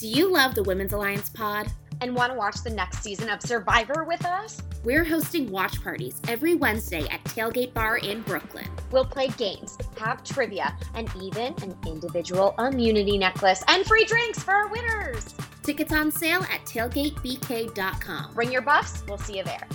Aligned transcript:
Do 0.00 0.08
you 0.08 0.32
love 0.32 0.54
the 0.54 0.62
Women's 0.62 0.94
Alliance 0.94 1.28
pod? 1.28 1.70
And 2.00 2.16
want 2.16 2.32
to 2.32 2.38
watch 2.38 2.62
the 2.64 2.70
next 2.70 3.02
season 3.02 3.28
of 3.28 3.42
Survivor 3.42 4.04
with 4.04 4.24
us? 4.24 4.62
We're 4.82 5.04
hosting 5.04 5.50
watch 5.50 5.82
parties 5.82 6.18
every 6.26 6.54
Wednesday 6.54 7.06
at 7.08 7.22
Tailgate 7.24 7.74
Bar 7.74 7.98
in 7.98 8.22
Brooklyn. 8.22 8.66
We'll 8.90 9.04
play 9.04 9.28
games, 9.28 9.76
have 9.98 10.24
trivia, 10.24 10.74
and 10.94 11.10
even 11.20 11.52
an 11.62 11.76
individual 11.86 12.54
immunity 12.58 13.18
necklace 13.18 13.62
and 13.68 13.84
free 13.84 14.06
drinks 14.06 14.42
for 14.42 14.52
our 14.52 14.68
winners. 14.68 15.34
Tickets 15.62 15.92
on 15.92 16.10
sale 16.10 16.44
at 16.44 16.64
tailgatebk.com. 16.64 18.32
Bring 18.32 18.50
your 18.50 18.62
buffs, 18.62 19.02
we'll 19.06 19.18
see 19.18 19.36
you 19.36 19.44
there. 19.44 19.68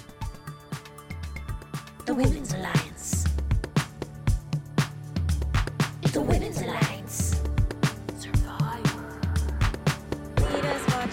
The 2.08 2.16
Women's 2.16 2.52
Alliance. 2.52 3.26
It's 6.02 6.14
the 6.14 6.22
Women's 6.22 6.60
Alliance. 6.62 6.95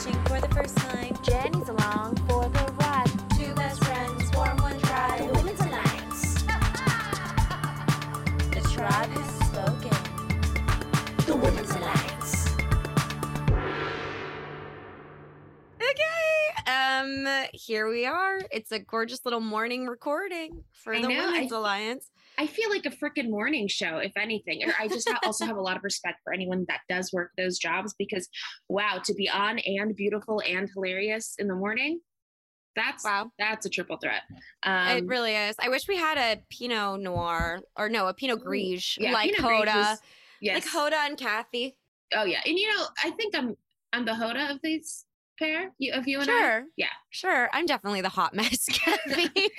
Watching 0.05 0.25
for 0.25 0.41
the 0.41 0.49
first 0.55 0.77
time. 0.79 1.17
Jenny's 1.23 1.69
along 1.69 2.17
for 2.29 2.49
the 2.49 2.73
ride. 2.81 3.07
Two 3.39 3.55
best 3.55 3.83
friends 3.85 4.31
form 4.31 4.57
one 4.59 4.79
The. 4.81 5.31
Women's 5.33 5.61
Alliance. 5.61 6.43
The 8.51 8.69
tribe 8.73 9.11
has 9.11 9.49
spoken. 9.49 11.27
The 11.27 11.37
Women's 11.37 11.71
Alliance. 11.71 12.49
Okay. 15.77 16.71
Um, 16.71 17.47
here 17.53 17.89
we 17.89 18.07
are. 18.07 18.41
It's 18.51 18.73
a 18.73 18.79
gorgeous 18.81 19.25
little 19.25 19.41
morning 19.41 19.87
recording 19.87 20.65
for 20.73 20.95
I 20.95 21.03
the 21.03 21.09
know, 21.09 21.27
Women's 21.31 21.53
I- 21.53 21.57
Alliance. 21.57 22.11
I 22.43 22.47
feel 22.49 22.71
like 22.71 22.85
a 22.87 22.91
freaking 22.91 23.31
morning 23.31 23.69
show, 23.69 23.99
if 23.99 24.13
anything. 24.17 24.63
Or 24.67 24.75
I 24.79 24.89
just 24.89 25.09
ha- 25.09 25.19
also 25.25 25.47
have 25.47 25.57
a 25.57 25.61
lot 25.61 25.77
of 25.77 25.85
respect 25.85 26.19
for 26.25 26.33
anyone 26.33 26.65
that 26.69 26.81
does 26.89 27.13
work 27.13 27.31
those 27.37 27.59
jobs 27.59 27.95
because, 27.99 28.29
wow, 28.69 29.01
to 29.05 29.15
be 29.15 29.29
on 29.29 29.59
and 29.61 29.95
beautiful 29.95 30.43
and 30.47 30.69
hilarious 30.75 31.35
in 31.39 31.47
the 31.47 31.55
morning, 31.55 32.01
that's 32.75 33.05
Wow. 33.05 33.31
that's 33.39 33.67
a 33.67 33.69
triple 33.69 33.99
threat. 33.99 34.23
Um, 34.65 34.89
it 34.97 35.07
really 35.07 35.35
is. 35.37 35.55
I 35.61 35.69
wish 35.69 35.87
we 35.87 35.97
had 35.97 36.19
a 36.19 36.43
Pinot 36.51 37.01
Noir 37.01 37.61
or 37.77 37.89
no, 37.89 38.09
a 38.09 38.15
Pinot 38.15 38.41
Grigio 38.45 38.97
yeah, 38.99 39.13
like 39.13 39.35
Pinot 39.35 39.51
Grigio 39.51 39.67
Hoda, 39.67 39.93
is- 39.93 40.01
yes. 40.41 40.55
like 40.55 40.93
Hoda 40.93 41.07
and 41.07 41.17
Kathie. 41.19 41.77
Oh 42.15 42.25
yeah, 42.25 42.41
and 42.45 42.59
you 42.59 42.67
know, 42.75 42.85
I 43.05 43.11
think 43.11 43.37
I'm 43.37 43.55
I'm 43.93 44.05
the 44.05 44.13
Hoda 44.13 44.51
of 44.51 44.59
these 44.63 45.05
pair. 45.39 45.73
You 45.79 45.93
of 45.93 46.07
you 46.07 46.21
and 46.21 46.31
I. 46.31 46.33
Sure. 46.33 46.65
Yeah. 46.77 46.87
Sure. 47.11 47.49
I'm 47.53 47.67
definitely 47.67 48.01
the 48.01 48.09
hot 48.09 48.35
mess, 48.35 48.67
Kathie. 48.71 49.29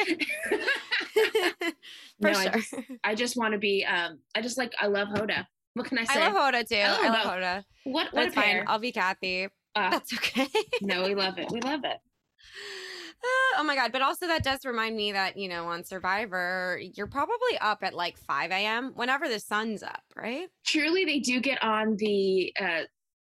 For 2.21 2.31
no, 2.31 2.31
I 2.31 2.43
sure. 2.43 2.52
just, 2.52 2.73
I 3.03 3.16
just 3.16 3.38
want 3.38 3.53
to 3.53 3.59
be. 3.59 3.85
Um, 3.85 4.19
I 4.35 4.41
just 4.41 4.57
like 4.57 4.73
I 4.79 4.88
love 4.88 5.09
Hoda. 5.09 5.45
What 5.73 5.88
can 5.88 5.97
I 5.97 6.03
say? 6.03 6.21
I 6.21 6.29
love 6.29 6.53
Hoda 6.53 6.67
too. 6.67 6.75
I 6.75 6.89
love 6.89 6.99
I 7.01 7.09
love. 7.09 7.25
Hoda. 7.25 7.63
what 7.83 8.13
what 8.13 8.23
That's 8.23 8.35
fine. 8.35 8.63
I'll 8.67 8.79
be 8.79 8.91
Kathie. 8.91 9.49
Uh, 9.75 9.89
That's 9.89 10.13
okay. 10.13 10.47
no, 10.81 11.03
we 11.03 11.16
love 11.16 11.38
it. 11.39 11.51
We 11.51 11.61
love 11.61 11.83
it. 11.83 11.97
Uh, 13.25 13.59
oh 13.59 13.63
my 13.63 13.75
god! 13.75 13.91
But 13.91 14.01
also 14.01 14.27
that 14.27 14.44
does 14.44 14.66
remind 14.66 14.95
me 14.95 15.13
that 15.13 15.38
you 15.38 15.47
know 15.47 15.67
on 15.67 15.83
Survivor 15.83 16.79
you're 16.95 17.07
probably 17.07 17.57
up 17.61 17.79
at 17.81 17.94
like 17.94 18.17
5 18.17 18.51
a.m. 18.51 18.91
whenever 18.95 19.29
the 19.29 19.39
sun's 19.39 19.81
up, 19.81 20.03
right? 20.16 20.47
Truly, 20.66 21.05
they 21.05 21.19
do 21.19 21.39
get 21.39 21.63
on 21.63 21.95
the 21.97 22.53
uh, 22.59 22.81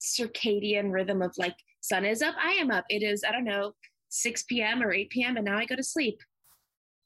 circadian 0.00 0.90
rhythm 0.92 1.20
of 1.22 1.32
like 1.36 1.56
sun 1.83 2.05
is 2.06 2.22
up, 2.22 2.34
I 2.42 2.52
am 2.52 2.70
up. 2.70 2.84
It 2.88 3.02
is 3.02 3.22
I 3.28 3.33
don't 3.33 3.44
know 3.44 3.75
6 4.08 4.42
p.m. 4.44 4.83
or 4.83 4.92
8 4.92 5.11
p.m. 5.11 5.36
and 5.36 5.44
now 5.44 5.58
I 5.58 5.66
go 5.66 5.77
to 5.77 5.83
sleep, 5.84 6.19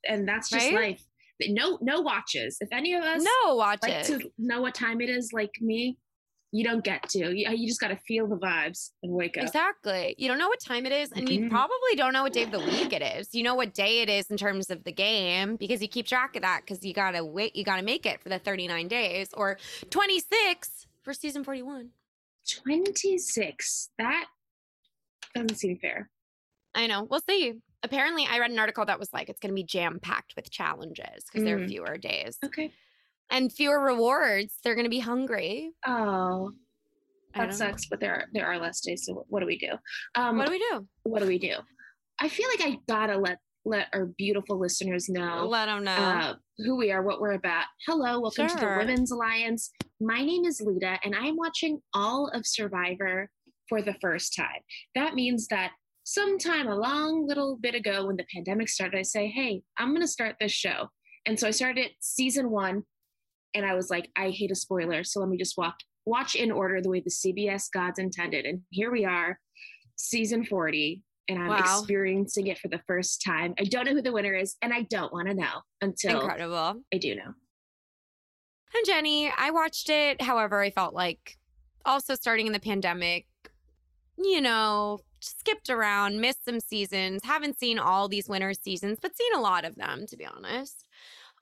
and 0.09 0.27
that's 0.29 0.49
just 0.49 0.67
Right? 0.67 0.75
life. 0.75 1.03
But 1.41 1.49
No 1.51 1.79
no 1.83 2.01
watches. 2.01 2.57
If 2.61 2.69
any 2.73 2.95
of 2.95 3.03
us 3.03 3.23
No, 3.23 3.57
watch 3.57 3.81
like 3.83 4.05
to 4.05 4.31
know 4.39 4.61
what 4.63 4.75
time 4.75 5.01
it 5.01 5.11
is, 5.11 5.33
like 5.35 5.53
me, 5.61 5.99
you 6.51 6.65
don't 6.65 6.83
get 6.83 7.07
to. 7.11 7.19
You, 7.37 7.51
you 7.51 7.67
just 7.67 7.81
got 7.81 7.89
to 7.89 7.97
feel 8.09 8.27
the 8.27 8.37
vibes 8.37 8.93
and 9.03 9.13
wake 9.13 9.37
up. 9.37 9.43
Exactly. 9.43 10.15
You 10.17 10.29
don't 10.29 10.39
know 10.39 10.49
what 10.49 10.61
time 10.61 10.87
it 10.87 10.93
is, 10.93 11.13
and 11.13 11.29
you 11.29 11.41
Mhm. 11.41 11.51
probably 11.51 11.95
don't 11.97 12.15
know 12.15 12.23
what 12.23 12.33
day 12.33 12.45
of 12.45 12.51
the 12.53 12.61
week 12.61 12.91
it 12.93 13.03
is. 13.03 13.35
You 13.35 13.43
know 13.43 13.55
what 13.55 13.75
day 13.75 14.01
it 14.01 14.09
is 14.09 14.31
in 14.31 14.39
terms 14.39 14.71
of 14.71 14.85
the 14.85 14.93
game 14.93 15.57
because 15.57 15.83
you 15.83 15.89
keep 15.89 16.07
track 16.07 16.37
of 16.37 16.43
that 16.43 16.63
because 16.63 16.83
you 16.83 16.95
gotta 16.95 17.23
wait. 17.23 17.55
You 17.55 17.65
gotta 17.65 17.83
make 17.83 18.07
it 18.07 18.21
for 18.23 18.31
the 18.31 18.39
39 18.39 18.89
days 18.89 19.29
or 19.35 19.59
26 19.91 20.87
for 21.03 21.13
season 21.13 21.45
41. 21.45 21.91
26. 22.49 23.91
That 23.99 24.27
doesn't 25.37 25.57
seem 25.57 25.79
fair. 25.79 26.11
I 26.75 26.87
know. 26.87 27.05
We'll 27.05 27.23
see. 27.29 27.55
Apparently, 27.83 28.27
I 28.29 28.39
read 28.39 28.51
an 28.51 28.59
article 28.59 28.85
that 28.87 28.99
was 28.99 29.09
like 29.13 29.29
it's 29.29 29.39
going 29.41 29.51
to 29.51 29.55
be 29.55 29.65
jam 29.65 29.99
packed 30.01 30.35
with 30.37 30.51
challenges 30.51 31.25
because 31.25 31.45
there 31.45 31.57
are 31.57 31.61
Mm. 31.61 31.69
fewer 31.69 31.97
days 31.99 32.39
Okay. 32.45 32.73
and 33.31 33.53
fewer 33.53 33.81
rewards. 33.81 34.59
They're 34.63 34.75
going 34.75 34.85
to 34.87 34.91
be 34.91 34.99
hungry. 34.99 35.73
Oh, 35.87 36.53
that 37.35 37.55
sucks. 37.55 37.87
But 37.87 38.01
there 38.01 38.15
are 38.15 38.25
there 38.33 38.47
are 38.47 38.59
less 38.59 38.81
days. 38.81 39.05
So 39.07 39.25
what, 39.29 39.41
do 39.41 39.47
we 39.47 39.59
do? 39.59 39.73
Um, 40.15 40.39
What 40.39 40.47
do 40.47 40.53
we 40.53 40.59
do? 40.59 40.87
what 41.05 41.21
do 41.21 41.27
we 41.29 41.39
do? 41.39 41.55
I 42.19 42.29
feel 42.29 42.49
like 42.49 42.67
I 42.67 42.79
gotta 42.89 43.19
let 43.19 43.39
let 43.67 43.89
our 43.93 44.07
beautiful 44.07 44.59
listeners 44.59 45.09
know 45.09 45.47
Let 45.49 45.67
them 45.67 45.83
know. 45.85 45.91
uh, 45.93 46.35
who 46.59 46.77
we 46.77 46.93
are, 46.93 47.03
what 47.03 47.21
we're 47.21 47.33
about. 47.33 47.65
Hello, 47.87 48.21
welcome 48.21 48.47
to 48.49 48.55
the 48.57 48.77
Women's 48.79 49.11
Alliance. 49.11 49.71
My 50.01 50.23
name 50.25 50.45
is 50.45 50.61
Lida, 50.65 50.99
and 51.05 51.15
I'm 51.17 51.37
watching 51.37 51.81
all 51.93 52.29
of 52.33 52.47
Survivor 52.47 53.29
for 53.69 53.83
the 53.83 53.95
first 54.01 54.35
time. 54.35 54.61
That 54.95 55.15
means 55.15 55.49
that 55.49 55.73
sometime 56.05 56.69
a 56.69 56.77
long 56.77 57.27
little 57.27 57.57
bit 57.57 57.75
ago, 57.75 58.07
when 58.07 58.17
the 58.17 58.27
pandemic 58.33 58.69
started, 58.69 58.99
I 58.99 59.03
say, 59.03 59.29
"Hey, 59.29 59.63
I'm 59.79 59.93
gonna 59.93 60.07
start 60.07 60.37
this 60.41 60.53
show," 60.53 60.91
and 61.27 61.39
so 61.39 61.49
I 61.49 61.51
started 61.51 61.91
season 62.01 62.51
one, 62.51 62.85
and 63.55 63.67
I 63.67 63.75
was 63.75 63.91
like, 63.91 64.11
"I 64.17 64.31
hate 64.31 64.51
a 64.51 64.55
spoiler, 64.55 65.05
so 65.05 65.21
let 65.21 65.29
me 65.29 65.37
just 65.37 65.57
walk 65.59 65.77
watch 66.05 66.37
in 66.37 66.53
order 66.53 66.81
the 66.81 66.89
way 66.89 67.01
the 67.01 67.11
CBS 67.11 67.69
gods 67.69 67.99
intended." 67.99 68.45
And 68.47 68.63
here 68.71 68.91
we 68.93 69.05
are, 69.05 69.41
season 69.97 70.45
40. 70.45 71.03
And 71.29 71.41
I'm 71.43 71.49
Wow. 71.49 71.59
experiencing 71.59 72.47
it 72.47 72.59
for 72.59 72.69
the 72.69 72.81
first 72.87 73.21
time. 73.21 73.53
I 73.59 73.65
don't 73.65 73.85
know 73.85 73.95
who 73.95 74.03
the 74.03 74.13
winner 74.13 74.35
is, 74.35 74.57
and 74.63 74.73
I 74.73 74.83
don't 74.83 75.13
want 75.13 75.27
to 75.27 75.35
know 75.35 75.63
until 75.81 76.21
Incredible. 76.21 76.85
I 76.95 76.99
do 76.99 77.17
know. 77.17 77.35
I'm 78.73 78.85
Jenny. 78.85 79.29
I 79.37 79.51
watched 79.51 79.89
it. 79.91 80.23
However, 80.23 80.61
I 80.61 80.71
felt 80.71 80.95
like 80.95 81.37
also 81.85 82.15
starting 82.15 82.47
in 82.47 82.53
the 82.53 82.61
pandemic, 82.61 83.27
you 84.19 84.41
know, 84.41 85.01
skipped 85.21 85.71
around, 85.71 86.21
missed 86.21 86.45
some 86.45 86.61
seasons, 86.61 87.23
haven't 87.25 87.59
seen 87.59 87.79
all 87.79 88.09
these 88.09 88.29
winter 88.29 88.55
seasons, 88.55 88.99
but 89.01 89.17
seen 89.17 89.33
a 89.35 89.41
lot 89.41 89.65
of 89.65 89.77
them, 89.77 90.07
to 90.09 90.17
be 90.17 90.27
honest. 90.27 90.87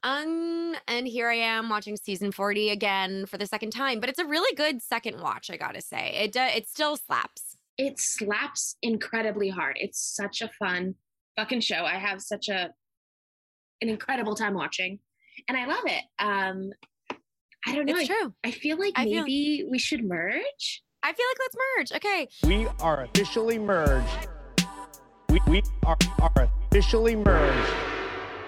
Um, 0.02 0.74
and 0.86 1.08
here 1.08 1.30
I 1.30 1.36
am 1.36 1.70
watching 1.70 1.96
season 1.96 2.30
40 2.30 2.70
again 2.70 3.24
for 3.24 3.38
the 3.38 3.46
second 3.46 3.70
time, 3.70 4.00
but 4.00 4.10
it's 4.10 4.18
a 4.18 4.26
really 4.26 4.54
good 4.54 4.82
second 4.82 5.20
watch, 5.20 5.50
I 5.50 5.56
gotta 5.56 5.80
say. 5.80 6.14
It, 6.22 6.32
do- 6.32 6.40
it 6.40 6.68
still 6.68 6.96
slaps. 6.96 7.56
It 7.78 7.98
slaps 7.98 8.76
incredibly 8.82 9.48
hard. 9.48 9.76
It's 9.80 9.98
such 10.14 10.42
a 10.42 10.50
fun 10.58 10.94
fucking 11.36 11.60
show. 11.60 11.84
I 11.84 11.94
have 11.94 12.20
such 12.20 12.48
a 12.48 12.70
an 13.80 13.88
incredible 13.88 14.34
time 14.34 14.54
watching, 14.54 14.98
and 15.48 15.58
I 15.58 15.66
love 15.66 15.84
it. 15.86 16.04
Um, 16.18 16.70
I 17.66 17.74
don't 17.74 17.86
know. 17.86 17.96
It's 17.96 18.08
I, 18.10 18.14
true. 18.14 18.34
I 18.44 18.50
feel 18.50 18.78
like 18.78 18.92
I 18.96 19.04
feel- 19.04 19.22
maybe 19.22 19.64
we 19.68 19.78
should 19.78 20.04
merge. 20.04 20.82
I 21.04 21.12
feel 21.12 21.26
like 21.30 21.38
let's 21.38 21.56
merge. 21.76 21.92
Okay. 21.96 22.28
We 22.44 22.66
are 22.80 23.02
officially 23.02 23.58
merged. 23.58 24.28
We, 25.28 25.38
we 25.46 25.62
are, 25.84 25.98
are 26.18 26.48
officially 26.70 27.14
merged. 27.14 27.74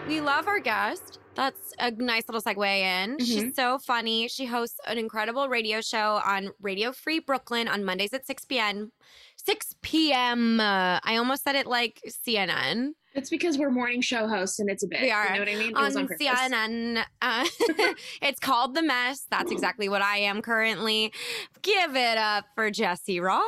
We 0.08 0.22
love 0.22 0.48
our 0.48 0.58
guest. 0.58 1.18
That's 1.34 1.74
a 1.78 1.90
nice 1.90 2.22
little 2.26 2.40
segue 2.40 2.66
in. 2.66 3.18
She's 3.18 3.54
so 3.54 3.78
funny. 3.78 4.26
She 4.28 4.46
hosts 4.46 4.80
an 4.86 4.96
incredible 4.96 5.50
radio 5.50 5.82
show 5.82 6.22
on 6.24 6.48
Radio 6.62 6.92
Free 6.92 7.18
Brooklyn 7.18 7.68
on 7.68 7.84
Mondays 7.84 8.14
at 8.14 8.26
6 8.26 8.46
p.m. 8.46 8.90
6 9.36 9.74
p.m. 9.82 10.58
Uh, 10.58 10.98
I 11.04 11.16
almost 11.18 11.44
said 11.44 11.56
it 11.56 11.66
like 11.66 12.00
CNN. 12.08 12.92
It's 13.16 13.30
because 13.30 13.56
we're 13.56 13.70
morning 13.70 14.02
show 14.02 14.28
hosts, 14.28 14.58
and 14.58 14.68
it's 14.68 14.82
a 14.82 14.86
bit. 14.86 15.00
We 15.00 15.10
are 15.10 15.28
You 15.28 15.32
know 15.32 15.38
what 15.38 15.48
I 15.48 15.54
mean? 15.54 15.70
It 15.70 15.74
was 15.74 15.96
on. 15.96 16.06
CNN. 16.06 17.02
Uh, 17.22 17.46
it's 18.20 18.38
called 18.38 18.74
The 18.74 18.82
Mess. 18.82 19.26
That's 19.30 19.50
exactly 19.50 19.88
what 19.88 20.02
I 20.02 20.18
am 20.18 20.42
currently. 20.42 21.14
Give 21.62 21.96
it 21.96 22.18
up 22.18 22.44
for 22.54 22.70
Jesse 22.70 23.18
Roth. 23.18 23.42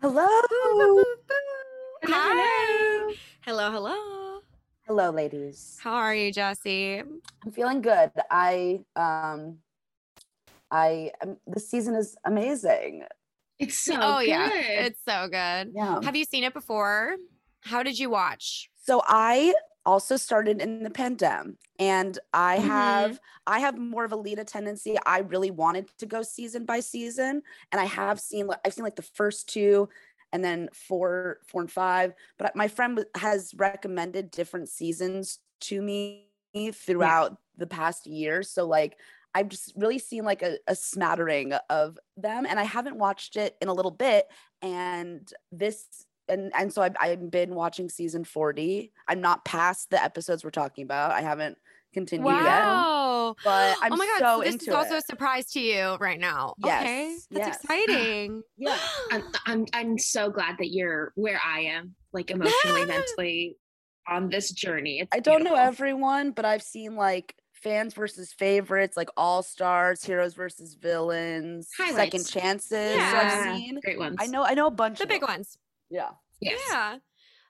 Hello. 0.00 0.24
Hi. 2.04 3.14
Hello, 3.44 3.72
hello. 3.72 4.40
Hello, 4.86 5.10
ladies. 5.10 5.76
How 5.82 5.94
are 5.94 6.14
you, 6.14 6.32
Jesse? 6.32 7.00
I'm 7.00 7.50
feeling 7.50 7.82
good. 7.82 8.12
I 8.30 8.78
um 8.94 9.58
I 10.70 11.10
um, 11.22 11.38
this 11.44 11.68
season 11.68 11.96
is 11.96 12.16
amazing. 12.24 13.02
It's 13.58 13.76
so 13.76 13.98
oh, 14.00 14.18
good. 14.20 14.28
yeah. 14.28 14.50
It's 14.52 15.00
so 15.04 15.26
good. 15.26 15.72
Yeah. 15.74 15.98
Have 16.04 16.14
you 16.14 16.24
seen 16.24 16.44
it 16.44 16.54
before? 16.54 17.16
How 17.62 17.82
did 17.82 17.98
you 17.98 18.10
watch? 18.10 18.70
So 18.76 19.02
I 19.06 19.54
also 19.84 20.16
started 20.16 20.60
in 20.60 20.82
the 20.82 20.90
pandemic 20.90 21.56
and 21.78 22.18
I 22.32 22.58
Mm-hmm. 22.58 22.66
have 22.66 23.20
I 23.46 23.60
have 23.60 23.78
more 23.78 24.04
of 24.04 24.12
a 24.12 24.16
lead 24.16 24.44
tendency. 24.46 24.96
I 25.06 25.20
really 25.20 25.50
wanted 25.50 25.88
to 25.98 26.06
go 26.06 26.22
season 26.22 26.64
by 26.66 26.80
season 26.80 27.42
and 27.72 27.80
I 27.80 27.84
have 27.84 28.20
seen 28.20 28.46
like 28.46 28.60
I've 28.64 28.74
seen 28.74 28.84
like 28.84 28.96
the 28.96 29.02
first 29.02 29.48
two 29.48 29.88
and 30.32 30.44
then 30.44 30.68
four 30.72 31.38
four 31.46 31.62
and 31.62 31.70
five 31.70 32.12
but 32.38 32.54
my 32.54 32.68
friend 32.68 33.04
has 33.16 33.54
recommended 33.56 34.30
different 34.30 34.68
seasons 34.68 35.38
to 35.60 35.80
me 35.80 36.28
throughout 36.72 37.38
the 37.56 37.66
past 37.66 38.06
year 38.06 38.42
so 38.42 38.66
like 38.66 38.98
I've 39.34 39.48
just 39.48 39.72
really 39.76 39.98
seen 39.98 40.24
like 40.24 40.42
a, 40.42 40.58
a 40.66 40.74
smattering 40.74 41.52
of 41.68 41.98
them, 42.16 42.46
and 42.46 42.58
I 42.58 42.64
haven't 42.64 42.96
watched 42.96 43.36
it 43.36 43.56
in 43.60 43.68
a 43.68 43.74
little 43.74 43.90
bit. 43.90 44.26
And 44.62 45.30
this, 45.52 46.06
and 46.28 46.52
and 46.56 46.72
so 46.72 46.82
I've 46.82 46.96
I've 47.00 47.30
been 47.30 47.54
watching 47.54 47.88
season 47.88 48.24
forty. 48.24 48.92
I'm 49.06 49.20
not 49.20 49.44
past 49.44 49.90
the 49.90 50.02
episodes 50.02 50.44
we're 50.44 50.50
talking 50.50 50.84
about. 50.84 51.10
I 51.12 51.20
haven't 51.22 51.58
continued 51.94 52.26
yet, 52.28 52.42
Wow. 52.44 53.34
but 53.42 53.76
oh 53.78 53.80
I'm 53.82 53.92
oh 53.92 53.96
my 53.96 54.06
god, 54.06 54.18
so 54.18 54.36
so 54.38 54.44
this 54.44 54.52
into 54.54 54.70
is 54.70 54.74
also 54.74 54.94
it. 54.96 54.98
a 54.98 55.02
surprise 55.02 55.46
to 55.52 55.60
you 55.60 55.96
right 56.00 56.20
now. 56.20 56.54
okay. 56.64 57.08
Yes, 57.12 57.26
That's 57.30 57.46
yes. 57.48 57.64
exciting. 57.64 58.42
Yeah, 58.58 58.78
I'm, 59.10 59.22
I'm 59.46 59.66
I'm 59.72 59.98
so 59.98 60.30
glad 60.30 60.56
that 60.58 60.68
you're 60.70 61.12
where 61.14 61.40
I 61.44 61.60
am, 61.60 61.94
like 62.12 62.30
emotionally, 62.30 62.84
mentally, 62.86 63.56
on 64.06 64.28
this 64.28 64.50
journey. 64.52 65.00
It's 65.00 65.08
I 65.12 65.20
don't 65.20 65.44
know 65.44 65.54
everyone, 65.54 66.32
but 66.32 66.44
I've 66.44 66.62
seen 66.62 66.94
like 66.96 67.34
fans 67.54 67.92
versus 67.94 68.32
favorites, 68.32 68.96
like 68.96 69.08
all 69.16 69.42
stars, 69.42 70.04
heroes 70.04 70.34
versus 70.34 70.74
villains, 70.74 71.68
second 71.76 71.94
Highlights. 71.96 72.30
chances. 72.30 72.70
So 72.70 72.96
Yeah. 72.96 73.44
I've 73.50 73.56
seen. 73.56 73.80
great 73.82 73.98
ones. 73.98 74.16
I 74.20 74.26
know. 74.26 74.44
I 74.44 74.54
know 74.54 74.66
a 74.66 74.70
bunch. 74.70 74.98
The 74.98 75.04
of 75.04 75.08
big 75.08 75.22
them. 75.22 75.28
ones. 75.30 75.56
Yeah. 75.90 76.10
Yes. 76.40 76.60
Yeah. 76.70 76.96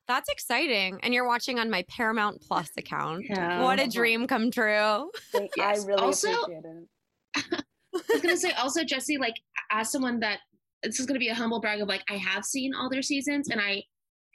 That's 0.06 0.30
exciting. 0.30 0.98
And 1.02 1.12
you're 1.12 1.26
watching 1.26 1.58
on 1.58 1.68
my 1.70 1.84
Paramount 1.88 2.40
Plus 2.40 2.70
account. 2.78 3.26
Yeah. 3.28 3.62
What 3.62 3.78
a 3.80 3.86
dream 3.88 4.26
come 4.26 4.50
true. 4.50 5.10
Thank- 5.32 5.50
Yes. 5.56 5.84
I 5.84 5.86
really 5.86 6.02
Also- 6.02 6.32
appreciate 6.42 6.64
it. 6.64 7.64
I 7.94 8.12
was 8.12 8.22
gonna 8.22 8.36
say 8.36 8.52
also 8.52 8.84
Jesse, 8.84 9.18
like 9.18 9.34
as 9.70 9.90
someone 9.90 10.20
that 10.20 10.40
this 10.82 11.00
is 11.00 11.06
gonna 11.06 11.18
be 11.18 11.28
a 11.28 11.34
humble 11.34 11.60
brag 11.60 11.80
of 11.80 11.88
like 11.88 12.02
I 12.08 12.14
have 12.16 12.44
seen 12.44 12.74
all 12.74 12.88
their 12.88 13.02
seasons 13.02 13.48
and 13.50 13.60
I 13.60 13.82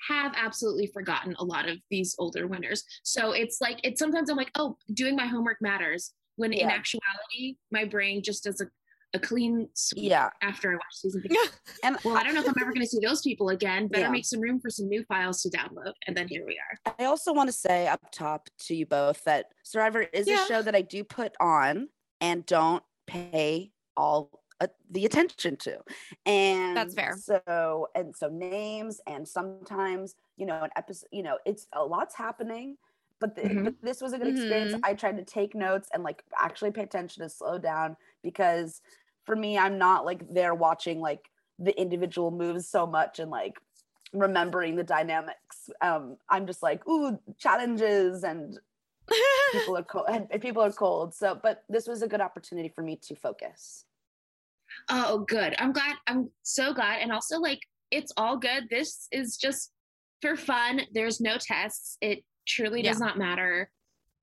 have 0.10 0.34
absolutely 0.36 0.88
forgotten 0.88 1.34
a 1.40 1.44
lot 1.46 1.70
of 1.70 1.78
these 1.90 2.14
older 2.20 2.46
winners. 2.46 2.84
So 3.04 3.32
it's 3.32 3.62
like 3.62 3.80
it's 3.84 4.00
sometimes 4.00 4.30
I'm 4.30 4.36
like, 4.38 4.52
oh, 4.56 4.78
doing 4.94 5.16
my 5.16 5.26
homework 5.26 5.58
matters. 5.62 6.14
When 6.36 6.52
in 6.52 6.68
actuality, 6.70 7.58
my 7.72 7.86
brain 7.86 8.22
just 8.24 8.44
does 8.44 8.60
a, 8.60 8.66
a 9.14 9.20
clean 9.20 9.70
sweep 9.74 10.10
Yeah. 10.10 10.30
after 10.42 10.72
I 10.72 10.76
watch 10.76 10.94
season 10.94 11.22
three. 11.22 11.38
And 11.84 11.98
Well, 12.04 12.18
I 12.18 12.24
don't 12.24 12.34
know 12.34 12.42
if 12.42 12.48
I'm 12.48 12.56
ever 12.62 12.74
gonna 12.74 12.86
see 12.86 13.00
those 13.00 13.22
people 13.22 13.50
again. 13.50 13.88
Better 13.88 14.06
Yeah. 14.06 14.10
make 14.10 14.26
some 14.26 14.40
room 14.42 14.60
for 14.60 14.70
some 14.70 14.88
new 14.88 15.04
files 15.06 15.42
to 15.44 15.50
download. 15.50 15.94
And 16.08 16.18
then 16.18 16.28
here 16.28 16.46
we 16.46 16.60
are. 16.86 16.94
I 17.00 17.06
also 17.06 17.32
want 17.34 17.48
to 17.50 17.54
say 17.54 17.88
up 17.88 18.12
top 18.12 18.50
to 18.60 18.76
you 18.76 18.86
both 18.86 19.24
that 19.26 19.52
Survivor 19.64 20.02
is 20.02 20.28
Yeah. 20.28 20.44
a 20.44 20.48
show 20.48 20.62
that 20.64 20.76
I 20.76 20.82
do 20.82 21.04
put 21.04 21.34
on 21.40 21.90
and 22.22 22.46
don't 22.46 22.84
pay 23.06 23.72
all 23.96 24.42
uh, 24.62 24.68
the 24.90 25.06
attention 25.06 25.58
to. 25.58 25.80
And 26.26 26.76
that's 26.78 26.94
fair. 26.96 27.16
So 27.18 27.88
and 27.96 28.16
so 28.16 28.30
names 28.30 29.02
and 29.06 29.28
sometimes 29.28 30.16
you 30.38 30.46
know 30.46 30.64
an 30.64 30.70
episode 30.76 31.10
you 31.12 31.22
know 31.24 31.38
it's 31.46 31.68
a 31.74 31.84
lot's 31.84 32.16
happening. 32.16 32.78
But, 33.20 33.36
the, 33.36 33.42
Mhm. 33.44 33.64
but 33.66 33.76
this 33.82 34.02
was 34.02 34.12
a 34.12 34.18
good 34.18 34.28
experience. 34.28 34.74
Mhm. 34.74 34.82
I 34.84 34.96
tried 34.96 35.16
to 35.18 35.24
take 35.24 35.56
notes 35.56 35.88
and 35.94 36.04
like 36.04 36.24
actually 36.38 36.72
pay 36.72 36.82
attention 36.84 37.24
to 37.24 37.30
slow 37.30 37.58
down 37.58 37.96
because 38.22 38.82
for 39.26 39.36
me, 39.36 39.58
I'm 39.58 39.78
not 39.78 40.06
like 40.06 40.34
there 40.34 40.54
watching 40.54 41.00
like 41.00 41.30
the 41.60 41.80
individual 41.80 42.32
moves 42.32 42.68
so 42.68 42.86
much 42.86 43.20
and 43.20 43.32
like 43.32 43.58
remembering 44.14 44.76
the 44.76 44.84
dynamics. 44.84 45.70
Um, 45.82 46.18
I'm 46.30 46.46
just 46.46 46.64
like, 46.64 46.88
ooh, 46.88 47.20
challenges 47.38 48.24
and 48.24 48.60
people 49.52 49.78
are 49.78 49.84
cold 49.84 50.06
and 50.10 50.28
and 50.32 50.42
people 50.42 50.64
are 50.64 50.72
cold. 50.72 51.14
So, 51.14 51.40
but 51.42 51.64
this 51.70 51.88
was 51.88 52.02
a 52.02 52.08
good 52.08 52.22
opportunity 52.22 52.70
for 52.70 52.82
me 52.82 52.98
to 53.04 53.16
focus. 53.16 53.86
Oh, 54.90 55.20
good. 55.20 55.56
I'm 55.60 55.72
glad. 55.72 55.96
I'm 56.08 56.30
so 56.42 56.74
glad. 56.74 57.00
And 57.02 57.12
also, 57.12 57.40
like, 57.40 57.60
it's 57.92 58.12
all 58.18 58.38
good. 58.38 58.68
This 58.70 59.08
is 59.12 59.38
just 59.38 59.72
for 60.22 60.36
fun. 60.36 60.82
There's 60.94 61.22
no 61.22 61.38
tests. 61.38 61.98
It 62.02 62.24
truly 62.48 62.82
does 62.82 63.00
not 63.00 63.18
matter 63.18 63.70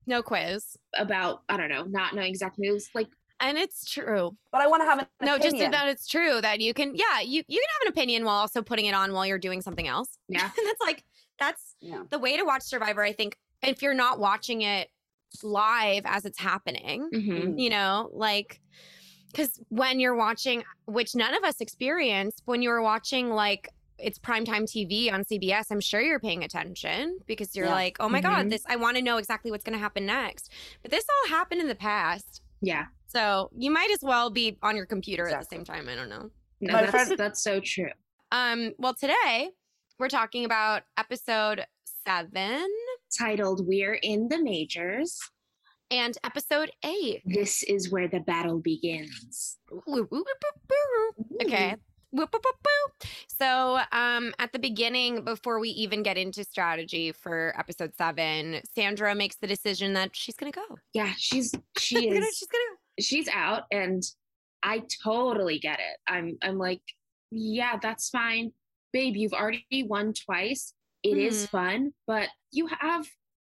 no 0.07 0.21
quiz. 0.21 0.77
about, 0.95 1.43
I 1.47 1.57
don't 1.57 1.69
know, 1.69 1.83
not 1.83 2.15
knowing 2.15 2.29
exact 2.29 2.57
moves. 2.59 2.89
Like, 2.93 3.07
And 3.41 3.57
it's 3.57 3.89
true. 3.89 4.37
But 4.51 4.61
I 4.61 4.67
want 4.67 4.83
to 4.83 4.85
have 4.85 4.99
an 4.99 5.07
No, 5.21 5.37
just 5.39 5.57
that 5.57 5.87
it's 5.89 6.07
true 6.07 6.39
that 6.41 6.59
you 6.61 6.73
can, 6.73 6.93
yeah, 6.95 7.19
you, 7.21 7.43
you 7.47 7.59
can 7.59 7.69
have 7.79 7.87
an 7.87 7.87
opinion 7.89 8.23
while 8.23 8.35
also 8.37 8.61
putting 8.61 8.85
it 8.85 8.93
on 8.93 9.13
while 9.13 9.25
you're 9.25 9.39
doing 9.39 9.61
something 9.61 9.87
else. 9.87 10.17
yeah. 10.29 10.43
And 10.43 10.67
that's 10.67 10.81
like, 10.81 11.03
that's 11.39 11.75
yeah. 11.81 12.03
the 12.11 12.19
way 12.19 12.37
to 12.37 12.43
watch 12.43 12.61
Survivor, 12.61 13.01
I 13.03 13.13
think, 13.13 13.35
if 13.63 13.81
you're 13.81 13.95
not 13.95 14.19
watching 14.19 14.61
it 14.61 14.89
live 15.43 16.03
as 16.05 16.25
it's 16.25 16.39
happening, 16.39 17.09
Mhm. 17.13 17.59
you 17.59 17.69
know, 17.71 18.09
like, 18.13 18.61
because 19.31 19.59
when 19.69 19.99
you're 19.99 20.15
watching, 20.15 20.63
which 20.85 21.15
none 21.15 21.33
of 21.33 21.43
us 21.43 21.61
experience, 21.61 22.41
when 22.45 22.61
you're 22.61 22.81
watching 22.81 23.29
like 23.29 23.69
it's 23.97 24.17
primetime 24.19 24.63
TV 24.63 25.11
on 25.13 25.23
CBS, 25.23 25.67
I'm 25.71 25.79
sure 25.79 26.01
you're 26.01 26.19
paying 26.19 26.43
attention 26.43 27.19
because 27.27 27.55
you're 27.55 27.67
Yeah. 27.67 27.73
like, 27.73 27.97
oh 27.99 28.09
my 28.09 28.19
God, 28.19 28.47
Mhm. 28.47 28.49
this, 28.49 28.63
I 28.67 28.75
want 28.75 28.97
to 28.97 29.03
know 29.03 29.17
exactly 29.17 29.51
what's 29.51 29.63
going 29.63 29.77
to 29.77 29.79
happen 29.79 30.05
next. 30.07 30.51
But 30.81 30.89
this 30.91 31.05
all 31.07 31.29
happened 31.29 31.61
in 31.61 31.67
the 31.67 31.75
past. 31.75 32.41
Yeah. 32.61 32.85
So 33.11 33.49
you 33.57 33.71
might 33.71 33.89
as 33.91 33.99
well 34.01 34.29
be 34.29 34.57
on 34.63 34.75
your 34.75 34.85
computer 34.85 35.27
at 35.27 35.39
the 35.41 35.45
same 35.45 35.63
time. 35.65 35.89
I 35.89 35.95
don't 35.95 36.09
know. 36.09 36.29
No, 36.61 36.73
that's, 36.73 36.91
friend- 36.91 37.17
that's 37.17 37.43
so 37.43 37.59
true. 37.59 37.89
Um, 38.31 38.71
well, 38.77 38.93
today 38.93 39.49
we're 39.99 40.07
talking 40.09 40.45
about 40.45 40.83
episode 40.97 41.65
seven 42.07 42.65
Titled 43.17 43.67
We're 43.67 43.95
in 43.95 44.27
the 44.29 44.41
Majors. 44.41 45.19
and 45.89 46.17
episode 46.23 46.71
eight. 46.85 47.21
This 47.25 47.63
is 47.63 47.91
where 47.91 48.07
the 48.07 48.21
battle 48.21 48.59
begins. 48.59 49.57
Okay. 51.43 51.75
So, 53.39 53.79
um, 53.91 54.33
at 54.39 54.51
the 54.51 54.59
beginning, 54.59 55.23
before 55.23 55.59
we 55.59 55.69
even 55.69 56.03
get 56.03 56.17
into 56.17 56.43
strategy 56.43 57.11
for 57.11 57.53
episode 57.57 57.93
seven, 57.97 58.61
Sandra 58.75 59.15
makes 59.15 59.37
the 59.37 59.47
decision 59.47 59.93
that 59.93 60.15
she's 60.15 60.35
gonna 60.35 60.51
go. 60.51 60.63
Yeah, 60.93 61.11
she's 61.17 61.53
she 61.77 61.95
She's 61.95 62.13
is 62.13 62.37
she's 62.37 62.47
gonna 62.49 62.77
she's 62.99 63.27
out 63.33 63.63
and 63.71 64.03
I 64.63 64.83
totally 65.03 65.59
get 65.59 65.79
it. 65.79 65.97
I'm 66.07 66.37
I'm 66.41 66.57
like, 66.57 66.81
yeah, 67.31 67.77
that's 67.81 68.09
fine. 68.09 68.51
Babe, 68.93 69.15
you've 69.15 69.33
already 69.33 69.85
won 69.87 70.13
twice. 70.13 70.73
It 71.03 71.17
is 71.17 71.43
mm-hmm. 71.43 71.57
fun, 71.57 71.93
but 72.05 72.29
you 72.51 72.67
have 72.67 73.07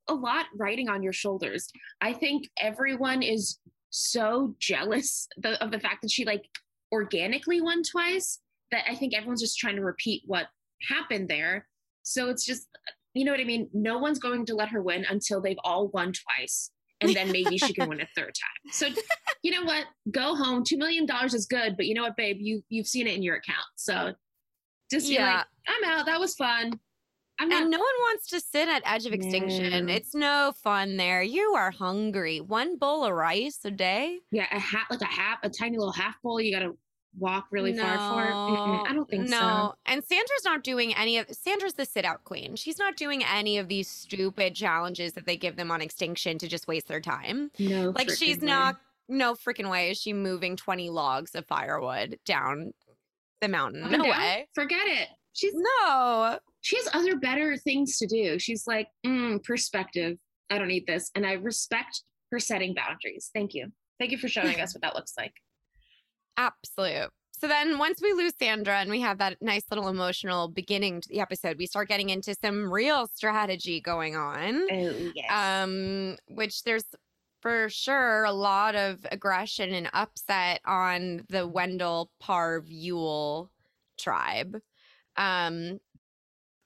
a 0.09 0.13
lot 0.13 0.45
riding 0.55 0.89
on 0.89 1.03
your 1.03 1.13
shoulders. 1.13 1.69
I 2.01 2.13
think 2.13 2.49
everyone 2.59 3.21
is 3.21 3.59
so 3.89 4.55
jealous 4.59 5.27
the, 5.37 5.61
of 5.63 5.71
the 5.71 5.79
fact 5.79 6.01
that 6.01 6.11
she 6.11 6.25
like 6.25 6.45
organically 6.91 7.61
won 7.61 7.83
twice 7.83 8.39
that 8.71 8.83
I 8.89 8.95
think 8.95 9.13
everyone's 9.13 9.41
just 9.41 9.57
trying 9.57 9.75
to 9.75 9.83
repeat 9.83 10.23
what 10.25 10.47
happened 10.89 11.29
there. 11.29 11.67
So 12.03 12.29
it's 12.29 12.45
just 12.45 12.67
you 13.13 13.25
know 13.25 13.31
what 13.31 13.41
I 13.41 13.45
mean? 13.45 13.67
No 13.73 13.97
one's 13.97 14.19
going 14.19 14.45
to 14.45 14.55
let 14.55 14.69
her 14.69 14.81
win 14.81 15.03
until 15.09 15.41
they've 15.41 15.57
all 15.63 15.87
won 15.87 16.13
twice. 16.13 16.69
And 17.01 17.13
then 17.15 17.31
maybe 17.31 17.57
she 17.57 17.73
can 17.73 17.87
win 17.89 18.01
a 18.01 18.07
third 18.15 18.33
time. 18.35 18.71
So 18.71 18.87
you 19.43 19.51
know 19.51 19.63
what? 19.63 19.85
Go 20.11 20.35
home. 20.35 20.63
Two 20.63 20.77
million 20.77 21.05
dollars 21.05 21.33
is 21.33 21.45
good, 21.45 21.77
but 21.77 21.85
you 21.85 21.93
know 21.93 22.03
what, 22.03 22.15
babe? 22.17 22.37
You 22.39 22.61
you've 22.69 22.87
seen 22.87 23.07
it 23.07 23.15
in 23.15 23.23
your 23.23 23.35
account. 23.35 23.67
So 23.75 24.13
just 24.91 25.07
be 25.09 25.15
Yeah. 25.15 25.37
like, 25.37 25.45
I'm 25.67 25.83
out. 25.99 26.05
That 26.05 26.19
was 26.19 26.35
fun. 26.35 26.79
I'm 27.39 27.49
not 27.49 27.61
And 27.63 27.69
no 27.71 27.77
one 27.77 27.85
wants 27.85 28.27
to 28.29 28.39
sit 28.39 28.67
at 28.67 28.81
edge 28.85 29.05
of 29.05 29.13
extinction. 29.13 29.85
No. 29.85 29.93
It's 29.93 30.15
no 30.15 30.53
fun 30.63 30.97
there. 30.97 31.21
You 31.21 31.53
are 31.55 31.69
hungry. 31.69 32.41
One 32.41 32.77
bowl 32.79 33.05
of 33.05 33.13
rice 33.13 33.59
a 33.63 33.69
day? 33.69 34.19
yeah, 34.31 34.47
a 34.51 34.59
hat 34.59 34.87
like 34.89 35.01
a 35.01 35.05
half 35.05 35.37
a 35.43 35.49
tiny 35.49 35.77
little 35.77 35.91
half 35.93 36.15
bowl 36.23 36.41
you 36.41 36.51
gotta 36.51 36.71
walk 37.17 37.47
really 37.51 37.77
far 37.77 37.97
for. 37.97 38.31
Mm-mm, 38.31 38.87
I 38.87 38.93
don't 38.93 39.09
think 39.09 39.29
no. 39.29 39.37
so. 39.39 39.45
No. 39.45 39.73
And 39.85 40.03
Sandra's 40.03 40.43
not 40.45 40.63
doing 40.63 40.93
any 40.95 41.17
of 41.17 41.27
Sandra's 41.31 41.73
the 41.73 41.85
sit 41.85 42.05
out 42.05 42.23
queen. 42.23 42.55
She's 42.55 42.77
not 42.77 42.95
doing 42.95 43.23
any 43.23 43.57
of 43.57 43.67
these 43.67 43.87
stupid 43.89 44.55
challenges 44.55 45.13
that 45.13 45.25
they 45.25 45.37
give 45.37 45.55
them 45.55 45.71
on 45.71 45.81
extinction 45.81 46.37
to 46.39 46.47
just 46.47 46.67
waste 46.67 46.87
their 46.87 47.01
time. 47.01 47.51
No. 47.59 47.91
Like 47.95 48.09
she's 48.09 48.39
way. 48.39 48.47
not 48.47 48.77
no 49.09 49.33
freaking 49.35 49.69
way 49.69 49.91
is 49.91 49.97
she 49.97 50.13
moving 50.13 50.55
20 50.55 50.89
logs 50.89 51.33
of 51.35 51.45
firewood 51.45 52.19
down 52.25 52.73
the 53.41 53.47
mountain. 53.47 53.83
Up 53.83 53.91
No 53.91 54.03
way. 54.03 54.47
Forget 54.53 54.85
it. 54.87 55.07
She's 55.33 55.53
No. 55.55 56.39
she 56.61 56.75
has 56.77 56.89
other 56.93 57.15
better 57.17 57.57
things 57.57 57.97
to 57.97 58.07
do. 58.07 58.39
She's 58.39 58.65
like, 58.67 58.87
mm, 59.05 59.43
perspective. 59.43 60.17
I 60.49 60.57
don't 60.57 60.67
need 60.67 60.87
this. 60.87 61.11
And 61.15 61.25
I 61.25 61.33
respect 61.33 62.03
her 62.31 62.39
setting 62.39 62.73
boundaries. 62.73 63.29
Thank 63.33 63.53
you. 63.53 63.71
Thank 63.99 64.11
you 64.11 64.17
for 64.17 64.27
showing 64.27 64.59
us 64.61 64.73
what 64.73 64.81
that 64.81 64.95
looks 64.95 65.13
like. 65.17 65.33
Absolute. 66.37 67.09
So 67.39 67.47
then 67.47 67.77
once 67.77 68.01
we 68.01 68.13
lose 68.13 68.33
Sandra 68.39 68.79
and 68.79 68.89
we 68.89 69.01
have 69.01 69.19
that 69.19 69.37
nice 69.41 69.63
little 69.69 69.89
emotional 69.89 70.47
beginning 70.47 71.01
to 71.01 71.09
the 71.09 71.19
episode, 71.19 71.57
we 71.57 71.67
start 71.67 71.87
getting 71.87 72.09
into 72.09 72.33
some 72.33 72.71
real 72.71 73.07
strategy 73.13 73.79
going 73.79 74.15
on. 74.15 74.65
Oh 74.71 75.11
yes. 75.13 75.25
um 75.29 76.17
which 76.29 76.63
there's 76.63 76.85
for 77.41 77.69
sure 77.69 78.23
a 78.23 78.31
lot 78.31 78.75
of 78.75 79.05
aggression 79.11 79.73
and 79.73 79.89
upset 79.93 80.61
on 80.65 81.25
the 81.29 81.47
Wendell 81.47 82.09
Parv 82.21 82.67
Yul 82.71 83.49
tribe. 83.99 84.57
Um 85.15 85.79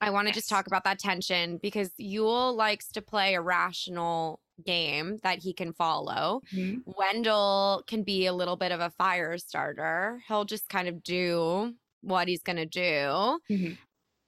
I 0.00 0.10
want 0.10 0.26
to 0.26 0.34
just 0.34 0.48
talk 0.48 0.66
about 0.66 0.84
that 0.84 0.98
tension 0.98 1.60
because 1.62 1.90
Yul 2.00 2.56
likes 2.56 2.88
to 2.92 3.02
play 3.02 3.34
a 3.34 3.40
rational 3.40 4.40
game 4.64 5.18
that 5.22 5.38
he 5.42 5.52
can 5.52 5.72
follow. 5.72 6.40
Mhm. 6.52 6.82
Wendell 6.86 7.84
can 7.86 8.02
be 8.02 8.26
a 8.26 8.32
little 8.32 8.56
bit 8.56 8.72
of 8.72 8.80
a 8.80 8.90
fire 8.90 9.36
starter. 9.38 10.22
He'll 10.28 10.44
just 10.44 10.68
kind 10.68 10.88
of 10.88 11.02
do 11.02 11.74
what 12.00 12.28
he's 12.28 12.42
going 12.42 12.56
to 12.56 12.66
do. 12.66 13.40
Mhm. 13.50 13.78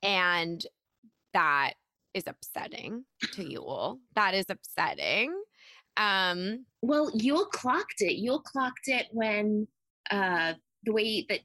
And 0.03 0.67
that 1.33 1.75
is 2.15 2.25
upsetting 2.27 3.05
to 3.33 3.43
Yul. 3.45 4.01
That 4.15 4.35
is 4.35 4.47
upsetting. 4.49 5.35
Um, 5.97 6.67
Well, 6.83 7.11
Yul 7.13 7.49
clocked 7.51 8.01
it. 8.01 8.23
Yul 8.25 8.43
clocked 8.43 8.89
it 8.89 9.09
when 9.11 9.69
uh 10.11 10.55
the 10.83 10.93
way 10.93 11.25
that 11.29 11.41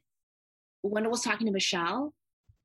Wendell 0.84 1.12
was 1.12 1.22
talking 1.24 1.48
to 1.48 1.54
Michelle, 1.54 2.14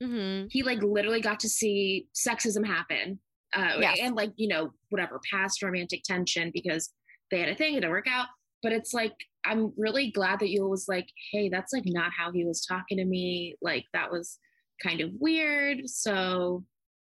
mhm. 0.02 0.50
he 0.50 0.62
like 0.62 0.82
literally 0.82 1.20
got 1.20 1.40
to 1.40 1.48
see 1.48 2.08
sexism 2.14 2.66
happen. 2.66 3.20
Uh 3.54 3.78
Yes. 3.80 3.98
and 4.00 4.14
like, 4.16 4.32
you 4.36 4.48
know, 4.48 4.72
whatever 4.90 5.20
past 5.30 5.62
romantic 5.62 6.02
tension 6.04 6.50
because 6.52 6.92
they 7.30 7.40
had 7.40 7.48
a 7.48 7.54
thing, 7.54 7.72
it 7.74 7.80
didn't 7.80 7.90
work 7.90 8.06
out. 8.08 8.26
But 8.62 8.72
it's 8.72 8.92
like 8.94 9.14
I'm 9.46 9.72
really 9.76 10.10
glad 10.10 10.40
that 10.40 10.48
you 10.50 10.66
was 10.66 10.86
like, 10.88 11.08
hey, 11.32 11.48
that's 11.50 11.72
like 11.72 11.84
not 11.86 12.10
how 12.16 12.32
he 12.32 12.44
was 12.44 12.64
talking 12.64 12.96
to 12.98 13.04
me. 13.04 13.56
Like 13.60 13.84
that 13.92 14.10
was 14.10 14.38
kind 14.82 15.00
of 15.02 15.10
weird. 15.20 15.88
So 15.88 16.64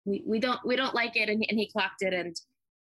we, 0.06 0.22
we 0.25 0.40
don't 0.40 0.60
we 0.66 0.75
don't 0.75 0.94
like 0.96 1.16
it 1.16 1.30
and, 1.30 1.44
and 1.50 1.58
he 1.60 1.70
clocked 1.72 2.02
it 2.02 2.14
and 2.14 2.36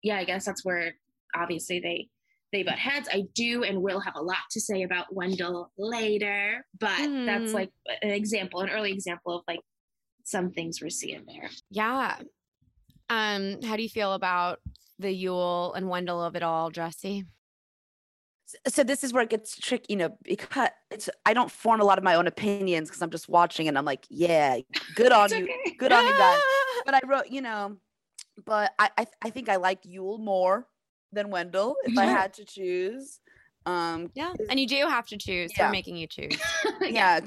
yeah, 0.03 0.17
I 0.19 0.25
guess 0.25 0.45
that's 0.45 0.65
where 0.65 0.95
obviously 1.35 1.81
they 1.81 2.09
they 2.53 2.63
butt 2.65 2.79
heads. 2.79 3.09
I 3.13 3.23
do 3.35 3.63
and 3.63 3.81
will 3.81 4.01
have 4.01 4.17
a 4.17 4.23
lot 4.23 4.39
to 4.51 4.61
say 4.61 4.83
about 4.83 5.07
Wendell 5.15 5.71
later, 5.79 6.67
but 6.79 6.99
that's 6.99 7.53
Mhm. 7.53 7.55
like 7.55 7.71
an 8.03 8.11
example, 8.11 8.61
an 8.61 8.71
early 8.71 8.93
example 8.93 9.37
of 9.39 9.45
like 9.47 9.61
some 10.25 10.51
things 10.51 10.81
we're 10.83 10.91
seeing 10.91 11.25
there. 11.27 11.49
Yeah. 11.71 12.17
Um, 13.11 13.61
how 13.63 13.77
do 13.77 13.83
you 13.83 13.89
feel 13.89 14.15
about 14.15 14.61
the 14.99 15.09
Yul 15.09 15.77
and 15.77 15.89
Wendell 15.89 16.23
of 16.23 16.37
it 16.37 16.43
all, 16.43 16.71
Jesse? 16.71 17.25
So 18.67 18.83
this 18.83 19.05
is 19.05 19.13
where 19.13 19.23
it 19.23 19.31
gets 19.31 19.57
tricky, 19.59 19.87
you 19.91 19.97
know, 19.97 20.17
because 20.25 20.71
it's 20.91 21.11
I 21.27 21.35
don't 21.35 21.51
form 21.51 21.81
a 21.81 21.85
lot 21.85 21.99
of 21.99 22.05
my 22.05 22.15
own 22.15 22.27
opinions 22.27 22.89
because 22.89 23.03
I'm 23.03 23.11
just 23.11 23.29
watching 23.29 23.69
and 23.69 23.77
I'm 23.77 23.85
like, 23.85 24.07
yeah, 24.09 24.59
good 24.95 25.13
on 25.21 25.31
you, 25.31 25.45
okay. 25.45 25.77
good 25.79 25.93
on 25.93 26.07
you 26.07 26.13
guys. 26.13 26.41
But 26.87 26.95
I 26.95 27.01
wrote, 27.07 27.27
you 27.29 27.43
know, 27.43 27.77
but 28.47 28.73
I 28.79 28.91
I, 28.97 29.07
I 29.23 29.31
think 29.31 29.49
I 29.49 29.57
like 29.57 29.83
Yul 29.83 30.19
more 30.19 30.67
than 31.13 31.31
Wendell 31.31 31.77
if 31.85 31.99
I 31.99 32.05
had 32.21 32.33
to 32.35 32.45
choose. 32.45 33.21
Um, 33.67 34.11
Yeah. 34.15 34.33
And 34.49 34.59
you 34.59 34.67
do 34.67 34.87
have 34.89 35.07
to 35.09 35.19
choose. 35.19 35.53
Yeah. 35.57 35.67
We're 35.67 35.73
making 35.73 35.97
you 35.97 36.07
choose. 36.07 36.37
yeah, 36.81 37.21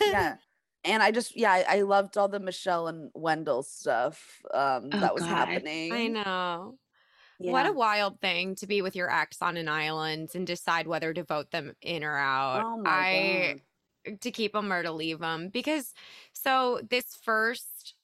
yeah. 0.00 0.36
And 0.84 1.02
I 1.02 1.10
just 1.10 1.36
yeah, 1.36 1.52
I, 1.52 1.78
I 1.78 1.80
loved 1.82 2.16
all 2.16 2.28
the 2.28 2.40
Michelle 2.40 2.88
and 2.88 3.10
Wendell 3.14 3.62
stuff 3.62 4.40
um, 4.54 4.90
Oh, 4.92 5.00
that 5.00 5.14
was 5.14 5.24
God. 5.24 5.48
happening. 5.48 5.92
I 5.92 6.08
know. 6.08 6.78
What 7.38 7.66
a 7.68 7.72
wild 7.72 8.20
thing 8.20 8.56
to 8.56 8.66
be 8.66 8.82
with 8.82 8.96
your 8.96 9.10
ex 9.10 9.40
on 9.42 9.56
an 9.56 9.68
island 9.68 10.30
and 10.34 10.46
decide 10.46 10.86
whether 10.86 11.12
to 11.14 11.24
vote 11.24 11.50
them 11.50 11.74
in 11.80 12.04
or 12.04 12.16
out. 12.16 12.64
Oh 12.66 12.76
my 12.78 12.90
I 12.90 13.60
god. 14.04 14.20
to 14.20 14.30
keep 14.30 14.52
them 14.52 14.72
or 14.72 14.82
to 14.82 14.92
leave 14.92 15.18
them 15.18 15.48
because 15.48 15.92
so 16.32 16.80
this 16.88 17.16
first 17.22 17.94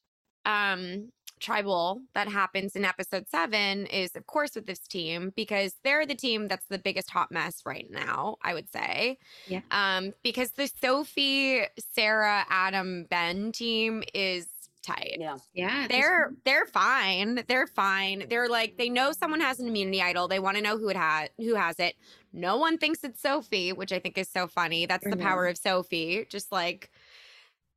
um 0.44 1.10
tribal 1.44 2.00
that 2.14 2.28
happens 2.28 2.74
in 2.74 2.84
episode 2.84 3.28
7 3.28 3.86
is 3.86 4.16
of 4.16 4.26
course 4.26 4.54
with 4.54 4.66
this 4.66 4.80
team 4.80 5.32
because 5.36 5.74
they're 5.84 6.06
the 6.06 6.14
team 6.14 6.48
that's 6.48 6.66
the 6.68 6.78
biggest 6.78 7.10
hot 7.10 7.30
mess 7.30 7.62
right 7.66 7.86
now 7.90 8.36
i 8.42 8.54
would 8.54 8.70
say 8.70 9.18
Yeah. 9.46 9.60
um 9.70 10.12
because 10.22 10.52
the 10.52 10.70
sophie 10.80 11.62
sarah 11.94 12.46
adam 12.48 13.04
ben 13.10 13.52
team 13.52 14.02
is 14.14 14.46
tight 14.82 15.16
Yeah. 15.18 15.36
yeah. 15.54 15.86
they're 15.88 16.32
they're 16.44 16.66
fine. 16.66 17.42
They're 17.48 17.66
fine. 17.66 18.26
They're 18.28 18.48
like 18.50 18.76
they 18.76 18.90
know 18.90 19.12
someone 19.12 19.40
has 19.40 19.58
an 19.58 19.66
immunity 19.66 20.02
idol. 20.02 20.28
They 20.28 20.38
want 20.40 20.58
to 20.58 20.62
know 20.62 20.76
who 20.76 20.90
it 20.90 20.96
has 20.96 21.30
who 21.38 21.54
has 21.54 21.80
it. 21.80 21.94
No 22.34 22.58
one 22.58 22.76
thinks 22.76 23.02
it's 23.02 23.22
Sophie, 23.22 23.72
which 23.72 23.92
I 23.92 23.98
think 23.98 24.18
is 24.18 24.28
so 24.28 24.46
funny. 24.46 24.84
That's 24.84 25.04
the 25.04 25.16
Mhm. 25.16 25.22
power 25.22 25.46
of 25.46 25.56
Sophie. 25.56 26.26
Just 26.28 26.52
like 26.52 26.90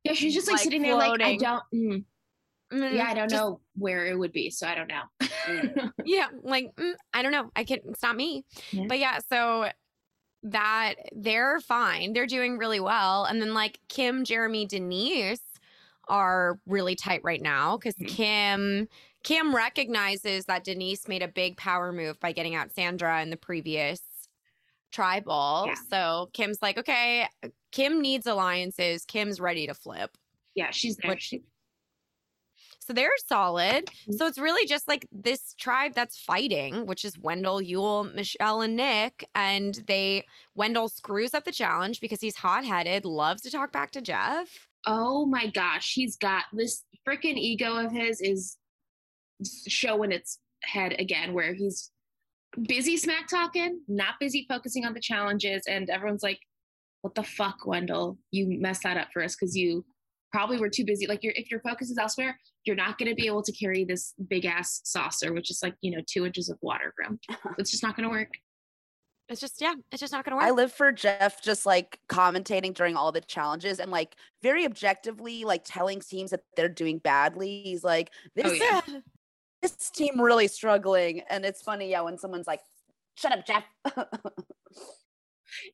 yeah, 0.04 0.12
she's 0.12 0.34
just 0.34 0.48
like, 0.48 0.56
like, 0.56 0.64
sitting 0.64 0.82
there 0.82 0.96
like 0.96 1.22
I 1.22 1.36
don't 1.36 1.62
mm, 1.74 2.04
mm, 2.72 2.94
yeah, 2.94 3.06
I 3.08 3.14
don't 3.14 3.28
just- 3.28 3.40
know 3.40 3.60
where 3.76 4.06
it 4.06 4.18
would 4.18 4.32
be, 4.32 4.50
so 4.50 4.66
I 4.66 4.74
don't 4.74 4.88
know. 4.88 5.90
Yeah, 6.04 6.28
like 6.42 6.74
mm, 6.76 6.94
I 7.14 7.22
don't 7.22 7.32
know. 7.32 7.50
I 7.56 7.64
can. 7.64 7.78
It's 7.88 8.02
not 8.02 8.16
me. 8.16 8.44
Yeah. 8.70 8.84
But 8.88 8.98
yeah, 8.98 9.18
so 9.30 9.68
that 10.44 10.94
they're 11.12 11.60
fine. 11.60 12.12
They're 12.12 12.26
doing 12.26 12.58
really 12.58 12.80
well. 12.80 13.24
And 13.24 13.40
then 13.40 13.54
like 13.54 13.80
Kim, 13.88 14.24
Jeremy, 14.24 14.66
Denise 14.66 15.40
are 16.08 16.58
really 16.66 16.94
tight 16.94 17.20
right 17.24 17.42
now 17.42 17.76
because 17.76 17.94
Mhm. 17.96 18.08
Kim 18.08 18.88
Kim 19.24 19.54
recognizes 19.54 20.44
that 20.46 20.64
Denise 20.64 21.08
made 21.08 21.22
a 21.22 21.28
big 21.28 21.56
power 21.56 21.92
move 21.92 22.18
by 22.20 22.32
getting 22.32 22.54
out 22.54 22.72
Sandra 22.72 23.20
in 23.20 23.30
the 23.30 23.36
previous 23.36 24.00
tribal. 24.92 25.64
Yeah. 25.66 25.74
So 25.90 26.30
Kim's 26.32 26.62
like, 26.62 26.78
okay, 26.78 27.28
Kim 27.72 28.00
needs 28.00 28.26
alliances. 28.26 29.04
Kim's 29.04 29.40
ready 29.40 29.66
to 29.66 29.74
flip. 29.74 30.16
yeah, 30.54 30.70
she's 30.70 30.96
there. 30.96 31.10
Which- 31.10 31.22
She- 31.22 31.42
So 32.88 32.94
they're 32.94 33.10
solid. 33.26 33.84
Mhm. 34.08 34.14
So 34.16 34.24
it's 34.26 34.38
really 34.38 34.66
just 34.66 34.88
like 34.88 35.06
this 35.12 35.52
tribe 35.58 35.92
that's 35.94 36.18
fighting, 36.18 36.86
which 36.86 37.04
is 37.04 37.18
Wendell, 37.18 37.60
Yul, 37.60 38.14
Michelle, 38.14 38.62
and 38.62 38.76
Nick. 38.76 39.28
And 39.34 39.74
they 39.86 40.24
Wendell 40.54 40.88
screws 40.88 41.34
up 41.34 41.44
the 41.44 41.52
challenge 41.52 42.00
because 42.00 42.22
he's 42.22 42.36
hot 42.36 42.64
headed, 42.64 43.04
loves 43.04 43.42
to 43.42 43.50
talk 43.50 43.72
back 43.72 43.90
to 43.92 44.00
Jeff. 44.00 44.66
oh 44.86 45.26
my 45.26 45.48
gosh, 45.48 45.92
he's 45.92 46.16
got 46.16 46.44
this 46.54 46.84
freaking 47.06 47.36
ego 47.36 47.76
of 47.76 47.92
his 47.92 48.22
is 48.22 48.56
showing 49.66 50.12
its 50.12 50.38
head 50.62 50.98
again, 50.98 51.34
where 51.34 51.52
he's 51.52 51.90
busy 52.62 52.96
smack 52.96 53.28
talking, 53.28 53.82
not 53.86 54.14
busy 54.18 54.46
focusing 54.48 54.86
on 54.86 54.94
the 54.94 55.00
challenges, 55.00 55.62
and 55.68 55.90
everyone's 55.90 56.22
like, 56.22 56.40
"What 57.02 57.14
the 57.14 57.22
fuck, 57.22 57.66
Wendell? 57.66 58.18
You 58.30 58.46
messed 58.58 58.84
that 58.84 58.96
up 58.96 59.08
for 59.12 59.22
us 59.22 59.36
because 59.36 59.54
you 59.54 59.84
probably 60.32 60.58
were 60.58 60.68
too 60.68 60.84
busy. 60.84 61.06
Like, 61.06 61.22
your 61.22 61.32
if 61.36 61.50
your 61.50 61.60
focus 61.60 61.90
is 61.90 61.98
elsewhere, 61.98 62.38
you're 62.64 62.76
not 62.76 62.98
going 62.98 63.08
to 63.08 63.14
be 63.14 63.26
able 63.26 63.42
to 63.42 63.52
carry 63.52 63.84
this 63.84 64.14
big 64.28 64.44
ass 64.44 64.80
saucer, 64.84 65.32
which 65.32 65.50
is 65.50 65.60
like 65.62 65.74
you 65.80 65.90
know 65.90 66.02
two 66.06 66.26
inches 66.26 66.48
of 66.48 66.58
water 66.60 66.92
room. 66.98 67.18
It's 67.58 67.70
just 67.70 67.82
not 67.82 67.96
going 67.96 68.08
to 68.08 68.10
work." 68.10 68.30
It's 69.30 69.42
just, 69.42 69.60
yeah, 69.60 69.74
it's 69.92 70.00
just 70.00 70.10
not 70.10 70.24
going 70.24 70.30
to 70.30 70.36
work. 70.36 70.46
I 70.46 70.52
live 70.52 70.72
for 70.72 70.90
Jeff 70.90 71.42
just 71.42 71.66
like 71.66 72.00
commentating 72.08 72.72
during 72.72 72.96
all 72.96 73.12
the 73.12 73.20
challenges 73.20 73.78
and 73.78 73.90
like 73.90 74.16
very 74.42 74.64
objectively 74.64 75.44
like 75.44 75.64
telling 75.66 76.00
teams 76.00 76.30
that 76.30 76.40
they're 76.56 76.66
doing 76.70 76.96
badly. 76.96 77.60
He's 77.62 77.84
like, 77.84 78.10
oh, 78.10 78.30
this, 78.42 78.46
Oh, 78.46 78.54
yeah. 78.54 78.80
this 79.60 79.90
team 79.90 80.18
really 80.18 80.48
struggling. 80.48 81.20
And 81.28 81.44
it's 81.44 81.60
funny, 81.60 81.90
yeah, 81.90 82.00
when 82.00 82.16
someone's 82.16 82.46
like, 82.46 82.60
shut 83.16 83.32
up, 83.32 83.44
Jeff. 83.46 83.64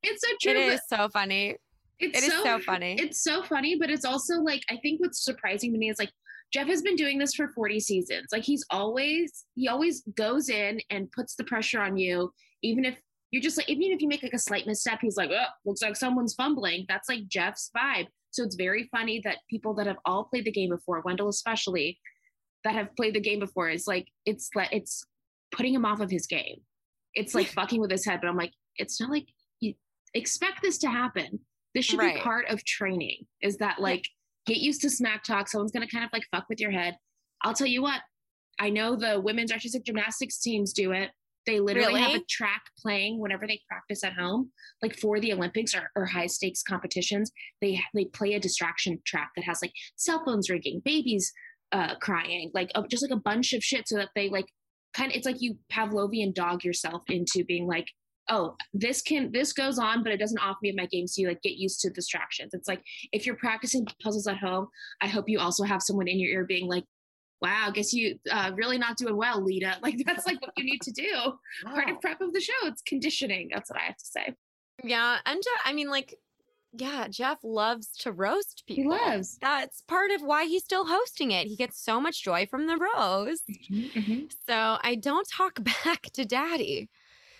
It's 0.02 0.22
so 0.26 0.34
true. 0.40 0.52
it 0.52 0.66
but 0.66 0.74
is 0.74 0.80
so 0.88 1.08
funny. 1.08 1.56
It's 1.98 2.18
It 2.18 2.24
is 2.24 2.42
so 2.42 2.58
funny. 2.58 2.96
It's 2.98 3.22
so 3.22 3.42
funny, 3.42 3.76
but 3.78 3.90
it's 3.90 4.04
also 4.04 4.40
like 4.40 4.62
I 4.70 4.76
think 4.78 5.00
what's 5.00 5.24
surprising 5.24 5.72
to 5.72 5.78
me 5.78 5.90
is 5.90 5.98
like 5.98 6.10
Jeff 6.52 6.68
has 6.68 6.82
been 6.82 6.96
doing 6.96 7.18
this 7.18 7.34
for 7.34 7.48
40 7.48 7.80
seasons. 7.80 8.26
Like 8.32 8.44
he's 8.44 8.64
always 8.70 9.44
he 9.54 9.68
always 9.68 10.02
goes 10.16 10.48
in 10.48 10.80
and 10.90 11.10
puts 11.12 11.34
the 11.34 11.44
pressure 11.44 11.80
on 11.80 11.96
you, 11.96 12.32
even 12.62 12.84
if 12.84 12.98
you're 13.30 13.42
just 13.42 13.56
like 13.56 13.68
even 13.68 13.90
if 13.90 14.00
you 14.00 14.08
make 14.08 14.22
like 14.22 14.32
a 14.32 14.38
slight 14.38 14.66
misstep, 14.66 15.00
he's 15.00 15.16
like, 15.16 15.30
oh, 15.32 15.46
looks 15.64 15.82
like 15.82 15.96
someone's 15.96 16.34
fumbling. 16.34 16.86
That's 16.88 17.08
like 17.08 17.26
Jeff's 17.26 17.70
vibe. 17.76 18.06
So 18.30 18.44
it's 18.44 18.56
very 18.56 18.88
funny 18.90 19.20
that 19.24 19.38
people 19.48 19.74
that 19.74 19.86
have 19.86 19.98
all 20.04 20.24
played 20.24 20.44
the 20.44 20.52
game 20.52 20.70
before, 20.70 21.00
Wendell 21.04 21.28
especially, 21.28 21.98
that 22.64 22.74
have 22.74 22.94
played 22.96 23.14
the 23.14 23.20
game 23.20 23.40
before, 23.40 23.68
is 23.68 23.86
like 23.86 24.06
it's 24.24 24.50
like 24.54 24.72
it's 24.72 25.04
putting 25.50 25.74
him 25.74 25.84
off 25.84 26.00
of 26.00 26.10
his 26.10 26.26
game. 26.26 26.60
It's 27.14 27.34
like 27.34 27.46
fucking 27.54 27.80
with 27.80 27.90
his 27.90 28.04
head, 28.04 28.20
but 28.20 28.28
I'm 28.28 28.36
like, 28.36 28.52
it's 28.76 29.00
not 29.00 29.10
like 29.10 29.26
you 29.60 29.74
expect 30.14 30.62
this 30.62 30.78
to 30.78 30.88
happen. 30.88 31.40
This 31.74 31.84
should 31.84 31.98
Right. 31.98 32.14
be 32.16 32.20
part 32.20 32.46
of 32.48 32.64
training. 32.64 33.26
Is 33.42 33.56
that 33.58 33.80
like 33.80 34.04
get 34.46 34.58
used 34.58 34.80
to 34.82 34.90
smack 34.90 35.24
talk? 35.24 35.48
Someone's 35.48 35.72
gonna 35.72 35.88
kind 35.88 36.04
of 36.04 36.10
like 36.12 36.24
fuck 36.30 36.48
with 36.48 36.60
your 36.60 36.70
head. 36.70 36.96
I'll 37.42 37.54
tell 37.54 37.66
you 37.66 37.82
what. 37.82 38.00
I 38.60 38.70
know 38.70 38.94
the 38.94 39.20
women's 39.20 39.50
artistic 39.50 39.84
gymnastics 39.84 40.38
teams 40.40 40.72
do 40.72 40.92
it. 40.92 41.10
They 41.46 41.58
literally 41.60 42.00
have 42.00 42.10
a 42.10 42.14
Really? 42.14 42.24
track 42.30 42.62
playing 42.80 43.18
whenever 43.20 43.46
they 43.46 43.60
practice 43.68 44.02
at 44.04 44.14
home, 44.14 44.52
like 44.80 44.96
for 44.98 45.18
the 45.20 45.32
Olympics 45.32 45.74
or, 45.74 45.90
or 45.96 46.06
high 46.06 46.26
stakes 46.28 46.62
competitions. 46.62 47.32
They 47.60 47.80
they 47.94 48.04
play 48.06 48.34
a 48.34 48.40
distraction 48.40 49.00
track 49.04 49.30
that 49.36 49.44
has 49.44 49.60
like 49.60 49.72
cell 49.96 50.22
phones 50.24 50.48
ringing, 50.48 50.80
babies 50.84 51.32
uh, 51.72 51.96
crying, 51.96 52.50
like 52.54 52.70
uh, 52.76 52.82
just 52.88 53.02
like 53.02 53.10
a 53.10 53.20
bunch 53.20 53.52
of 53.52 53.62
shit, 53.64 53.88
so 53.88 53.96
that 53.96 54.10
they 54.14 54.28
like 54.30 54.46
kind 54.94 55.10
of 55.10 55.16
it's 55.16 55.26
like 55.26 55.40
you 55.42 55.58
Pavlovian 55.72 56.32
dog 56.32 56.62
yourself 56.64 57.02
into 57.08 57.44
being 57.44 57.66
like, 57.66 57.88
oh, 58.30 58.56
this 58.72 59.02
can 59.02 59.30
this 59.32 59.52
goes 59.52 59.78
on, 59.78 60.02
but 60.02 60.12
it 60.12 60.18
doesn't 60.18 60.38
off 60.38 60.56
me 60.62 60.70
of 60.70 60.76
my 60.76 60.86
game. 60.86 61.06
So 61.06 61.20
you 61.22 61.28
like 61.28 61.42
get 61.42 61.56
used 61.56 61.80
to 61.80 61.90
distractions. 61.90 62.54
It's 62.54 62.68
like 62.68 62.82
if 63.12 63.26
you're 63.26 63.36
practicing 63.36 63.86
puzzles 64.02 64.26
at 64.26 64.38
home, 64.38 64.68
I 65.00 65.08
hope 65.08 65.28
you 65.28 65.38
also 65.40 65.64
have 65.64 65.82
someone 65.82 66.08
in 66.08 66.18
your 66.18 66.30
ear 66.30 66.44
being 66.44 66.66
like, 66.68 66.84
wow, 67.42 67.70
guess 67.70 67.92
you 67.92 68.18
uh, 68.30 68.52
really 68.54 68.78
not 68.78 68.96
doing 68.96 69.16
well, 69.16 69.42
Lida. 69.42 69.76
Like 69.82 69.96
that's 70.06 70.26
like 70.26 70.40
what 70.40 70.52
you 70.56 70.64
need 70.64 70.80
to 70.82 70.92
do. 70.92 71.10
Part 71.64 71.90
of 71.90 72.00
prep 72.00 72.20
of 72.20 72.32
the 72.32 72.40
show. 72.40 72.52
It's 72.64 72.82
conditioning. 72.82 73.50
That's 73.52 73.70
what 73.70 73.78
I 73.78 73.84
have 73.84 73.96
to 73.98 74.06
say. 74.06 74.34
Yeah. 74.82 75.18
And 75.26 75.42
Je- 75.42 75.70
I 75.70 75.72
mean, 75.74 75.90
like, 75.90 76.14
yeah, 76.72 77.06
Jeff 77.08 77.38
loves 77.44 77.88
to 77.98 78.10
roast 78.10 78.64
people. 78.66 78.94
He 78.94 79.04
loves. 79.06 79.38
That's 79.40 79.82
part 79.82 80.10
of 80.10 80.22
why 80.22 80.46
he's 80.46 80.64
still 80.64 80.86
hosting 80.86 81.30
it. 81.30 81.46
He 81.46 81.54
gets 81.54 81.80
so 81.80 82.00
much 82.00 82.24
joy 82.24 82.46
from 82.46 82.66
the 82.66 82.76
roast. 82.76 83.44
Mhm. 83.70 84.32
So 84.48 84.78
I 84.82 84.96
don't 84.96 85.28
talk 85.36 85.60
back 85.62 86.02
to 86.14 86.24
daddy. 86.24 86.88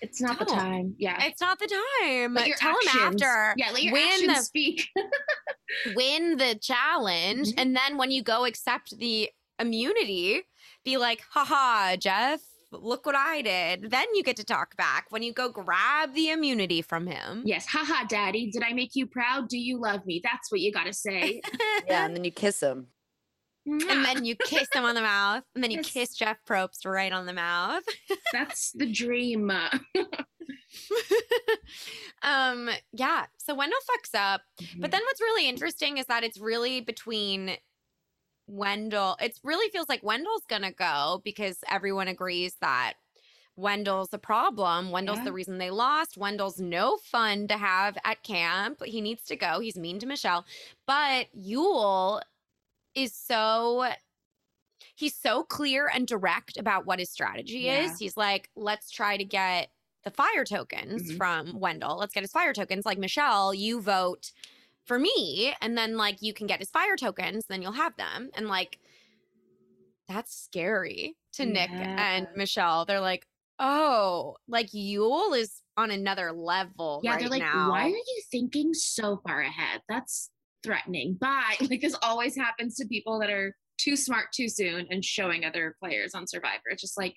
It's 0.00 0.20
not 0.20 0.38
the 0.38 0.44
Don't. 0.44 0.58
time. 0.58 0.94
Yeah. 0.98 1.24
It's 1.24 1.40
not 1.40 1.58
the 1.58 1.66
time. 2.02 2.34
Let 2.34 2.46
your 2.48 2.56
Tell 2.56 2.76
actions, 2.86 2.94
him 2.94 3.02
after. 3.22 3.54
Yeah, 3.56 3.70
let 3.72 3.82
your 3.82 3.92
win 3.94 4.08
actions 4.08 4.38
the 4.38 4.44
speak. 4.44 4.88
win 5.94 6.36
the 6.36 6.56
challenge, 6.60 7.48
Mhm. 7.48 7.54
and 7.58 7.76
then 7.76 7.96
when 7.96 8.10
you 8.10 8.22
go 8.22 8.44
accept 8.44 8.96
the 8.98 9.30
immunity, 9.58 10.42
be 10.84 10.96
like, 10.96 11.22
haha, 11.30 11.96
Jeff, 11.96 12.40
look 12.72 13.06
what 13.06 13.14
I 13.14 13.40
did. 13.42 13.90
Then 13.90 14.06
you 14.14 14.22
get 14.22 14.36
to 14.36 14.44
talk 14.44 14.76
back 14.76 15.06
when 15.10 15.22
you 15.22 15.32
go 15.32 15.48
grab 15.48 16.12
the 16.14 16.30
immunity 16.30 16.82
from 16.82 17.06
him. 17.06 17.42
Yes, 17.46 17.66
haha, 17.66 18.04
daddy. 18.06 18.50
Did 18.50 18.62
I 18.64 18.72
make 18.72 18.90
you 18.94 19.06
proud? 19.06 19.48
Do 19.48 19.56
you 19.58 19.78
love 19.80 20.04
me? 20.06 20.20
That's 20.22 20.50
what 20.50 20.60
you 20.60 20.72
gotta 20.72 20.92
say. 20.92 21.40
Yeah, 21.86 22.06
and 22.06 22.16
then 22.16 22.24
you 22.24 22.30
kiss 22.30 22.60
him. 22.62 22.88
And 23.66 24.04
then 24.04 24.24
you 24.26 24.36
kiss 24.36 24.68
him 24.74 24.84
on 24.84 24.94
the 24.94 25.00
mouth, 25.00 25.42
and 25.54 25.64
then 25.64 25.70
you 25.70 25.78
Yes. 25.78 25.90
kiss 25.90 26.14
Jeff 26.14 26.36
Probst 26.46 26.84
right 26.84 27.12
on 27.12 27.24
the 27.26 27.32
mouth. 27.32 27.82
that's 28.32 28.72
the 28.72 28.90
dream. 28.90 29.50
um, 32.22 32.68
yeah. 32.92 33.26
So 33.38 33.54
Wendell 33.54 33.78
fucks 33.90 34.18
up, 34.18 34.42
Mm-hmm. 34.60 34.80
but 34.80 34.90
then 34.90 35.00
what's 35.04 35.20
really 35.20 35.48
interesting 35.48 35.98
is 35.98 36.06
that 36.06 36.24
it's 36.24 36.38
really 36.38 36.80
between 36.80 37.56
Wendell. 38.46 39.16
It 39.20 39.38
really 39.42 39.70
feels 39.70 39.88
like 39.88 40.02
Wendell's 40.02 40.44
gonna 40.48 40.72
go 40.72 41.20
because 41.24 41.58
everyone 41.70 42.08
agrees 42.08 42.56
that 42.60 42.94
Wendell's 43.56 44.12
a 44.12 44.18
problem. 44.18 44.90
Wendell's 44.90 45.18
Yeah. 45.18 45.24
the 45.24 45.32
reason 45.32 45.58
they 45.58 45.70
lost. 45.70 46.18
Wendell's 46.18 46.60
no 46.60 46.98
fun 46.98 47.48
to 47.48 47.56
have 47.56 47.96
at 48.04 48.22
camp. 48.22 48.82
He 48.84 49.00
needs 49.00 49.22
to 49.26 49.36
go. 49.36 49.60
He's 49.60 49.78
mean 49.78 49.98
to 50.00 50.06
Michelle. 50.06 50.44
But 50.86 51.28
Yul 51.34 52.20
is 52.94 53.14
so 53.14 53.92
he's 54.96 55.14
so 55.16 55.42
clear 55.44 55.88
and 55.92 56.06
direct 56.06 56.56
about 56.56 56.86
what 56.86 56.98
his 56.98 57.10
strategy 57.10 57.60
Yeah. 57.64 57.84
is. 57.84 57.98
He's 57.98 58.16
like, 58.16 58.50
let's 58.56 58.90
try 58.90 59.16
to 59.16 59.24
get 59.24 59.70
the 60.04 60.10
fire 60.10 60.44
tokens 60.44 61.10
Mhm. 61.10 61.16
from 61.16 61.58
Wendell. 61.58 61.96
Let's 61.96 62.12
get 62.12 62.22
his 62.22 62.32
fire 62.32 62.52
tokens. 62.52 62.84
Like 62.86 62.98
Michelle, 62.98 63.54
you 63.54 63.80
vote 63.80 64.32
for 64.84 64.98
me, 64.98 65.54
and 65.60 65.78
then 65.78 65.96
like 65.96 66.20
you 66.22 66.34
can 66.34 66.46
get 66.46 66.60
his 66.60 66.70
fire 66.70 66.96
tokens, 66.96 67.46
then 67.46 67.62
you'll 67.62 67.72
have 67.72 67.96
them. 67.96 68.30
And 68.34 68.48
like 68.48 68.78
that's 70.08 70.34
scary 70.36 71.16
to 71.32 71.46
Nick 71.46 71.70
and 71.70 72.28
Michelle. 72.36 72.84
They're 72.84 73.00
like, 73.00 73.26
oh, 73.58 74.36
like 74.46 74.68
Yul 74.72 75.36
is 75.38 75.62
on 75.76 75.90
another 75.90 76.30
level 76.32 77.00
yeah, 77.02 77.12
right 77.12 77.20
they're 77.20 77.30
like, 77.30 77.42
now. 77.42 77.70
why 77.70 77.84
are 77.84 77.88
you 77.88 78.22
thinking 78.30 78.74
so 78.74 79.16
far 79.26 79.40
ahead? 79.40 79.82
That's 79.88 80.30
threatening. 80.64 81.14
Bye. 81.20 81.56
Like 81.60 81.80
this 81.80 81.96
always 82.02 82.36
happens 82.36 82.76
to 82.76 82.86
people 82.86 83.20
that 83.20 83.30
are 83.30 83.54
too 83.78 83.96
smart 83.96 84.26
too 84.34 84.48
soon 84.48 84.86
and 84.90 85.04
showing 85.04 85.44
other 85.44 85.76
players 85.82 86.14
on 86.14 86.26
Survivor. 86.26 86.62
It's 86.70 86.82
just 86.82 86.98
like, 86.98 87.14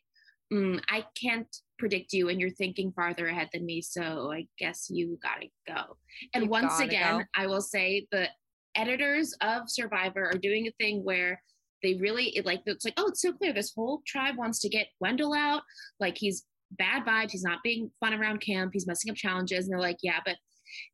mm, 0.54 0.82
I 0.90 1.06
can't 1.20 1.48
predict 1.80 2.14
you, 2.14 2.30
and 2.30 2.40
you're 2.40 2.50
thinking 2.50 2.92
farther 2.92 3.28
ahead 3.28 3.50
than 3.54 3.66
me. 3.66 3.82
So 3.82 4.32
I 4.32 4.48
guess 4.60 4.88
you 4.90 5.18
gotta 5.22 5.48
go. 5.68 5.98
And 6.34 6.46
You 6.46 6.50
once 6.50 6.80
again, 6.80 7.20
go. 7.20 7.26
I 7.36 7.48
will 7.48 7.62
say 7.62 8.08
the 8.12 8.28
editors 8.76 9.34
of 9.42 9.64
Survivor 9.68 10.26
are 10.26 10.38
doing 10.38 10.68
a 10.68 10.72
thing 10.80 11.04
where 11.04 11.42
they 11.84 11.96
really 11.96 12.36
it 12.36 12.46
like 12.46 12.62
it's 12.66 12.86
like 12.86 12.94
oh 12.98 13.08
it's 13.08 13.22
so 13.22 13.32
clear 13.32 13.54
this 13.54 13.74
whole 13.76 14.02
tribe 14.06 14.36
wants 14.36 14.60
to 14.60 14.70
get 14.70 14.88
Wendell 15.00 15.34
out 15.34 15.62
like 16.00 16.18
he's 16.18 16.46
bad 16.72 17.06
vibes 17.06 17.32
he's 17.32 17.44
not 17.44 17.60
being 17.64 17.92
fun 18.00 18.14
around 18.14 18.40
camp 18.40 18.72
he's 18.74 18.88
messing 18.88 19.12
up 19.12 19.16
challenges 19.16 19.66
and 19.66 19.72
they're 19.72 19.80
like 19.80 19.98
yeah 20.02 20.20
but 20.26 20.36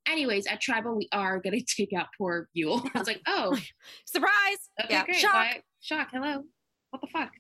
anyways 0.08 0.48
at 0.48 0.62
tribal 0.62 0.96
we 0.96 1.08
are 1.12 1.39
gonna 1.39 1.60
take 1.68 1.94
out 1.94 2.08
poor 2.18 2.48
Yul 2.58 2.88
I 2.94 3.00
was 3.00 3.08
like 3.08 3.22
oh 3.27 3.58
Surprise! 4.06 4.70
okay 4.84 4.94
yeah, 4.94 5.06
great 5.06 5.18
shock. 5.18 5.48
Shock 5.82 6.10
hello 6.12 6.44
what 6.92 7.01
the 7.01 7.08
fuck 7.08 7.32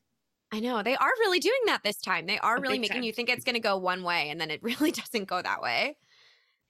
I 0.51 0.59
know 0.59 0.83
they 0.83 0.95
are 0.95 1.09
really 1.19 1.39
doing 1.39 1.61
that 1.65 1.81
this 1.83 1.99
time. 1.99 2.27
They 2.27 2.37
are 2.37 2.57
A 2.57 2.61
really 2.61 2.77
making 2.77 2.97
time. 2.97 3.03
you 3.03 3.11
think 3.11 3.27
it's 3.27 3.43
going 3.43 3.55
to 3.55 3.59
go 3.59 3.75
one 3.77 4.03
way, 4.03 4.29
and 4.29 4.39
then 4.39 4.51
it 4.51 4.61
really 4.63 4.91
doesn't 4.91 5.27
go 5.27 5.41
that 5.41 5.63
way. 5.63 5.97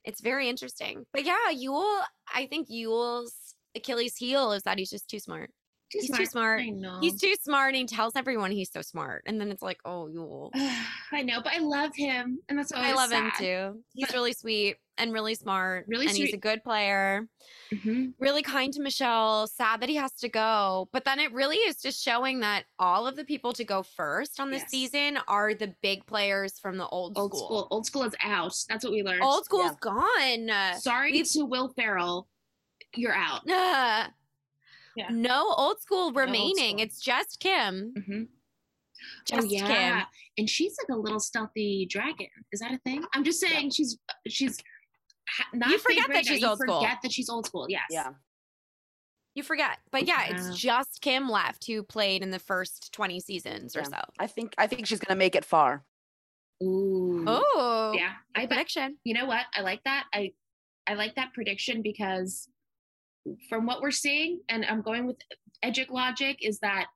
It's 0.04 0.22
very 0.22 0.48
interesting. 0.48 1.04
But 1.12 1.26
yeah, 1.26 1.52
Yul. 1.52 2.00
I 2.34 2.46
think 2.46 2.70
Yul's 2.70 3.54
Achilles' 3.76 4.16
heel 4.16 4.52
is 4.52 4.62
that 4.62 4.78
he's 4.78 4.88
just 4.88 5.08
too 5.10 5.18
smart. 5.18 5.50
Too 5.92 5.98
He's 6.00 6.06
smart. 6.08 6.20
too 6.20 6.26
smart. 6.26 6.60
I 6.62 6.68
know 6.70 6.98
He's 7.00 7.20
too 7.20 7.34
smart, 7.42 7.74
and 7.74 7.76
he 7.76 7.86
tells 7.96 8.16
everyone 8.16 8.50
he's 8.50 8.72
so 8.72 8.82
smart, 8.82 9.22
and 9.26 9.40
then 9.40 9.50
it's 9.50 9.62
like, 9.62 9.78
oh, 9.84 10.08
Yul. 10.12 10.50
I 11.12 11.22
know 11.22 11.40
but 11.42 11.52
I 11.52 11.58
love 11.58 11.92
him 11.94 12.40
and 12.48 12.58
that's 12.58 12.72
why 12.72 12.80
I 12.88 12.92
always 12.92 12.96
love 12.96 13.12
him 13.12 13.30
too. 13.38 13.84
He's 13.94 14.06
But- 14.06 14.14
really 14.14 14.32
sweet 14.32 14.76
and 14.98 15.12
really 15.12 15.34
smart. 15.34 15.86
Really 15.88 16.06
and 16.06 16.16
he's 16.16 16.32
a 16.32 16.36
good 16.38 16.62
player. 16.64 17.28
Mhm. 17.72 18.14
Really 18.18 18.42
kind 18.42 18.72
to 18.72 18.80
Michelle. 18.82 19.46
Sad 19.46 19.80
that 19.80 19.88
he 19.88 19.96
has 19.96 20.12
to 20.14 20.28
go. 20.28 20.88
But 20.92 21.04
then 21.04 21.18
it 21.20 21.32
really 21.32 21.56
is 21.56 21.76
just 21.82 22.02
showing 22.02 22.40
that 22.40 22.64
all 22.78 23.06
of 23.06 23.14
the 23.16 23.24
people 23.24 23.52
to 23.54 23.64
go 23.64 23.82
first 23.82 24.38
on 24.40 24.50
this 24.50 24.62
Yes. 24.62 24.70
season 24.70 25.18
are 25.28 25.52
the 25.54 25.74
big 25.82 26.06
players 26.06 26.58
from 26.58 26.76
the 26.78 26.86
old, 26.88 27.16
old 27.18 27.36
school 27.36 27.68
old 27.70 27.86
school 27.86 28.04
is 28.04 28.14
out 28.22 28.54
that's 28.68 28.84
what 28.84 28.92
we 28.92 29.02
learned 29.02 29.22
Old 29.22 29.44
school 29.44 29.64
yeah. 29.64 29.74
gone. 29.80 30.50
Uh, 30.50 30.74
sorry 30.78 31.12
we've- 31.12 31.28
to 31.30 31.44
Will 31.44 31.68
Ferrell 31.76 32.28
you're 32.96 33.14
out 33.14 33.48
uh, 33.50 34.08
Yeah. 34.96 35.08
No 35.10 35.52
old 35.56 35.80
school 35.80 36.04
old 36.06 36.16
remaining. 36.16 36.78
school. 36.78 36.80
It's 36.80 37.00
just 37.00 37.40
Kim. 37.40 37.94
Mhm. 37.96 38.28
Just 39.26 39.42
oh 39.42 39.44
yeah, 39.44 40.04
and 40.38 40.48
she's 40.48 40.76
like 40.80 40.96
a 40.96 40.98
little 40.98 41.20
stealthy 41.20 41.84
dragon. 41.90 42.28
Is 42.52 42.60
that 42.60 42.72
a 42.72 42.78
thing? 42.78 43.04
I'm 43.12 43.24
just 43.24 43.40
saying 43.40 43.70
she's 43.70 43.98
she's 44.28 44.58
not. 45.52 45.68
You 45.70 45.78
forget 45.78 46.06
that 46.12 46.24
she's 46.26 46.40
you 46.40 46.46
old 46.48 46.58
school. 46.58 46.80
Forget 46.80 46.98
that 47.02 47.12
she's 47.12 47.28
old 47.28 47.44
school. 47.46 47.66
Yes. 47.68 47.82
Yeah. 47.90 48.10
You 49.34 49.42
forget. 49.42 49.78
But 49.90 50.06
yeah, 50.06 50.30
Wow. 50.30 50.36
it's 50.48 50.56
just 50.58 51.00
Kim 51.02 51.28
left 51.28 51.66
who 51.66 51.82
played 51.82 52.22
in 52.22 52.30
the 52.30 52.38
first 52.38 52.92
20 52.92 53.18
seasons 53.20 53.74
or 53.76 53.82
so. 53.84 53.98
I 54.18 54.26
think 54.28 54.54
I 54.58 54.68
think 54.68 54.86
she's 54.86 55.00
gonna 55.00 55.18
make 55.18 55.34
it 55.34 55.44
far. 55.44 55.84
Ooh. 56.62 57.24
Oh. 57.26 57.92
Yeah. 57.96 58.12
I 58.34 58.42
bet. 58.42 58.50
Prediction. 58.50 58.96
You 59.04 59.14
know 59.14 59.26
what? 59.26 59.44
I 59.54 59.60
like 59.62 59.82
that. 59.84 60.06
I 60.14 60.32
I 60.86 60.94
like 60.94 61.16
that 61.16 61.32
prediction 61.34 61.82
because 61.82 62.48
from 63.48 63.66
what 63.66 63.80
we're 63.82 63.90
seeing, 63.90 64.40
and 64.48 64.64
I'm 64.64 64.82
going 64.82 65.06
with 65.06 65.16
Edgic 65.64 65.90
logic, 65.90 66.38
is 66.40 66.58
that 66.60 66.86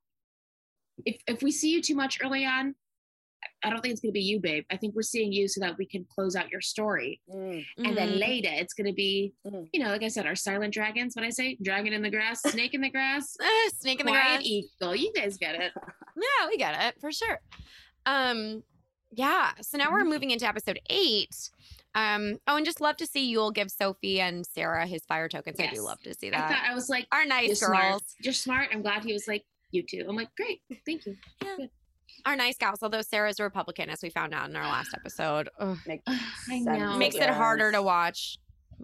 if 1.05 1.21
if 1.27 1.41
we 1.43 1.51
see 1.51 1.69
you 1.71 1.81
too 1.81 1.95
much 1.95 2.19
early 2.23 2.45
on, 2.45 2.75
I 3.63 3.69
don't 3.69 3.81
think 3.81 3.93
it's 3.93 4.01
gonna 4.01 4.11
be 4.11 4.21
you, 4.21 4.39
babe. 4.39 4.65
I 4.69 4.77
think 4.77 4.95
we're 4.95 5.01
seeing 5.01 5.31
you 5.31 5.47
so 5.47 5.61
that 5.61 5.77
we 5.77 5.85
can 5.85 6.05
close 6.13 6.35
out 6.35 6.49
your 6.49 6.61
story. 6.61 7.21
Mm. 7.33 7.65
and 7.77 7.97
then 7.97 8.09
Mhm. 8.09 8.19
later 8.19 8.49
it's 8.51 8.73
going 8.73 8.87
to 8.87 8.93
be 8.93 9.33
Mhm. 9.47 9.69
you 9.73 9.79
know 9.81 9.89
like 9.89 10.03
i 10.03 10.07
said 10.09 10.25
our 10.25 10.35
silent 10.35 10.73
dragons 10.73 11.15
what 11.15 11.23
i 11.25 11.29
say 11.29 11.57
dragon 11.61 11.93
in 11.93 12.01
the 12.01 12.09
grass 12.09 12.41
snake 12.41 12.73
in 12.73 12.81
the 12.81 12.89
grass 12.89 13.37
Eh, 13.41 13.69
snake 13.79 13.99
in 14.01 14.05
the 14.05 14.11
quiet 14.11 14.37
grass. 14.39 14.41
eagle 14.43 14.95
you 14.95 15.11
guys 15.15 15.37
get 15.37 15.55
it 15.55 15.71
Yeah, 16.15 16.47
we 16.49 16.57
get 16.57 16.75
it 16.87 16.99
for 16.99 17.11
sure. 17.13 17.39
Um, 18.05 18.63
yeah. 19.11 19.51
So 19.61 19.77
now 19.77 19.89
we're 19.91 20.03
Mhm. 20.03 20.09
moving 20.09 20.31
into 20.31 20.45
episode 20.47 20.79
eight. 20.89 21.49
Um, 21.99 22.37
oh, 22.47 22.55
and 22.55 22.65
just 22.65 22.79
love 22.81 22.97
to 22.97 23.05
see 23.05 23.33
Yul 23.35 23.53
give 23.53 23.69
Sophie 23.69 24.21
and 24.21 24.45
Sarah 24.45 24.85
his 24.87 25.03
fire 25.05 25.27
tokens. 25.27 25.59
I 25.59 25.67
do 25.67 25.81
love 25.81 25.99
to 26.03 26.13
see 26.13 26.29
that. 26.29 26.43
i 26.49 26.53
thought 26.53 26.63
i 26.69 26.73
was 26.73 26.87
like 26.89 27.07
Our 27.11 27.19
you're 27.21 27.27
nice 27.29 27.59
smart 27.59 27.81
girls. 27.91 28.03
you're 28.21 28.33
smart 28.33 28.69
i'm 28.71 28.81
glad 28.81 29.03
he 29.03 29.11
was 29.13 29.27
like 29.27 29.43
you 29.71 29.83
too 29.83 30.05
i'm 30.07 30.15
like 30.15 30.29
great 30.37 30.61
thank 30.85 31.05
you 31.05 31.15
Yeah, 31.43 31.57
Our 32.25 32.35
nice 32.35 32.57
gals. 32.57 32.79
Although 32.81 33.01
Sarah's 33.01 33.39
a 33.39 33.43
Republican, 33.43 33.89
as 33.89 34.01
we 34.01 34.09
found 34.09 34.33
out 34.33 34.49
in 34.49 34.55
our 34.55 34.63
last 34.67 34.91
episode. 34.93 35.49
Ugh. 35.59 35.77
Make 35.87 36.01
i 36.07 36.59
know 36.59 36.97
makes 36.97 37.15
it 37.15 37.29
harder 37.29 37.71
to 37.71 37.81
watch. 37.81 38.37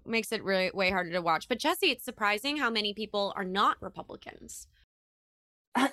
Makes 0.06 0.32
it 0.34 0.44
really 0.44 0.72
way 0.74 0.90
harder 0.92 1.12
to 1.12 1.22
watch. 1.22 1.48
But 1.48 1.58
Jesse, 1.60 1.88
it's 1.92 2.04
surprising 2.04 2.58
how 2.58 2.70
many 2.70 2.94
people 2.94 3.34
are 3.38 3.46
not 3.46 3.78
Republicans. 3.82 4.68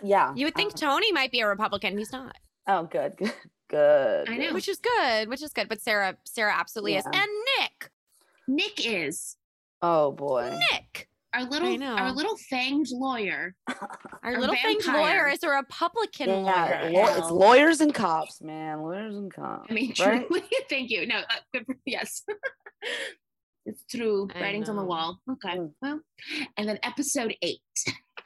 yeah. 0.02 0.32
You 0.34 0.46
would 0.46 0.54
think 0.54 0.72
Uh, 0.74 0.78
Tony 0.78 1.12
might 1.12 1.30
be 1.32 1.40
a 1.40 1.46
Republican. 1.46 1.96
He's 1.98 2.12
not, 2.12 2.36
oh, 2.66 2.84
good, 2.84 3.16
good, 3.16 3.32
good. 3.68 4.28
I 4.28 4.36
know. 4.36 4.52
which 4.54 4.68
is 4.68 4.78
good. 4.78 5.28
Which 5.28 5.42
is 5.42 5.52
good. 5.52 5.68
But 5.68 5.80
Sarah, 5.80 6.16
Sarah 6.24 6.54
absolutely 6.54 6.96
is. 6.96 7.04
And 7.06 7.30
Nick, 7.58 7.90
nick 8.48 8.86
is 8.86 9.36
Oh 9.80 10.12
boy. 10.12 10.56
Nick, 10.70 11.08
our 11.34 11.44
little 11.44 11.76
know. 11.76 11.94
our 11.96 12.12
little 12.12 12.36
fanged 12.52 12.92
lawyer 12.92 13.54
our 14.22 14.34
A 14.34 14.38
little 14.38 14.54
fanged 14.54 14.86
lawyer 14.86 14.94
vampire. 15.24 15.28
is 15.30 15.42
a 15.42 15.48
Republican 15.48 16.28
Yeah, 16.28 16.34
lawyer. 16.44 16.90
law- 16.92 17.16
it's 17.18 17.30
lawyers 17.30 17.80
and 17.80 17.92
cops, 17.94 18.40
man. 18.42 18.80
Lawyers 18.82 19.16
and 19.16 19.32
cops. 19.32 19.66
i 19.70 19.72
mean 19.74 19.92
right? 20.00 20.26
truly 20.28 20.42
thank 20.68 20.90
you 20.90 21.06
no 21.06 21.18
uh, 21.18 21.22
good 21.52 21.64
yes 21.86 22.22
it's 23.66 23.84
true 23.84 24.28
I 24.34 24.40
writings 24.40 24.68
on 24.68 24.76
the 24.76 24.84
wall 24.84 25.20
okay 25.30 25.56
Mm. 25.58 25.72
well 25.80 26.00
and 26.56 26.68
then 26.68 26.78
episode 26.82 27.34
eight 27.42 27.60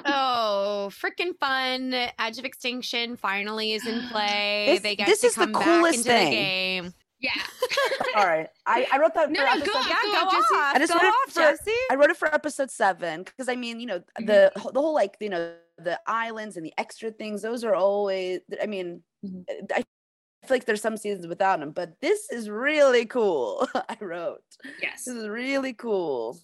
Oh, 0.05 0.91
freaking 0.93 1.33
fun! 1.41 1.95
Edge 2.19 2.39
of 2.39 2.45
Extinction 2.45 3.17
finally 3.17 3.73
is 3.73 3.87
in 3.87 4.03
play. 4.11 4.67
This- 4.69 4.81
they 4.83 4.95
get 4.97 5.07
this 5.07 5.21
to 5.23 5.29
is 5.29 5.35
the 5.35 5.41
come 5.43 5.53
back 5.53 5.63
coolest 5.65 5.99
into 5.99 6.09
thing. 6.11 6.25
the 6.31 6.31
game. 6.37 6.95
yeah 7.21 7.31
All 8.17 8.27
right. 8.27 8.49
I, 8.67 8.87
I 8.93 8.99
wrote 8.99 9.15
that 9.15 9.31
No, 9.31 9.41
for 9.41 9.47
no, 9.47 9.53
episode 9.53 9.73
go 9.73 9.81
Yeah, 9.81 10.03
Go 10.05 10.13
go, 10.31 10.37
off. 10.37 10.75
I 10.75 10.79
just 10.79 10.93
go 10.93 10.99
wanted 10.99 11.09
off, 11.09 11.33
for- 11.33 11.41
Jesse. 11.41 11.71
I 11.91 11.95
wrote 11.95 12.11
it 12.11 12.17
for 12.19 12.33
episode 12.35 12.71
seven 12.71 13.23
because 13.23 13.49
I 13.49 13.57
mean, 13.57 13.81
you 13.81 13.87
know, 13.87 14.01
Mhm. 14.21 14.27
the 14.27 14.53
the 14.73 14.81
whole 14.81 14.93
like 14.95 15.17
you 15.21 15.31
know 15.31 15.55
the 15.79 15.99
islands 16.07 16.57
and 16.59 16.65
the 16.67 16.75
extra 16.79 17.11
things. 17.11 17.41
Those 17.43 17.65
are 17.65 17.75
always. 17.75 18.41
I 18.63 18.67
mean, 18.67 19.03
Mhm. 19.25 19.45
I 19.75 19.83
feel 20.47 20.57
like 20.57 20.65
there's 20.65 20.83
some 20.83 20.97
seasons 20.97 21.27
without 21.27 21.61
them, 21.61 21.73
but 21.73 22.01
this 22.01 22.31
is 22.31 22.49
really 22.49 23.07
cool. 23.07 23.69
I 23.75 23.97
wrote 24.01 24.43
yes 24.83 25.05
this 25.05 25.15
is 25.15 25.29
really 25.29 25.73
cool. 25.73 26.39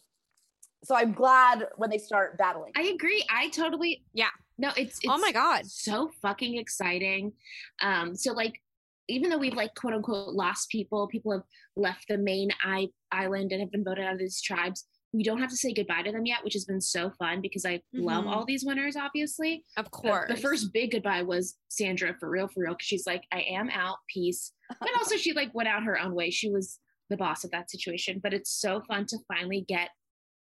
So 0.85 0.97
I'm 0.97 1.13
glad 1.13 1.69
when 1.77 1.91
they 1.91 1.99
start 1.99 2.37
battling. 2.39 2.73
I 2.77 2.83
agree. 2.83 3.25
I 3.31 3.49
totally 3.51 4.05
Yeah. 4.13 4.31
No, 4.59 4.69
it's, 4.77 4.99
it's 5.03 5.09
oh 5.09 5.19
my 5.19 5.33
god! 5.33 5.67
so 5.67 6.11
fucking 6.21 6.59
exciting. 6.59 7.33
Um, 7.81 8.15
so 8.15 8.33
like 8.33 8.61
even 9.09 9.31
though 9.31 9.39
we've 9.39 9.55
like 9.55 9.75
quote 9.75 9.95
unquote 9.95 10.35
lost 10.35 10.69
people, 10.69 11.09
people 11.09 11.33
have 11.33 11.43
left 11.77 12.07
the 12.09 12.19
main 12.19 12.51
I- 12.63 12.91
island 13.11 13.53
and 13.53 13.61
have 13.61 13.71
been 13.71 13.85
voted 13.85 14.05
out 14.05 14.13
of 14.15 14.19
these 14.19 14.41
tribes. 14.41 14.85
We 15.13 15.23
don't 15.23 15.39
have 15.41 15.51
to 15.51 15.57
say 15.57 15.73
goodbye 15.75 16.03
to 16.03 16.11
them 16.13 16.25
yet, 16.25 16.43
which 16.43 16.55
has 16.55 16.65
been 16.65 16.81
so 16.81 17.11
fun 17.19 17.41
because 17.43 17.67
I 17.67 17.83
love 17.93 18.25
Mhm. 18.25 18.29
all 18.35 18.45
these 18.47 18.65
winners, 18.65 18.97
obviously. 18.97 19.65
Of 19.77 19.91
course. 19.91 20.31
The, 20.31 20.37
first 20.37 20.73
big 20.73 20.93
goodbye 20.93 21.23
was 21.23 21.59
Sandra 21.69 22.15
for 22.19 22.31
real, 22.31 22.49
for 22.49 22.61
real. 22.61 22.73
Cause 22.73 22.87
she's 22.87 23.07
like, 23.07 23.25
I 23.31 23.41
am 23.43 23.69
out, 23.71 23.99
peace. 24.09 24.53
But 24.81 24.89
also 24.97 25.17
she 25.17 25.35
like 25.35 25.55
went 25.55 25.69
out 25.69 25.83
her 25.85 26.01
own 26.01 26.15
way. 26.15 26.31
She 26.31 26.49
was 26.51 26.79
the 27.11 27.17
boss 27.19 27.45
of 27.45 27.51
that 27.51 27.71
situation. 27.71 28.21
But 28.23 28.33
it's 28.33 28.51
so 28.51 28.81
fun 28.89 29.05
to 29.07 29.19
finally 29.29 29.67
get 29.69 29.91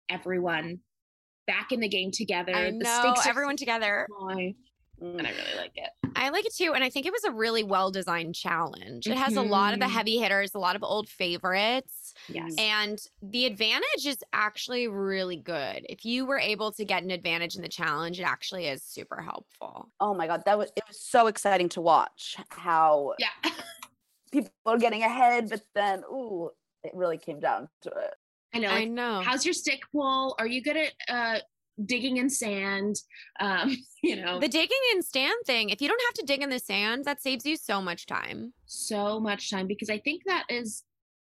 everyone 0.07 0.79
back 1.47 1.71
in 1.71 1.79
the 1.79 1.87
game 1.89 2.11
together. 2.11 2.53
I 2.55 2.69
the 2.71 2.77
know 2.77 2.99
stakes 3.01 3.25
are 3.25 3.29
everyone 3.31 3.57
together. 3.57 4.07
Mm. 4.21 4.55
And 5.01 5.25
I 5.27 5.31
really 5.31 5.57
like 5.57 5.71
it. 5.75 5.89
I 6.15 6.29
like 6.29 6.45
it 6.45 6.55
too. 6.55 6.73
And 6.73 6.83
I 6.83 6.89
think 6.89 7.05
it 7.05 7.11
was 7.11 7.23
a 7.23 7.31
really 7.31 7.63
well 7.63 7.91
designed 7.91 8.35
challenge. 8.35 9.07
It 9.07 9.17
has 9.17 9.35
a 9.35 9.41
lot 9.41 9.73
of 9.73 9.79
the 9.79 9.85
Mhm. 9.85 9.91
heavy 9.91 10.17
hitters, 10.17 10.53
a 10.53 10.59
lot 10.59 10.75
of 10.75 10.83
old 10.83 11.07
favorites. 11.07 12.13
Yes. 12.27 12.55
And 12.57 12.99
the 13.21 13.45
advantage 13.45 14.05
is 14.05 14.17
actually 14.33 14.87
really 14.87 15.37
good. 15.37 15.85
If 15.87 16.03
you 16.05 16.25
were 16.25 16.39
able 16.39 16.71
to 16.73 16.83
get 16.85 17.03
an 17.03 17.11
advantage 17.11 17.55
in 17.55 17.61
the 17.61 17.69
challenge, 17.69 18.19
it 18.19 18.23
actually 18.23 18.67
is 18.67 18.83
super 18.83 19.21
helpful. 19.21 19.91
Oh 19.99 20.13
my 20.13 20.27
god, 20.27 20.43
that 20.45 20.57
was 20.57 20.71
it 20.75 20.83
was 20.87 20.99
so 20.99 21.27
exciting 21.27 21.69
to 21.69 21.81
watch 21.81 22.35
how 22.49 23.13
yeah. 23.19 23.51
people 24.31 24.51
are 24.65 24.77
getting 24.77 25.03
ahead, 25.03 25.49
but 25.49 25.61
then 25.75 26.03
ooh, 26.11 26.49
it 26.83 26.91
really 26.93 27.17
came 27.17 27.39
down 27.39 27.69
to 27.83 27.89
it. 27.89 28.13
I 28.53 28.59
know. 28.59 28.69
I 28.69 28.85
know. 28.85 29.21
how's 29.21 29.45
your 29.45 29.53
stick 29.53 29.81
pull? 29.91 30.35
Are 30.39 30.47
you 30.47 30.61
good 30.61 30.77
at 30.77 30.93
uh 31.07 31.39
digging 31.85 32.17
in 32.17 32.29
sand? 32.29 32.95
Um, 33.39 33.75
you 34.03 34.15
know, 34.15 34.39
The 34.39 34.47
digging 34.47 34.77
in 34.93 35.01
sand 35.01 35.35
thing, 35.45 35.69
if 35.69 35.81
you 35.81 35.87
don't 35.87 36.01
have 36.07 36.13
to 36.15 36.25
dig 36.25 36.41
in 36.41 36.49
the 36.49 36.59
sand, 36.59 37.05
that 37.05 37.21
saves 37.21 37.45
you 37.45 37.55
so 37.57 37.81
much 37.81 38.05
time. 38.05 38.53
so 38.65 39.19
much 39.19 39.49
time 39.49 39.67
because 39.67 39.89
I 39.89 39.99
think 39.99 40.23
that 40.25 40.45
is 40.49 40.83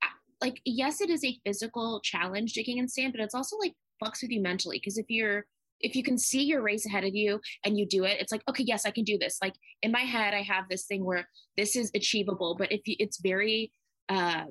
uh, 0.04 0.08
like 0.42 0.62
yes, 0.66 1.02
it 1.02 1.10
is 1.10 1.24
a 1.24 1.40
physical 1.46 2.02
challenge 2.04 2.54
digging 2.54 2.78
in 2.78 2.88
sand, 2.88 3.14
but 3.14 3.22
it's 3.22 3.36
also 3.36 3.58
like 3.58 3.74
fucks 4.04 4.22
with 4.22 4.32
you 4.32 4.42
mentally 4.42 4.78
because 4.78 4.98
if 4.98 5.06
you're 5.10 5.46
if 5.80 5.96
you 5.96 6.04
can 6.04 6.18
see 6.18 6.44
your 6.44 6.62
race 6.62 6.86
ahead 6.86 7.04
of 7.04 7.16
you 7.16 7.40
and 7.66 7.78
you 7.78 7.88
do 7.88 8.04
it, 8.04 8.20
it's 8.20 8.32
like 8.32 8.44
okay, 8.50 8.64
yes, 8.64 8.86
I 8.86 8.92
can 8.92 9.04
do 9.04 9.18
this. 9.18 9.38
Like 9.42 9.56
in 9.82 9.92
my 9.92 10.02
head, 10.02 10.34
I 10.34 10.42
have 10.42 10.66
this 10.70 10.86
thing 10.86 11.04
where 11.04 11.28
this 11.58 11.76
is 11.76 11.92
achievable, 11.96 12.56
but 12.58 12.72
if 12.72 12.82
you, 12.86 12.96
it's 13.00 13.20
very 13.22 13.72
uh 14.10 14.44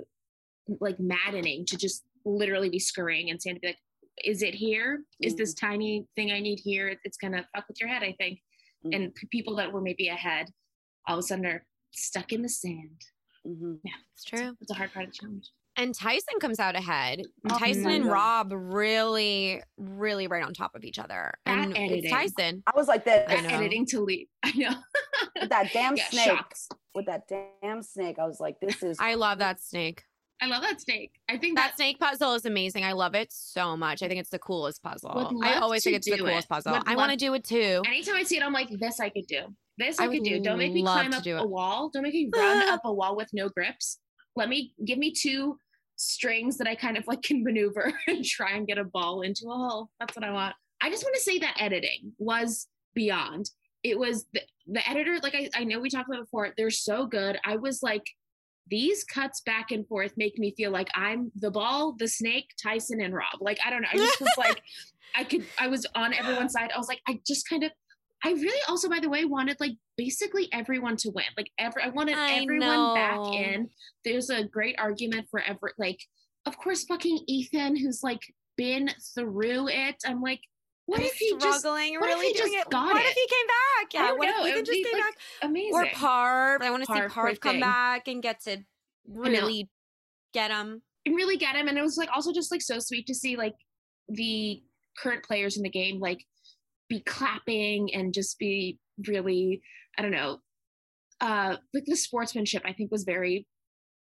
like 0.80 0.98
maddening 1.00 1.66
to 1.66 1.76
just 1.76 2.04
literally 2.24 2.68
be 2.68 2.78
scurrying 2.78 3.28
in 3.28 3.40
sand 3.40 3.56
to 3.56 3.60
be 3.60 3.66
like, 3.68 3.78
is 4.24 4.42
it 4.42 4.54
here? 4.54 5.02
Is 5.20 5.34
this 5.36 5.54
tiny 5.54 6.06
thing 6.16 6.30
I 6.32 6.40
need 6.40 6.60
here? 6.60 6.96
It's 7.04 7.16
gonna 7.16 7.46
fuck 7.54 7.66
with 7.68 7.80
your 7.80 7.88
head, 7.88 8.02
I 8.02 8.12
think. 8.18 8.40
Mhm. 8.84 8.94
And 8.96 9.14
p- 9.14 9.26
people 9.30 9.56
that 9.56 9.72
were 9.72 9.80
maybe 9.80 10.08
ahead, 10.08 10.48
all 11.06 11.16
of 11.16 11.20
a 11.20 11.22
sudden 11.22 11.46
are 11.46 11.66
stuck 11.92 12.32
in 12.32 12.42
the 12.42 12.48
sand. 12.48 13.00
Mhm. 13.46 13.80
It's 14.14 14.24
true. 14.24 14.56
It's 14.60 14.70
a 14.70 14.74
hard 14.74 14.92
part 14.92 15.06
of 15.06 15.12
the 15.12 15.18
challenge. 15.18 15.50
And 15.76 15.94
Tyson 15.94 16.38
comes 16.40 16.58
out 16.58 16.76
ahead. 16.76 17.22
Oh 17.50 17.58
Tyson 17.58 17.88
and 17.90 18.04
Rob 18.06 18.48
really, 18.52 19.62
really 19.78 20.26
right 20.26 20.44
on 20.44 20.52
top 20.52 20.74
of 20.74 20.84
each 20.84 20.98
other. 20.98 21.32
That 21.46 21.58
And 21.58 21.70
it's 21.70 21.78
editing. 21.78 22.10
Tyson. 22.10 22.62
I 22.66 22.72
was 22.76 22.88
like 22.88 23.04
this 23.04 23.24
I 23.30 23.40
That 23.40 23.52
editing 23.52 23.86
to 23.86 24.00
leave. 24.00 24.26
I 24.42 24.52
know. 24.52 24.74
with 25.40 25.48
that 25.50 25.72
damn 25.72 25.96
yeah, 25.96 26.08
snake. 26.10 26.24
shocks. 26.26 26.68
With 26.94 27.06
that 27.06 27.22
damn 27.28 27.82
snake, 27.82 28.18
I 28.18 28.26
was 28.26 28.40
like, 28.40 28.60
this 28.60 28.82
is 28.82 28.98
I 29.00 29.14
love 29.14 29.38
that 29.38 29.60
snake. 29.62 30.02
I 30.42 30.46
love 30.46 30.62
that 30.62 30.80
snake. 30.80 31.12
I 31.28 31.36
think 31.36 31.56
That 31.56 31.70
that 31.70 31.76
snake 31.76 31.98
puzzle 31.98 32.34
is 32.34 32.46
amazing. 32.46 32.84
I 32.84 32.92
love 32.92 33.14
it 33.14 33.32
so 33.32 33.76
much. 33.76 34.02
I 34.02 34.08
think 34.08 34.20
it's 34.20 34.30
the 34.30 34.38
coolest 34.38 34.82
puzzle. 34.82 35.38
I 35.42 35.56
always 35.56 35.84
think 35.84 35.96
it's 35.96 36.10
the 36.10 36.18
coolest 36.18 36.46
it. 36.46 36.48
puzzle. 36.48 36.72
Would 36.72 36.82
I 36.86 36.96
want 36.96 37.10
to 37.12 37.16
do 37.16 37.34
it 37.34 37.44
too. 37.44 37.82
anytime 37.86 38.16
I 38.16 38.22
see 38.22 38.36
it, 38.36 38.42
I'm 38.42 38.52
like, 38.52 38.70
this 38.70 39.00
I 39.00 39.10
could 39.10 39.26
do. 39.26 39.54
This 39.76 39.98
I, 40.00 40.04
I 40.04 40.08
could 40.08 40.24
do. 40.24 40.40
Don't 40.40 40.58
make 40.58 40.72
me 40.72 40.82
climb 40.82 41.12
up 41.12 41.26
a 41.26 41.46
wall. 41.46 41.90
Don't 41.92 42.02
make 42.02 42.14
me 42.14 42.30
run 42.34 42.68
up 42.68 42.80
a 42.84 42.92
wall 42.92 43.16
with 43.16 43.28
no 43.32 43.48
grips. 43.48 43.98
Let 44.36 44.48
me 44.48 44.74
give 44.84 44.98
me 44.98 45.12
two 45.12 45.58
strings 45.96 46.56
that 46.56 46.66
I 46.66 46.74
kind 46.74 46.96
of 46.96 47.06
like 47.06 47.22
can 47.22 47.44
maneuver 47.44 47.92
and 48.06 48.24
try 48.24 48.52
and 48.52 48.66
get 48.66 48.78
a 48.78 48.84
ball 48.84 49.22
into 49.22 49.50
a 49.50 49.54
hole. 49.54 49.90
That's 50.00 50.16
what 50.16 50.24
I 50.24 50.32
want. 50.32 50.54
I 50.80 50.90
just 50.90 51.04
want 51.04 51.14
to 51.14 51.20
say 51.20 51.38
that 51.40 51.56
editing 51.60 52.12
was 52.18 52.66
beyond. 52.94 53.50
It 53.82 53.98
was 53.98 54.26
the, 54.32 54.40
the 54.66 54.88
editor, 54.88 55.18
like 55.22 55.34
I, 55.34 55.50
I 55.54 55.64
know 55.64 55.80
we 55.80 55.90
talked 55.90 56.08
about 56.08 56.22
before, 56.22 56.52
they're 56.56 56.70
so 56.70 57.06
good. 57.06 57.38
I 57.44 57.56
was 57.56 57.82
like, 57.82 58.04
these 58.68 59.04
cuts 59.04 59.40
back 59.40 59.70
and 59.70 59.86
forth 59.86 60.12
make 60.16 60.38
me 60.38 60.54
feel 60.56 60.70
like 60.70 60.88
I'm 60.94 61.32
the 61.34 61.50
ball, 61.50 61.94
the 61.98 62.08
snake, 62.08 62.50
Tyson, 62.62 63.00
and 63.00 63.14
Rob. 63.14 63.40
Like, 63.40 63.58
I 63.64 63.70
don't 63.70 63.82
know. 63.82 63.88
I 63.92 63.96
just 63.96 64.20
was 64.20 64.30
like, 64.38 64.62
I 65.16 65.24
could, 65.24 65.44
I 65.58 65.66
was 65.68 65.86
on 65.94 66.14
everyone's 66.14 66.52
side. 66.52 66.70
I 66.74 66.78
was 66.78 66.88
like, 66.88 67.00
I 67.08 67.20
just 67.26 67.48
kind 67.48 67.64
of, 67.64 67.72
I 68.22 68.32
really 68.32 68.60
also, 68.68 68.88
by 68.88 69.00
the 69.00 69.08
way, 69.08 69.24
wanted 69.24 69.56
like 69.60 69.76
basically 69.96 70.48
everyone 70.52 70.96
to 70.98 71.10
win. 71.10 71.24
Like, 71.36 71.50
every, 71.58 71.82
I 71.82 71.88
wanted 71.88 72.16
I 72.16 72.42
everyone 72.42 72.94
back 72.94 73.18
in. 73.34 73.68
There's 74.04 74.30
a 74.30 74.44
great 74.44 74.76
argument 74.78 75.26
for 75.30 75.40
every, 75.40 75.72
like, 75.78 75.98
of 76.46 76.56
course, 76.56 76.84
fucking 76.84 77.24
Ethan, 77.26 77.76
who's 77.76 78.02
like 78.02 78.20
been 78.56 78.90
through 79.14 79.68
it. 79.68 79.96
I'm 80.06 80.20
like, 80.20 80.40
what 80.90 81.00
I'm 81.00 81.06
if 81.06 81.14
he 81.14 81.34
just 81.38 81.60
struggling 81.60 81.98
what 82.00 82.10
if 82.10 82.16
really 82.16 82.26
he 82.28 82.32
doing 82.34 82.52
just 82.52 82.66
it? 82.66 82.70
got 82.70 82.92
what 82.92 83.02
it? 83.02 83.08
if 83.08 83.14
he 83.14 83.26
came 83.28 83.46
back? 83.46 83.94
Yeah, 83.94 84.12
what 84.12 84.26
know. 84.26 84.44
if 84.44 84.52
Ethan 84.52 84.64
just 84.64 84.72
be, 84.72 84.84
came 84.84 84.92
like, 84.94 85.02
back? 85.02 85.14
amazing? 85.42 85.72
Or 85.74 85.84
Parv. 85.86 86.62
I 86.62 86.70
want 86.70 86.84
to 86.84 86.92
see 86.92 87.00
Parv, 87.00 87.10
Parv 87.10 87.40
come 87.40 87.52
thing. 87.52 87.60
back 87.60 88.08
and 88.08 88.22
get 88.22 88.40
to 88.44 88.58
really 89.08 89.70
get 90.32 90.50
him. 90.50 90.82
and 91.06 91.16
really 91.16 91.36
get 91.36 91.56
him. 91.56 91.68
And 91.68 91.78
it 91.78 91.82
was 91.82 91.96
like 91.96 92.08
also 92.14 92.32
just 92.32 92.50
like 92.50 92.62
so 92.62 92.78
sweet 92.78 93.06
to 93.06 93.14
see 93.14 93.36
like 93.36 93.54
the 94.08 94.62
current 94.98 95.24
players 95.24 95.56
in 95.56 95.62
the 95.62 95.70
game 95.70 96.00
like 96.00 96.24
be 96.88 97.00
clapping 97.00 97.94
and 97.94 98.12
just 98.12 98.38
be 98.38 98.78
really, 99.06 99.62
I 99.98 100.02
don't 100.02 100.10
know, 100.10 100.38
uh 101.20 101.56
like 101.74 101.84
the 101.86 101.96
sportsmanship 101.96 102.62
I 102.64 102.72
think 102.72 102.90
was 102.90 103.04
very 103.04 103.46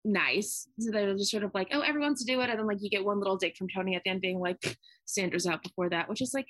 nice. 0.04 0.68
So 0.78 0.90
they 0.92 1.04
were 1.04 1.14
just 1.14 1.30
sort 1.30 1.42
of 1.42 1.50
like, 1.54 1.68
oh, 1.72 1.80
everyone's 1.80 2.24
to 2.24 2.32
do 2.32 2.40
it. 2.40 2.48
And 2.48 2.58
then 2.58 2.66
like 2.66 2.78
you 2.80 2.90
get 2.90 3.04
one 3.04 3.18
little 3.18 3.36
dig 3.36 3.56
from 3.56 3.68
Tony 3.68 3.96
at 3.96 4.02
the 4.04 4.10
end 4.10 4.20
being 4.20 4.38
like, 4.38 4.76
Sandra's 5.04 5.46
out 5.46 5.62
before 5.62 5.90
that, 5.90 6.08
which 6.08 6.22
is 6.22 6.32
like, 6.32 6.46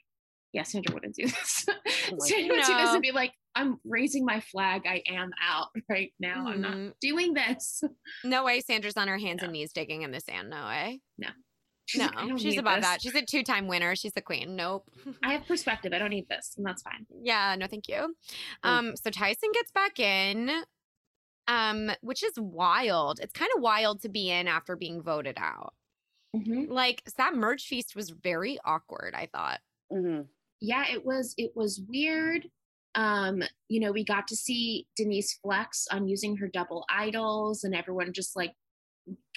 yeah, 0.57 0.63
Sandra 0.63 0.95
wouldn't 0.95 1.15
do 1.15 1.27
this. 1.27 1.67
my 2.11 2.27
Sandra 2.27 2.57
would 2.57 2.65
do 2.67 2.75
this 2.75 2.91
and 2.93 3.03
be 3.03 3.13
like, 3.13 3.33
I'm 3.55 3.79
raising 3.85 4.25
my 4.25 4.41
flag. 4.41 4.83
I 4.87 5.03
am 5.07 5.31
out 5.41 5.69
right 5.89 6.13
now. 6.19 6.47
I'm 6.49 6.61
not 6.63 6.73
Mhm. 6.75 6.93
doing 7.01 7.35
this. 7.35 7.85
No 8.25 8.43
way 8.45 8.61
Sandra's 8.61 8.97
on 8.97 9.07
her 9.09 9.19
hands 9.19 9.43
No. 9.43 9.45
and 9.45 9.53
knees 9.53 9.73
digging 9.73 10.03
in 10.03 10.11
the 10.11 10.21
sand. 10.21 10.51
No 10.51 10.65
way. 10.65 11.01
She's 11.85 12.01
no, 12.01 12.07
like, 12.17 12.39
she's 12.39 12.55
need 12.55 12.59
above 12.59 12.77
this. 12.77 12.85
that. 12.87 13.03
She's 13.03 13.15
a 13.15 13.23
two 13.23 13.43
time 13.45 13.69
winner. 13.69 13.95
She's 13.95 14.13
the 14.13 14.21
queen. 14.23 14.57
Nope. 14.57 14.89
I 15.23 15.33
have 15.35 15.47
perspective. 15.47 15.93
I 15.93 15.99
don't 15.99 16.11
need 16.11 16.29
this, 16.29 16.55
and 16.57 16.67
that's 16.67 16.83
fine. 16.83 17.07
Yeah, 17.23 17.55
no, 17.57 17.67
thank 17.69 17.87
you. 17.87 18.17
Um, 18.65 18.97
so 18.97 19.09
Tyson 19.11 19.51
gets 19.55 19.71
back 19.71 20.01
in, 20.01 20.51
um, 21.47 21.93
which 22.01 22.25
is 22.25 22.33
wild. 22.39 23.21
It's 23.23 23.33
kind 23.33 23.51
of 23.57 23.63
wild 23.63 24.03
to 24.03 24.09
be 24.09 24.31
in 24.31 24.49
after 24.49 24.75
being 24.75 25.01
voted 25.03 25.37
out. 25.39 25.75
Like 26.35 27.03
that 27.17 27.35
merge 27.35 27.65
feast 27.67 27.95
was 27.97 28.11
very 28.11 28.59
awkward, 28.65 29.15
I 29.15 29.27
thought. 29.33 29.61
Mhm. 29.93 30.27
Yeah, 30.61 30.85
it 30.93 31.05
was. 31.05 31.35
It 31.37 31.53
was 31.55 31.81
weird. 31.89 32.47
Um, 32.95 33.43
you 33.69 33.81
know, 33.81 33.93
we 33.93 34.05
got 34.05 34.27
to 34.29 34.37
see 34.37 34.87
Denise 34.97 35.39
flex 35.43 35.87
on 35.91 36.09
using 36.09 36.37
her 36.39 36.49
double 36.49 36.85
idols, 36.91 37.65
and 37.65 37.75
everyone 37.75 38.13
just 38.13 38.35
like 38.37 38.53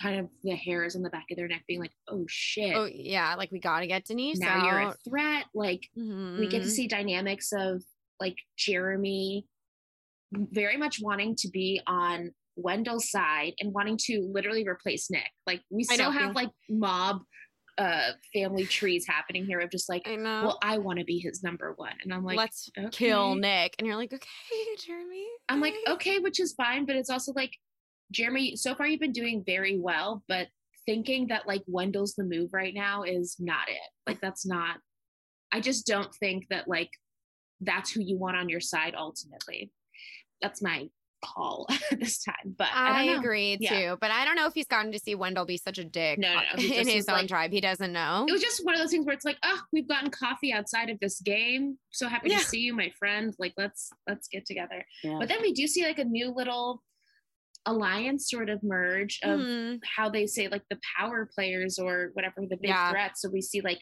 kind 0.01 0.19
of 0.19 0.29
the 0.43 0.55
hairs 0.55 0.95
on 0.95 1.03
the 1.03 1.09
back 1.09 1.25
of 1.29 1.37
their 1.37 1.47
neck 1.47 1.63
being 1.67 1.79
like, 1.81 1.91
"Oh 2.07 2.25
shit." 2.27 2.75
Oh 2.75 2.85
yeah, 2.85 3.35
like 3.35 3.51
we 3.51 3.59
gotta 3.59 3.85
get 3.87 4.05
Denise 4.05 4.39
now 4.39 4.65
you're 4.65 4.79
a 4.79 4.95
threat. 5.07 5.45
Like 5.53 5.81
we 5.95 6.47
get 6.47 6.61
to 6.63 6.67
Mhm. 6.67 6.71
see 6.71 6.87
dynamics 6.87 7.51
of 7.51 7.83
like 8.19 8.37
Jeremy 8.57 9.45
very 10.33 10.77
much 10.77 10.99
wanting 11.01 11.35
to 11.35 11.49
be 11.49 11.81
on 11.87 12.31
Wendell's 12.55 13.09
side 13.09 13.53
and 13.59 13.73
wanting 13.73 13.97
to 14.05 14.21
literally 14.31 14.65
replace 14.67 15.09
Nick. 15.09 15.29
Like 15.47 15.61
we 15.69 15.83
still 15.83 16.11
have 16.11 16.35
like 16.35 16.49
mob 16.69 17.21
uh 17.79 18.11
family 18.33 18.65
trees 18.65 19.05
happening 19.07 19.45
here 19.45 19.59
of 19.59 19.71
just 19.71 19.89
like, 19.89 20.07
I 20.07 20.15
know. 20.15 20.43
well, 20.43 20.59
I 20.61 20.77
want 20.77 20.99
to 20.99 21.05
be 21.05 21.17
his 21.17 21.41
number 21.41 21.73
one. 21.77 21.93
And 22.03 22.13
I'm 22.13 22.23
like, 22.23 22.37
Let's 22.37 22.69
kill. 22.91 23.35
Nick. 23.35 23.75
And 23.79 23.87
you're 23.87 23.95
like, 23.95 24.13
okay, 24.13 24.27
Jeremy. 24.85 25.25
I'm 25.47 25.61
like, 25.61 25.75
okay, 25.87 26.19
which 26.19 26.39
is 26.39 26.53
fine, 26.53 26.85
but 26.85 26.95
it's 26.95 27.09
also 27.09 27.33
like, 27.35 27.53
Jeremy, 28.11 28.55
so 28.55 28.75
far 28.75 28.85
you've 28.85 28.99
been 28.99 29.11
doing 29.11 29.43
very 29.45 29.79
well, 29.79 30.23
but 30.27 30.47
thinking 30.85 31.27
that 31.27 31.47
like 31.47 31.63
Wendell's 31.67 32.15
the 32.15 32.23
move 32.23 32.49
right 32.53 32.73
now 32.73 33.03
is 33.03 33.35
not 33.39 33.69
it. 33.69 33.77
Like 34.07 34.19
that's 34.21 34.45
not 34.45 34.77
I 35.51 35.59
just 35.59 35.87
don't 35.87 36.13
think 36.15 36.47
that 36.49 36.67
like 36.67 36.91
that's 37.61 37.91
who 37.91 38.01
you 38.01 38.17
want 38.17 38.37
on 38.37 38.49
your 38.49 38.61
side 38.61 38.95
ultimately. 38.97 39.71
That's 40.41 40.61
my 40.61 40.89
call 41.23 41.67
this 41.91 42.23
time. 42.23 42.55
But 42.57 42.69
I, 42.73 43.01
I, 43.11 43.17
agree 43.17 43.57
Yeah. 43.59 43.69
too, 43.91 43.97
but 44.01 44.11
I 44.11 44.25
don't 44.25 44.35
know 44.35 44.45
if 44.47 44.53
he's 44.53 44.67
gotten 44.67 44.91
to 44.91 44.99
see 44.99 45.15
Wendell 45.15 45.45
be 45.45 45.57
such 45.57 45.77
a 45.77 45.83
dick 45.83 46.17
No, 46.19 46.33
no, 46.33 46.41
no, 46.57 46.63
in 46.75 46.87
his 46.87 47.07
own 47.09 47.15
like- 47.19 47.27
tribe. 47.27 47.51
He 47.51 47.61
doesn't 47.61 47.91
know. 47.91 48.25
It 48.27 48.31
was 48.31 48.41
just 48.41 48.63
one 48.65 48.73
of 48.75 48.79
those 48.81 48.91
things 48.91 49.05
where 49.05 49.13
it's 49.15 49.25
like, 49.25 49.37
oh, 49.43 49.59
we've 49.73 49.87
gotten 49.87 50.09
coffee 50.11 50.51
outside 50.53 50.89
of 50.89 50.99
this 50.99 51.19
game. 51.21 51.77
So 51.91 52.07
happy 52.07 52.29
Yeah. 52.29 52.39
to 52.39 52.43
see 52.45 52.59
you, 52.59 52.73
my 52.75 52.91
friend. 52.97 53.33
Like 53.39 53.53
let's 53.57 53.89
let's 54.07 54.27
get 54.27 54.45
together. 54.45 54.85
Yeah. 55.03 55.17
But 55.19 55.27
then 55.29 55.41
we 55.41 55.53
do 55.53 55.67
see 55.67 55.83
like 55.85 55.99
a 55.99 56.05
new 56.05 56.33
little 56.33 56.83
alliance 57.65 58.29
sort 58.29 58.49
of 58.49 58.63
merge 58.63 59.19
of 59.23 59.39
Mhm. 59.39 59.79
how 59.97 60.09
they 60.09 60.25
say 60.25 60.47
like 60.47 60.63
the 60.69 60.79
power 60.97 61.25
players 61.33 61.77
or 61.77 62.09
whatever 62.13 62.35
the 62.49 62.55
big 62.57 62.69
Yeah. 62.69 62.89
threats. 62.91 63.21
So 63.21 63.29
we 63.29 63.41
see 63.41 63.61
like 63.61 63.81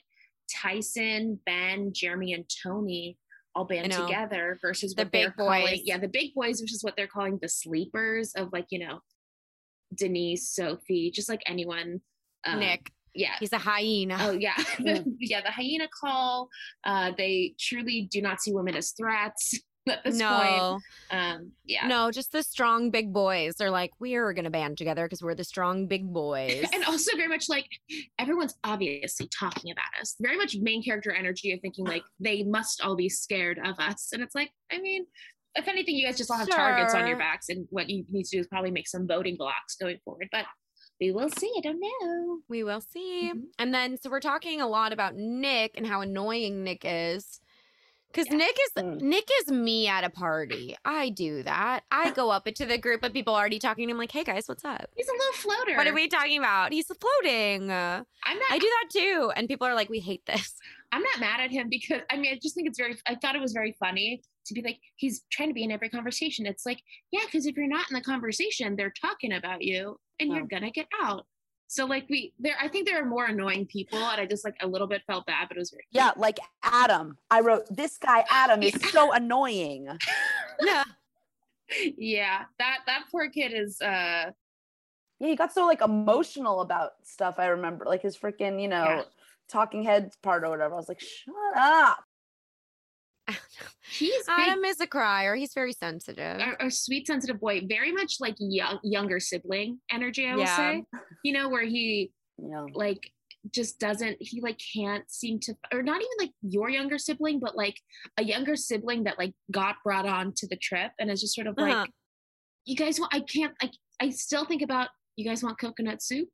Tyson, 0.52 1.40
Ben, 1.46 1.92
Jeremy, 1.94 2.34
and 2.34 2.46
Tony 2.64 3.18
all 3.58 3.66
band 3.66 3.92
together 3.92 4.58
versus 4.62 4.94
The 4.94 5.06
big 5.06 5.36
calling 5.36 5.64
boys. 5.64 5.82
yeah 5.84 5.98
the 5.98 6.08
big 6.08 6.34
boys, 6.36 6.62
which 6.62 6.72
is 6.74 6.84
what 6.84 6.96
they're 6.96 7.08
calling 7.08 7.40
the 7.42 7.50
sleepers 7.50 8.34
of 8.36 8.54
like 8.54 8.68
you 8.70 8.80
know 8.80 9.00
Denise, 9.96 10.50
Sophie, 10.50 11.12
just 11.12 11.30
like 11.30 11.42
anyone. 11.48 12.02
um, 12.46 12.60
Nick. 12.60 12.92
yeah. 13.14 13.36
He's 13.40 13.54
a 13.54 13.58
hyena. 13.58 14.18
Oh 14.20 14.32
yeah, 14.32 14.54
yeah. 14.80 15.02
The 15.46 15.52
hyena 15.52 15.88
call. 16.00 16.50
Uh, 16.84 17.12
they 17.18 17.56
truly 17.60 18.08
do 18.12 18.22
not 18.22 18.42
see 18.42 18.52
women 18.54 18.76
as 18.76 18.92
threats 18.92 19.60
at 19.94 20.04
this 20.04 20.14
point. 20.14 20.22
no, 20.22 20.80
Um, 21.12 21.52
yeah. 21.66 21.88
no, 21.88 22.12
just 22.12 22.32
the 22.32 22.44
strong 22.44 22.92
big 22.92 23.14
boys. 23.14 23.56
They're 23.56 23.72
like, 23.72 23.92
we 24.00 24.16
are 24.16 24.34
gonna 24.34 24.50
band 24.50 24.78
together 24.78 25.06
because 25.06 25.22
we're 25.22 25.36
the 25.36 25.44
strong 25.44 25.88
big 25.88 26.12
boys. 26.14 26.66
And 26.74 26.84
also 26.86 27.16
very 27.16 27.28
much 27.30 27.50
like 27.50 27.68
everyone's 28.20 28.56
obviously 28.64 29.28
talking 29.38 29.72
about 29.72 30.02
us. 30.02 30.16
Very 30.20 30.38
much 30.38 30.56
main 30.60 30.84
character 30.84 31.12
energy 31.12 31.52
of 31.54 31.60
thinking 31.62 31.86
like 31.86 32.04
they 32.20 32.44
must 32.44 32.82
all 32.84 32.96
be 32.96 33.10
scared 33.10 33.60
of 33.64 33.80
us. 33.80 34.10
And 34.14 34.22
it's 34.24 34.36
like, 34.36 34.52
I 34.72 34.80
mean, 34.80 35.06
if 35.56 35.68
anything, 35.68 35.96
you 35.96 36.06
guys 36.06 36.18
just 36.18 36.30
all 36.30 36.38
have 36.38 36.50
targets 36.50 36.94
on 36.94 37.08
your 37.08 37.18
backs, 37.18 37.50
and 37.50 37.66
what 37.72 37.90
you 37.90 38.06
need 38.12 38.26
to 38.26 38.38
do 38.38 38.40
is 38.40 38.48
probably 38.48 38.70
make 38.70 38.88
some 38.88 39.08
voting 39.08 39.38
blocks 39.38 39.76
going 39.76 39.98
forward. 40.06 40.28
But 40.32 40.46
we 41.02 41.12
will 41.12 41.30
see. 41.30 41.52
I 41.58 41.62
don't 41.62 41.80
know. 41.80 42.40
we 42.48 42.64
will 42.64 42.82
see. 42.82 43.32
Mhm. 43.34 43.42
And 43.58 43.74
then, 43.74 43.98
so 43.98 44.10
we're 44.12 44.20
talking 44.20 44.62
a 44.62 44.68
lot 44.68 44.94
about 44.94 45.16
Nick 45.16 45.72
and 45.76 45.86
how 45.88 46.02
annoying 46.02 46.64
Nick 46.64 46.82
is. 46.84 47.40
Because 48.12 48.28
Yeah. 48.32 48.38
Nick 48.38 48.56
is 48.66 48.84
Mm. 48.84 49.02
Nick 49.02 49.28
is 49.42 49.48
me 49.52 49.88
at 49.88 50.04
a 50.04 50.10
party. 50.10 50.76
I 50.86 51.10
do 51.10 51.44
that. 51.44 51.84
I 51.92 52.12
go 52.12 52.30
up 52.30 52.48
into 52.48 52.66
the 52.66 52.78
group 52.78 53.04
of 53.04 53.14
people 53.14 53.36
already 53.36 53.60
talking. 53.60 53.90
I'm 53.90 53.98
like, 53.98 54.12
hey 54.12 54.24
guys, 54.24 54.48
what's 54.48 54.64
up? 54.66 54.90
He's 54.96 55.08
a 55.08 55.12
little 55.12 55.34
floater. 55.34 55.76
What 55.78 55.88
are 55.88 55.94
we 55.94 56.08
talking 56.08 56.38
about? 56.40 56.72
He's 56.72 56.88
floating. 56.88 57.70
Uh, 57.70 58.04
I'm 58.26 58.38
not. 58.40 58.52
I 58.52 58.58
do 58.60 58.66
that 58.68 58.90
too. 59.00 59.32
And 59.36 59.48
people 59.48 59.68
are 59.68 59.76
like, 59.76 59.90
we 59.90 60.00
hate 60.00 60.26
this. 60.26 60.54
I'm 60.92 61.04
not 61.04 61.20
mad 61.20 61.42
at 61.42 61.52
him 61.52 61.68
because 61.70 62.02
I 62.10 62.16
mean 62.18 62.34
I 62.34 62.40
just 62.42 62.56
think 62.56 62.68
it's 62.68 62.80
very 62.80 62.96
I 63.06 63.16
thought 63.16 63.36
it 63.36 63.42
was 63.42 63.52
very 63.54 63.76
funny 63.80 64.22
to 64.46 64.54
be 64.54 64.62
like 64.62 64.80
he's 64.96 65.26
trying 65.30 65.50
to 65.50 65.54
be 65.54 65.64
in 65.64 65.72
every 65.72 65.90
conversation. 65.90 66.46
It's 66.46 66.66
like, 66.66 66.82
yeah, 67.12 67.22
because 67.26 67.46
if 67.46 67.58
you're 67.58 67.68
not 67.68 67.90
in 67.92 67.96
the 67.96 68.02
conversation, 68.02 68.76
they're 68.78 68.94
talking 69.02 69.34
about 69.34 69.62
you 69.64 70.00
and 70.20 70.32
you're 70.32 70.44
Oh. 70.44 70.48
gonna 70.50 70.72
get 70.72 70.88
out. 71.04 71.26
So 71.70 71.86
like 71.86 72.06
we 72.10 72.34
there 72.40 72.56
I 72.62 72.68
think 72.70 72.88
there 72.88 73.02
are 73.02 73.06
more 73.06 73.26
annoying 73.26 73.66
people 73.66 74.00
and 74.00 74.22
I 74.22 74.26
just 74.26 74.46
like 74.46 74.56
a 74.62 74.68
little 74.68 74.88
bit 74.88 75.02
felt 75.06 75.26
bad, 75.26 75.48
but 75.50 75.58
it 75.58 75.60
was 75.60 75.70
very 75.72 75.86
Yeah, 75.92 76.12
like 76.16 76.40
Adam. 76.64 77.18
I 77.30 77.42
wrote 77.42 77.66
this 77.70 77.98
guy 77.98 78.24
Adam 78.30 78.64
is 78.64 78.74
so 78.92 79.12
annoying. 79.22 79.88
Yeah. 80.62 80.84
yeah. 81.98 82.44
That 82.58 82.80
that 82.88 83.04
poor 83.12 83.30
kid 83.30 83.52
is 83.54 83.82
uh 83.82 84.32
Yeah, 85.20 85.28
he 85.28 85.36
got 85.36 85.54
so 85.54 85.66
like 85.68 85.82
emotional 85.82 86.62
about 86.62 86.92
stuff. 87.04 87.36
I 87.38 87.48
remember, 87.48 87.86
like 87.86 88.02
his 88.02 88.18
freaking, 88.18 88.62
you 88.62 88.68
know, 88.70 88.84
Yeah. 88.86 89.02
talking 89.50 89.84
heads 89.84 90.16
part 90.24 90.44
or 90.44 90.50
whatever. 90.50 90.74
I 90.74 90.78
was 90.78 90.88
like, 90.90 91.02
shut 91.02 91.36
up. 91.56 92.00
he's 93.90 94.16
big, 94.26 94.26
Adam 94.30 94.64
is 94.66 94.80
a 94.80 94.88
crier. 94.88 95.36
He's 95.36 95.54
very 95.54 95.74
sensitive. 95.74 96.40
a, 96.40 96.66
a 96.68 96.72
sweet 96.72 97.08
sensitive 97.08 97.40
boy, 97.40 97.62
very 97.68 97.92
much 97.92 98.18
like 98.20 98.36
young 98.40 98.80
younger 98.84 99.20
sibling 99.20 99.80
energy, 99.92 100.26
I 100.28 100.34
will 100.36 100.42
Yeah. 100.42 100.56
say. 100.58 100.84
You 101.24 101.34
know, 101.34 101.50
where 101.50 101.66
he 101.66 102.12
Yeah. 102.38 102.66
like 102.74 103.12
just 103.54 103.80
doesn't 103.80 104.18
he 104.20 104.42
like 104.42 104.60
can't 104.76 105.10
seem 105.10 105.40
to 105.40 105.54
or 105.72 105.82
not 105.82 106.02
even 106.02 106.12
like 106.20 106.32
your 106.42 106.70
younger 106.70 106.98
sibling 106.98 107.40
but 107.40 107.56
like 107.56 107.80
a 108.18 108.24
younger 108.24 108.58
sibling 108.58 109.06
that 109.06 109.18
like 109.18 109.34
got 109.52 109.76
brought 109.86 110.06
on 110.06 110.34
to 110.36 110.46
the 110.48 110.58
trip 110.58 110.92
and 111.00 111.10
is 111.10 111.22
just 111.22 111.34
sort 111.34 111.48
of 111.48 111.56
like 111.58 111.74
Uh-huh. 111.74 111.86
you 112.66 112.76
guys 112.76 113.00
want 113.00 113.14
i 113.16 113.22
can't 113.22 113.54
i 113.62 113.70
i 114.02 114.10
still 114.10 114.44
think 114.44 114.62
about 114.62 114.90
you 115.16 115.24
guys 115.24 115.44
want 115.44 115.58
coconut 115.58 116.02
soup 116.02 116.28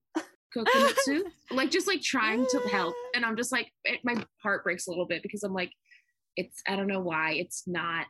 coconut 0.51 0.95
soup 1.03 1.27
like 1.51 1.69
just 1.69 1.88
like 1.88 2.01
trying 2.01 2.47
to 2.47 2.60
help 2.71 2.95
and 3.15 3.23
i'm 3.23 3.36
just 3.38 3.51
like 3.51 3.71
it, 3.86 3.99
my 4.03 4.15
heart 4.41 4.63
breaks 4.63 4.88
a 4.88 4.89
little 4.89 5.06
bit 5.06 5.21
because 5.21 5.43
i'm 5.43 5.53
like 5.53 5.71
it's 6.37 6.61
i 6.67 6.75
don't 6.75 6.87
know 6.87 6.99
why 7.01 7.33
it's 7.33 7.63
not 7.67 8.05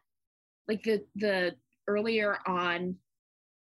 like 0.68 0.84
the 0.84 1.04
the 1.16 1.52
earlier 1.88 2.38
on 2.48 2.96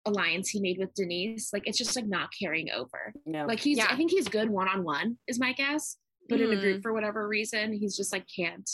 alliance 0.06 0.50
he 0.50 0.60
made 0.60 0.78
with 0.78 0.94
denise 0.96 1.52
like 1.54 1.64
it's 1.66 1.78
just 1.78 1.96
like 1.96 2.06
not 2.08 2.30
carrying 2.38 2.70
over 2.72 3.14
Yeah. 3.26 3.46
like 3.46 3.60
he's, 3.60 3.78
Yeah. 3.78 3.88
I 3.90 3.96
think 3.96 4.12
he's 4.12 4.28
good 4.28 4.50
one 4.50 4.68
on 4.68 4.84
one, 4.84 5.18
is 5.28 5.40
my 5.40 5.54
guess. 5.54 5.98
But 6.30 6.40
in 6.42 6.52
a 6.52 6.56
group 6.60 6.82
for 6.82 6.94
whatever 6.94 7.28
reason, 7.28 7.74
he's 7.74 7.96
just 7.98 8.12
like 8.14 8.26
can't. 8.34 8.70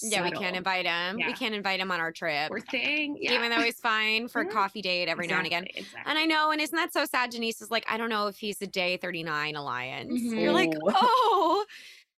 yeah, 0.00 0.22
we 0.22 0.30
can't 0.30 0.54
invite 0.56 0.86
him. 0.86 1.16
We 1.16 1.32
can't 1.32 1.54
invite 1.54 1.80
him 1.80 1.90
on 1.90 1.98
our 2.00 2.12
trip. 2.12 2.48
Poor 2.48 2.60
thing. 2.60 3.16
Yeah. 3.20 3.34
Even 3.34 3.50
though 3.50 3.60
he's 3.60 3.78
fine 3.80 4.28
for 4.28 4.42
a 4.42 4.46
coffee 4.46 4.80
date 4.82 5.08
every 5.08 5.26
now 5.26 5.38
and 5.38 5.46
again. 5.46 5.64
Exactly, 5.64 5.80
exactly. 5.82 6.10
And 6.10 6.18
I 6.20 6.24
know, 6.24 6.50
and 6.52 6.60
isn't 6.60 6.76
that 6.76 6.92
so 6.92 7.04
sad? 7.04 7.30
Denise 7.30 7.60
is 7.60 7.70
like, 7.70 7.84
I 7.88 7.96
don't 7.96 8.10
know 8.10 8.28
if 8.28 8.36
he's 8.36 8.60
a 8.62 8.66
day 8.68 8.96
39 8.96 9.56
alliance. 9.56 10.12
Mhm. 10.12 10.40
You're 10.40 10.52
like, 10.52 10.72
Ooh. 10.74 10.80
oh, 10.88 11.64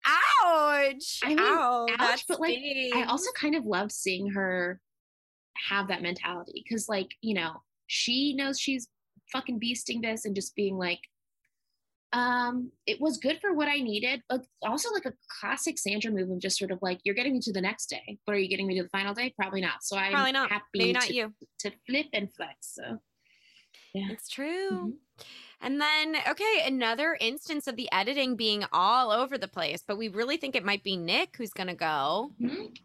ouch. 0.07 1.21
I 1.25 1.29
mean, 1.29 1.39
Ow, 1.41 1.87
ouch, 1.99 2.25
but, 2.29 2.41
like, 2.41 2.59
I 2.59 3.05
also 3.09 3.31
kind 3.33 3.55
of 3.55 3.65
love 3.65 3.91
seeing 3.93 4.31
her 4.31 4.81
have 5.69 5.89
that 5.89 6.03
mentality 6.03 6.63
because, 6.65 6.89
like, 6.89 7.15
you 7.21 7.35
know, 7.35 7.63
she 7.87 8.35
knows 8.35 8.59
she's 8.61 8.89
fucking 9.33 9.61
beasting 9.61 10.03
this 10.03 10.25
and 10.25 10.35
just 10.35 10.55
being 10.55 10.77
like, 10.77 11.01
um, 12.13 12.71
it 12.87 13.01
was 13.01 13.19
good 13.19 13.39
for 13.41 13.53
what 13.53 13.69
I 13.69 13.79
needed, 13.79 14.23
but 14.29 14.47
also 14.63 14.91
like 14.93 15.07
a 15.07 15.13
classic 15.41 15.77
Sandra 15.79 16.11
move 16.11 16.31
of 16.31 16.39
just 16.39 16.59
sort 16.59 16.71
of 16.71 16.79
like, 16.81 17.01
you're 17.05 17.15
getting 17.15 17.33
me 17.33 17.41
to 17.41 17.53
the 17.53 17.61
next 17.61 17.87
day, 17.91 18.19
but 18.25 18.35
are 18.35 18.39
you 18.39 18.49
getting 18.49 18.67
me 18.67 18.77
to 18.77 18.85
the 18.85 18.89
final 18.91 19.13
day? 19.13 19.35
Probably 19.37 19.61
not. 19.61 19.83
So 19.83 19.97
I'm 19.97 20.13
Probably 20.13 20.33
not. 20.33 20.51
happy 20.51 20.65
Maybe 20.77 20.93
not 20.93 21.03
to, 21.05 21.15
you. 21.15 21.35
to 21.61 21.73
flip 21.87 22.07
and 22.13 22.33
flex. 22.35 22.75
So 22.75 22.99
yeah. 23.97 24.09
It's 24.11 24.29
true. 24.29 24.71
Mhm. 24.71 24.93
And 25.61 25.81
then, 25.81 26.17
okay, 26.29 26.63
another 26.67 27.17
instance 27.19 27.67
of 27.67 27.77
the 27.77 27.91
editing 27.91 28.37
being 28.37 28.65
all 28.73 29.11
over 29.11 29.39
the 29.39 29.49
place, 29.49 29.83
but 29.87 29.97
we 29.97 30.09
really 30.09 30.37
think 30.37 30.55
it 30.55 30.65
might 30.65 30.83
be 30.85 30.97
Nick 30.97 31.37
who's 31.37 31.53
going 31.53 31.69
to 31.69 31.75
go. 31.75 32.33
Mhm. 32.41 32.77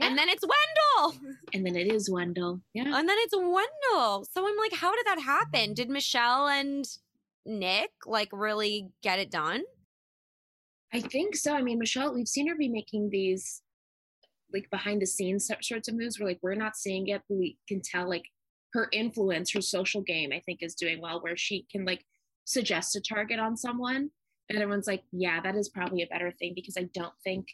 And 0.00 0.18
then 0.18 0.28
it's 0.28 0.42
Wendell. 0.42 1.20
and 1.54 1.64
then 1.66 1.76
it 1.76 1.92
is 1.92 2.10
Wendell. 2.10 2.62
Yeah. 2.72 2.98
And 2.98 3.08
then 3.08 3.16
it's 3.20 3.36
Wendell. 3.36 4.24
So 4.32 4.48
I'm 4.48 4.56
like, 4.56 4.72
how 4.72 4.94
did 4.96 5.06
that 5.06 5.20
happen? 5.20 5.74
Did 5.74 5.88
Michelle 5.90 6.48
and 6.48 6.84
Nick 7.44 7.90
like 8.06 8.30
really 8.32 8.88
get 9.02 9.18
it 9.18 9.30
done? 9.30 9.62
I 10.92 11.00
think 11.00 11.36
so. 11.36 11.54
I 11.54 11.62
mean, 11.62 11.78
Michelle, 11.78 12.14
we've 12.14 12.26
seen 12.28 12.48
her 12.48 12.56
be 12.56 12.68
making 12.68 13.10
these 13.10 13.62
like 14.52 14.70
behind 14.70 15.02
the 15.02 15.06
scenes 15.06 15.50
sorts 15.60 15.88
of 15.88 15.94
moves 15.94 16.18
where 16.18 16.28
like 16.28 16.38
we're 16.42 16.54
not 16.54 16.76
seeing 16.76 17.08
it, 17.08 17.22
but 17.28 17.36
we 17.36 17.58
can 17.68 17.80
tell 17.82 18.08
like 18.08 18.24
her 18.74 18.88
influence, 18.92 19.52
her 19.52 19.60
social 19.60 20.02
game, 20.02 20.32
I 20.32 20.40
think 20.40 20.58
is 20.62 20.74
doing 20.74 21.00
well 21.00 21.22
where 21.22 21.36
she 21.36 21.64
can 21.70 21.84
like 21.84 22.04
suggest 22.44 22.96
a 22.96 23.00
target 23.00 23.38
on 23.38 23.56
someone. 23.56 24.10
And 24.50 24.58
everyone's 24.58 24.88
like, 24.88 25.04
yeah, 25.12 25.40
that 25.40 25.54
is 25.54 25.70
probably 25.70 26.02
a 26.02 26.08
better 26.08 26.32
thing 26.38 26.52
because 26.54 26.76
I 26.76 26.88
don't 26.92 27.14
think 27.22 27.46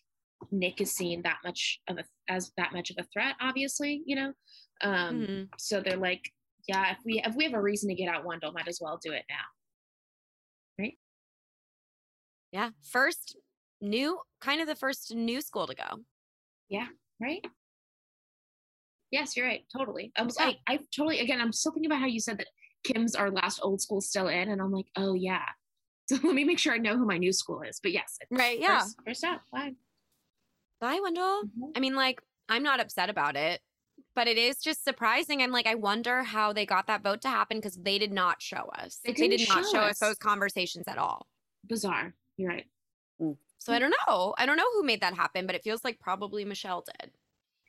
Nick 0.50 0.80
is 0.80 0.92
seen 0.92 1.22
that 1.22 1.36
much 1.44 1.80
of 1.88 1.98
a 1.98 2.04
as 2.28 2.50
that 2.56 2.72
much 2.72 2.90
of 2.90 2.96
a 2.98 3.04
threat, 3.12 3.36
obviously, 3.40 4.02
you 4.06 4.16
know. 4.16 4.32
Um, 4.82 5.20
Mhm. 5.20 5.48
so 5.58 5.80
they're 5.80 5.98
like, 5.98 6.32
yeah, 6.66 6.90
if 6.92 6.98
we 7.04 7.22
if 7.22 7.34
we 7.36 7.44
have 7.44 7.54
a 7.54 7.60
reason 7.60 7.88
to 7.90 7.94
get 7.94 8.08
out 8.08 8.24
Wendell, 8.24 8.52
might 8.52 8.66
as 8.66 8.80
well 8.80 8.98
do 9.04 9.12
it 9.12 9.24
now. 9.28 9.44
Right? 10.78 10.98
Yeah. 12.50 12.70
First 12.82 13.36
new, 13.82 14.20
kind 14.40 14.60
of 14.62 14.66
the 14.66 14.74
first 14.74 15.14
new 15.14 15.42
school 15.42 15.66
to 15.66 15.74
go. 15.74 16.04
Yeah, 16.68 16.88
right? 17.20 17.44
Yes, 19.10 19.36
you're 19.36 19.46
right. 19.46 19.64
Totally. 19.76 20.12
I 20.16 20.22
was 20.22 20.36
Yeah. 20.38 20.46
like, 20.46 20.58
I 20.68 20.78
totally 20.96 21.20
again. 21.20 21.40
I'm 21.40 21.52
still 21.52 21.72
thinking 21.72 21.90
about 21.90 22.00
how 22.00 22.06
you 22.06 22.20
said 22.20 22.38
that 22.38 22.46
Kim's 22.84 23.14
our 23.14 23.30
last 23.30 23.60
old 23.62 23.80
school 23.82 24.00
still 24.00 24.28
in, 24.28 24.48
and 24.50 24.60
I'm 24.60 24.72
like, 24.72 24.86
oh 24.96 25.14
yeah. 25.14 25.44
So 26.10 26.16
let 26.24 26.34
me 26.34 26.42
make 26.42 26.58
sure 26.58 26.72
I 26.72 26.78
know 26.78 26.96
who 26.96 27.06
my 27.06 27.18
new 27.18 27.32
school 27.32 27.62
is. 27.62 27.78
But 27.80 27.92
yes, 27.92 28.18
Right. 28.32 28.58
Yeah. 28.58 28.80
First, 28.80 28.96
first 29.06 29.24
out. 29.24 29.40
Fine. 29.52 29.76
Bye, 30.80 30.98
Wendell. 31.00 31.42
Mhm. 31.44 31.72
I 31.76 31.80
mean, 31.80 31.94
like, 31.94 32.20
I'm 32.48 32.64
not 32.64 32.80
upset 32.80 33.08
about 33.10 33.36
it, 33.36 33.60
but 34.16 34.26
it 34.26 34.36
is 34.36 34.56
just 34.58 34.82
surprising. 34.82 35.40
I'm 35.40 35.52
like, 35.52 35.66
I 35.68 35.76
wonder 35.76 36.24
how 36.24 36.52
they 36.52 36.66
got 36.66 36.88
that 36.88 37.02
vote 37.04 37.20
to 37.22 37.28
happen 37.28 37.58
because 37.58 37.76
they 37.76 37.96
did 37.98 38.10
not 38.12 38.42
show 38.42 38.70
us. 38.76 38.98
They 39.04 39.12
did 39.12 39.30
didn't 39.30 39.48
not 39.48 39.64
show 39.70 39.78
us 39.82 39.90
us. 39.92 39.98
those 40.00 40.18
conversations 40.18 40.88
at 40.88 40.98
all. 40.98 41.28
Bizarre. 41.68 42.14
You're 42.36 42.48
right. 42.50 42.66
So 43.58 43.72
I 43.74 43.78
don't 43.78 43.94
know. 44.08 44.34
I 44.38 44.46
don't 44.46 44.56
know 44.56 44.68
who 44.72 44.82
made 44.82 45.02
that 45.02 45.12
happen, 45.14 45.46
but 45.46 45.54
it 45.54 45.62
feels 45.62 45.84
like 45.84 46.00
probably 46.00 46.44
Michelle 46.46 46.82
did. 46.98 47.12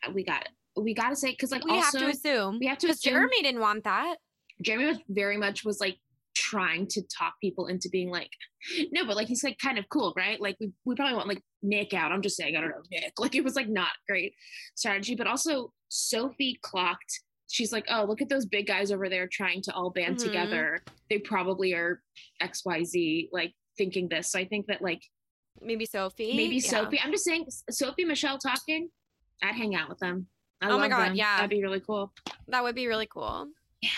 Uh, 0.08 0.12
We 0.12 0.24
got 0.24 0.42
it. 0.44 0.50
We 0.76 0.94
got 0.94 1.10
to 1.10 1.16
say 1.16 1.32
because 1.32 1.52
like 1.52 1.66
we 1.66 1.72
also 1.72 2.00
have 2.00 2.08
to 2.08 2.12
assume. 2.12 2.60
we 2.60 2.68
have 2.68 2.78
to 2.80 2.90
assume 2.90 3.14
Jeremy 3.14 3.42
didn't 3.42 3.62
want 3.62 3.84
that. 3.84 4.16
Jeremy 4.62 4.86
was 4.88 4.98
very 5.10 5.38
much 5.38 5.64
was 5.66 5.80
like 5.80 5.98
trying 6.34 6.88
to 6.88 7.02
talk 7.18 7.34
people 7.42 7.68
into 7.68 7.90
being 7.90 8.10
like, 8.10 8.30
no, 8.92 9.06
but 9.06 9.16
like 9.18 9.28
he's 9.28 9.44
like 9.44 9.58
kind 9.58 9.78
of 9.78 9.86
cool, 9.90 10.14
right? 10.16 10.40
Like 10.40 10.56
we, 10.62 10.72
we 10.86 10.96
probably 10.96 11.16
want 11.16 11.28
like 11.28 11.42
Nick 11.62 11.94
out. 11.94 12.12
I'm 12.12 12.22
just 12.22 12.38
saying, 12.38 12.56
I 12.56 12.62
don't 12.62 12.70
know, 12.70 12.82
Nick. 12.92 13.14
Like 13.20 13.36
it 13.36 13.44
was 13.44 13.56
like 13.56 13.68
not 13.68 13.90
great 14.08 14.34
strategy, 14.76 15.16
but 15.16 15.28
also 15.28 15.74
Sophie 15.90 16.58
clocked. 16.62 17.20
She's 17.50 17.74
like, 17.74 17.86
oh, 17.90 18.06
look 18.06 18.22
at 18.22 18.30
those 18.30 18.46
big 18.46 18.66
guys 18.68 18.92
over 18.94 19.10
there 19.10 19.28
trying 19.30 19.62
to 19.64 19.74
all 19.74 19.90
band 19.90 20.18
Mhm. 20.18 20.24
together. 20.24 20.82
They 21.10 21.20
probably 21.20 21.74
are 21.74 22.02
XYZ, 22.42 23.28
like 23.34 23.54
thinking 23.78 24.08
this. 24.10 24.32
So 24.32 24.40
I 24.40 24.46
think 24.46 24.68
that 24.68 24.82
like 24.82 25.02
Maybe 25.62 25.86
Sophie. 25.86 26.36
maybe 26.38 26.56
Yeah. 26.58 26.70
Sophie, 26.70 27.00
I'm 27.04 27.12
just 27.12 27.26
saying, 27.26 27.46
Sophie, 27.70 28.06
Michelle 28.06 28.38
talking, 28.38 28.90
I'd 29.44 29.56
hang 29.56 29.76
out 29.76 29.90
with 29.90 30.00
them. 30.00 30.28
I 30.62 30.70
Oh 30.70 30.78
my 30.78 30.88
God, 30.88 31.10
them. 31.10 31.16
yeah. 31.16 31.38
That'd 31.38 31.50
be 31.50 31.62
really 31.64 31.80
cool. 31.80 32.12
That 32.48 32.64
would 32.64 32.76
be 32.76 32.88
really 32.88 33.08
cool. 33.08 33.48
Yeah. 33.82 33.90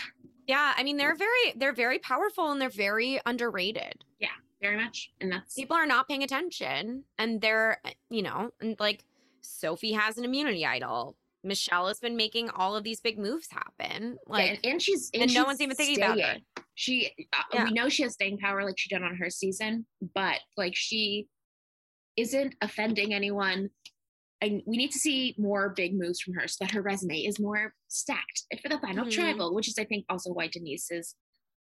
Yeah. 0.48 0.74
I 0.78 0.84
mean, 0.84 0.98
they're 0.98 1.16
very 1.16 1.54
they're 1.56 1.74
very 1.74 2.00
powerful 2.00 2.52
and 2.52 2.60
they're 2.62 2.70
very 2.70 3.20
underrated. 3.26 4.04
Yeah, 4.20 4.30
very 4.62 4.78
much. 4.78 5.12
And 5.22 5.32
that's 5.32 5.54
People 5.56 5.76
are 5.76 5.86
not 5.86 6.08
paying 6.08 6.24
attention. 6.24 7.04
And 7.18 7.42
they're 7.42 7.82
you 8.10 8.22
know, 8.22 8.52
and 8.62 8.76
like 8.80 9.04
Sophie 9.42 9.94
has 9.94 10.18
an 10.18 10.26
immunity 10.26 10.66
idol. 10.66 11.18
Michelle 11.46 11.90
has 11.90 12.00
been 12.00 12.16
making 12.16 12.50
all 12.52 12.74
of 12.78 12.86
these 12.86 13.02
big 13.02 13.20
moves 13.20 13.48
happen. 13.52 14.18
Yeah, 14.28 14.34
Like 14.34 14.50
and, 14.52 14.60
and 14.66 14.82
she's 14.82 15.10
and 15.14 15.24
no 15.34 15.42
she's 15.42 15.46
one's 15.46 15.62
even 15.62 15.76
thinking 15.76 16.02
about 16.02 16.18
her. 16.20 16.36
She, 16.76 17.12
uh, 17.34 17.38
Yeah. 17.54 17.66
we 17.66 17.72
know 17.72 17.90
she 17.90 18.04
has 18.04 18.14
staying 18.14 18.38
power 18.38 18.64
like 18.64 18.80
she 18.80 18.88
did 18.88 19.04
on 19.04 19.16
her 19.18 19.30
season, 19.30 19.86
but 20.16 20.40
like 20.56 20.74
she 20.76 21.28
isn't 22.16 22.56
offending 22.62 23.14
anyone. 23.14 23.70
And 24.44 24.62
we 24.66 24.76
need 24.78 24.92
to 24.92 25.00
see 25.00 25.36
more 25.38 25.70
big 25.70 25.98
moves 25.98 26.20
from 26.20 26.34
her 26.34 26.48
so 26.48 26.58
that 26.66 26.72
her 26.72 26.82
resume 26.82 27.18
is 27.20 27.40
more 27.40 27.74
stacked 27.88 28.44
for 28.62 28.68
the 28.70 28.80
final 28.80 29.06
Mhm. 29.06 29.12
tribal, 29.12 29.54
which 29.56 29.68
is, 29.68 29.78
I 29.78 29.86
think, 29.86 30.06
also 30.10 30.34
why 30.34 30.48
Denise 30.48 30.92
is 30.92 31.16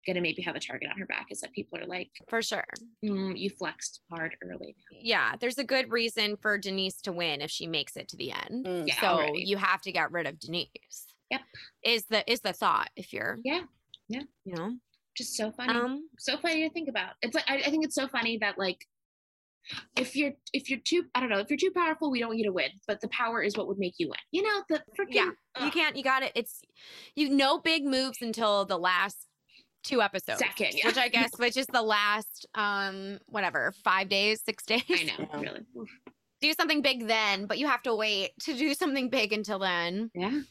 going 0.07 0.15
to 0.15 0.21
maybe 0.21 0.41
have 0.41 0.55
a 0.55 0.59
target 0.59 0.89
on 0.89 0.97
her 0.97 1.05
back 1.05 1.27
is 1.29 1.41
that 1.41 1.51
people 1.51 1.77
are 1.77 1.85
like, 1.85 2.09
For 2.29 2.41
sure. 2.41 2.65
mm, 3.05 3.37
you 3.37 3.49
flexed 3.51 4.01
hard 4.09 4.35
early. 4.41 4.75
Yeah, 4.91 5.35
there's 5.39 5.57
a 5.59 5.63
good 5.63 5.91
reason 5.91 6.37
for 6.37 6.57
Denise 6.57 7.01
to 7.01 7.11
win 7.11 7.41
if 7.41 7.51
she 7.51 7.67
makes 7.67 7.95
it 7.97 8.07
to 8.07 8.17
the 8.17 8.31
end. 8.31 8.65
Mm. 8.65 8.87
Yeah, 8.87 8.99
so 9.01 9.07
already. 9.07 9.43
you 9.45 9.57
have 9.57 9.81
to 9.81 9.91
get 9.91 10.11
rid 10.11 10.25
of 10.25 10.39
Denise. 10.39 11.05
Yep. 11.29 11.41
Is 11.83 12.05
the 12.05 12.29
is 12.31 12.39
the 12.41 12.51
thought 12.53 12.89
if 12.95 13.13
you're 13.13 13.39
Yeah. 13.43 13.65
Yeah. 14.07 14.23
you 14.43 14.55
know 14.55 14.77
Just 15.15 15.35
so 15.35 15.51
funny. 15.51 15.73
um 15.73 16.09
so 16.17 16.37
funny 16.37 16.67
to 16.67 16.73
think 16.73 16.89
about. 16.89 17.13
It's 17.21 17.35
like 17.35 17.45
I, 17.47 17.57
I 17.57 17.69
think 17.69 17.85
it's 17.85 17.95
so 17.95 18.07
funny 18.07 18.37
that 18.39 18.57
like 18.57 18.85
if 19.95 20.15
you're 20.15 20.33
if 20.53 20.69
you're 20.69 20.79
too 20.79 21.03
I 21.15 21.19
don't 21.19 21.29
know 21.29 21.39
if 21.39 21.49
you're 21.49 21.57
too 21.57 21.71
powerful 21.75 22.11
we 22.11 22.19
don't 22.19 22.29
want 22.29 22.39
you 22.39 22.45
to 22.45 22.51
win 22.51 22.69
but 22.87 22.99
the 23.01 23.07
power 23.09 23.41
is 23.41 23.55
what 23.55 23.67
would 23.67 23.77
make 23.77 23.95
you 23.97 24.07
win. 24.07 24.17
You 24.31 24.43
know 24.43 24.63
the 24.69 24.83
freaking 24.99 25.13
Yeah, 25.13 25.31
you 25.63 25.71
can't 25.71 25.95
you 25.95 26.03
got 26.03 26.23
it. 26.23 26.31
It's 26.35 26.61
you 27.15 27.29
no 27.29 27.59
big 27.59 27.85
moves 27.85 28.17
until 28.21 28.65
the 28.65 28.77
last 28.77 29.27
two 29.83 30.01
episodes. 30.01 30.39
Second, 30.39 30.73
yeah. 30.73 30.87
Which 30.87 30.97
I 30.97 31.07
guess 31.07 31.31
which 31.37 31.57
is 31.57 31.67
the 31.67 31.81
last 31.81 32.45
um 32.55 33.19
whatever, 33.27 33.73
5 33.83 34.09
days, 34.09 34.41
6 34.45 34.65
days. 34.65 34.83
I 34.89 35.03
know 35.03 35.27
Yeah. 35.33 35.39
really. 35.39 35.61
Do 36.41 36.53
something 36.53 36.81
big 36.81 37.07
then, 37.07 37.45
but 37.45 37.59
you 37.59 37.67
have 37.67 37.83
to 37.83 37.95
wait 37.95 38.31
to 38.41 38.55
do 38.55 38.73
something 38.73 39.09
big 39.09 39.31
until 39.31 39.59
then. 39.59 40.09
Yeah. 40.15 40.41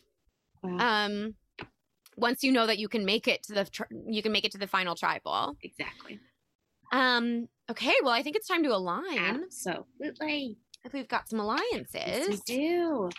Wow. 0.62 1.04
Um 1.04 1.34
once 2.16 2.44
you 2.44 2.52
know 2.52 2.66
that 2.66 2.78
you 2.78 2.88
can 2.88 3.04
make 3.04 3.26
it 3.28 3.42
to 3.44 3.54
the 3.54 3.64
tr- 3.64 3.84
you 4.06 4.22
can 4.22 4.30
make 4.32 4.44
it 4.44 4.52
to 4.52 4.58
the 4.58 4.66
final 4.66 4.94
tribal. 4.94 5.56
exactly. 5.62 6.20
Um 6.92 7.48
okay, 7.70 7.94
well 8.02 8.12
I 8.12 8.22
think 8.22 8.36
it's 8.36 8.48
time 8.48 8.62
to 8.64 8.70
align. 8.74 9.18
Absolutely. 9.18 10.58
If 10.84 10.92
we've 10.92 11.08
got 11.08 11.28
some 11.28 11.38
Yes, 11.38 11.44
alliances. 11.44 12.28
we 12.28 12.56
do. 12.56 13.10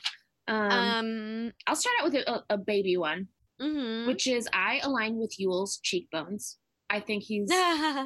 Um, 0.48 0.72
Um 0.72 1.52
I'll 1.68 1.76
start 1.76 1.96
out 2.00 2.06
with 2.12 2.16
a, 2.16 2.44
a, 2.50 2.58
baby 2.58 2.98
one, 2.98 3.28
mhm. 3.62 4.08
which 4.08 4.28
is 4.28 4.48
I 4.54 4.80
align 4.84 5.18
with 5.18 5.40
Yul's 5.40 5.80
cheekbones. 5.84 6.58
I 6.90 7.00
think 7.00 7.24
he's 7.28 7.50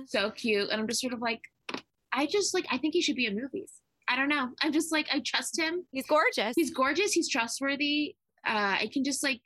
so 0.07 0.31
cute, 0.31 0.69
and 0.69 0.79
I'm 0.79 0.87
just 0.87 1.01
sort 1.01 1.13
of 1.13 1.21
like, 1.21 1.41
I 2.13 2.25
just 2.27 2.53
like 2.53 2.65
I 2.69 2.77
think 2.77 2.93
he 2.93 3.01
should 3.01 3.15
be 3.15 3.25
in 3.25 3.35
movies. 3.35 3.71
I 4.07 4.15
don't 4.15 4.29
know. 4.29 4.49
I'm 4.61 4.71
just 4.71 4.91
like 4.91 5.07
I 5.11 5.21
trust 5.25 5.57
him. 5.57 5.85
He's 5.91 6.05
gorgeous. 6.05 6.53
he's 6.55 6.71
gorgeous 6.71 7.11
he's 7.13 7.29
trustworthy 7.29 8.15
uh 8.45 8.77
i 8.79 8.89
can 8.93 9.03
just 9.03 9.23
like 9.23 9.41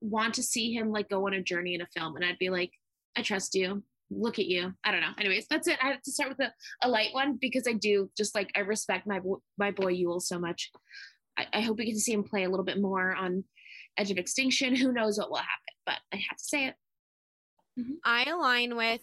want 0.00 0.34
to 0.34 0.42
see 0.42 0.72
him 0.72 0.90
like 0.92 1.08
go 1.08 1.26
on 1.26 1.34
a 1.34 1.42
journey 1.42 1.74
in 1.74 1.80
a 1.80 1.86
film 1.86 2.14
and 2.16 2.24
i'd 2.24 2.38
be 2.38 2.50
like 2.50 2.70
i 3.16 3.22
trust 3.22 3.54
you 3.54 3.82
look 4.10 4.38
at 4.38 4.46
you. 4.46 4.72
I 4.84 4.92
don't 4.92 5.00
know. 5.00 5.12
Anyways 5.18 5.46
that's 5.48 5.68
it. 5.68 5.78
I 5.82 5.88
have 5.88 6.02
to 6.02 6.12
start 6.12 6.30
with 6.30 6.40
a, 6.40 6.52
a 6.82 6.88
light 6.88 7.12
one 7.12 7.38
because 7.40 7.66
i 7.66 7.72
do 7.72 8.10
just 8.16 8.34
like 8.34 8.50
i 8.56 8.60
respect 8.60 9.06
my 9.06 9.20
my 9.58 9.70
boy 9.70 9.94
Yul 9.94 10.20
so 10.20 10.38
much. 10.38 10.70
I, 11.38 11.46
I 11.52 11.60
hope 11.60 11.78
we 11.78 11.86
get 11.86 11.94
to 11.94 12.00
see 12.00 12.12
him 12.12 12.24
play 12.24 12.44
a 12.44 12.48
little 12.48 12.64
bit 12.64 12.80
more 12.80 13.14
on 13.14 13.44
edge 13.98 14.10
of 14.10 14.18
extinction. 14.18 14.74
Who 14.76 14.92
knows 14.92 15.18
what 15.18 15.30
will 15.30 15.36
happen 15.36 15.50
but 15.86 15.98
i 16.12 16.16
have 16.16 16.36
to 16.36 16.44
say 16.44 16.66
it. 16.66 16.74
I 18.04 18.24
align 18.24 18.76
with 18.76 19.02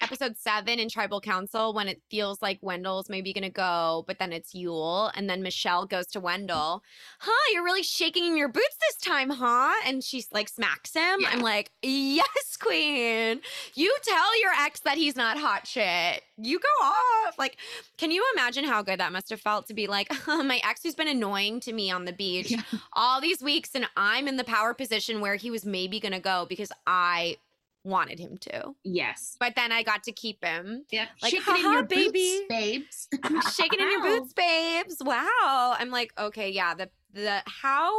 episode 0.00 0.36
seven 0.36 0.78
in 0.78 0.88
tribal 0.88 1.20
council 1.20 1.72
when 1.72 1.88
it 1.88 2.00
feels 2.10 2.40
like 2.42 2.58
Wendell's 2.62 3.08
maybe 3.08 3.32
gonna 3.32 3.50
go, 3.50 4.04
but 4.06 4.18
then 4.18 4.32
it's 4.32 4.54
Yul, 4.54 5.10
and 5.14 5.28
then 5.28 5.42
Michelle 5.42 5.86
goes 5.86 6.06
to 6.08 6.20
Wendell. 6.20 6.82
Huh, 7.20 7.52
you're 7.52 7.64
really 7.64 7.82
shaking 7.82 8.24
in 8.24 8.36
your 8.36 8.48
boots 8.48 8.76
this 8.80 8.96
time, 8.96 9.30
huh? 9.30 9.72
And 9.86 10.02
she's 10.02 10.28
like 10.32 10.48
smacks 10.48 10.94
him. 10.94 11.20
Yeah. 11.20 11.28
I'm 11.32 11.40
like, 11.40 11.70
yes, 11.82 12.56
queen. 12.60 13.40
You 13.74 13.96
tell 14.02 14.40
your 14.40 14.52
ex 14.60 14.80
that 14.80 14.96
he's 14.96 15.16
not 15.16 15.38
hot 15.38 15.66
shit. 15.66 16.22
You 16.38 16.58
go 16.58 16.84
off. 16.86 17.38
Like, 17.38 17.56
can 17.98 18.10
you 18.10 18.24
imagine 18.34 18.64
how 18.64 18.82
good 18.82 19.00
that 19.00 19.12
must 19.12 19.30
have 19.30 19.40
felt 19.40 19.66
to 19.68 19.74
be 19.74 19.86
like, 19.86 20.10
my 20.26 20.60
ex 20.64 20.82
who's 20.82 20.94
been 20.94 21.08
annoying 21.08 21.60
to 21.60 21.72
me 21.72 21.90
on 21.90 22.04
the 22.04 22.12
beach 22.12 22.50
Yeah. 22.50 22.62
all 22.92 23.20
these 23.20 23.42
weeks, 23.42 23.70
and 23.74 23.86
I'm 23.96 24.28
in 24.28 24.36
the 24.36 24.44
power 24.44 24.74
position 24.74 25.20
where 25.20 25.36
he 25.36 25.50
was 25.50 25.64
maybe 25.64 26.00
gonna 26.00 26.20
go 26.20 26.46
because 26.48 26.70
I 26.86 27.36
wanted 27.86 28.18
him 28.18 28.36
to. 28.38 28.74
yes 28.84 29.36
But 29.40 29.54
then 29.56 29.72
I 29.72 29.82
got 29.82 30.02
to 30.04 30.12
keep 30.12 30.44
him. 30.44 30.84
yeah 30.90 31.06
Like, 31.22 31.30
Shake 31.32 31.46
it 31.46 31.48
in 31.48 31.56
haha, 31.64 31.72
your 31.72 31.82
baby. 31.84 32.46
boots, 32.48 32.48
babes 32.48 33.08
Shaking 33.56 33.80
in 33.80 33.90
your 33.90 34.02
boots, 34.02 34.32
babes. 34.34 34.96
Wow. 35.04 35.76
I'm 35.78 35.90
like, 35.90 36.12
okay, 36.18 36.50
yeah, 36.50 36.74
the 36.74 36.90
the 37.12 37.42
how 37.46 37.92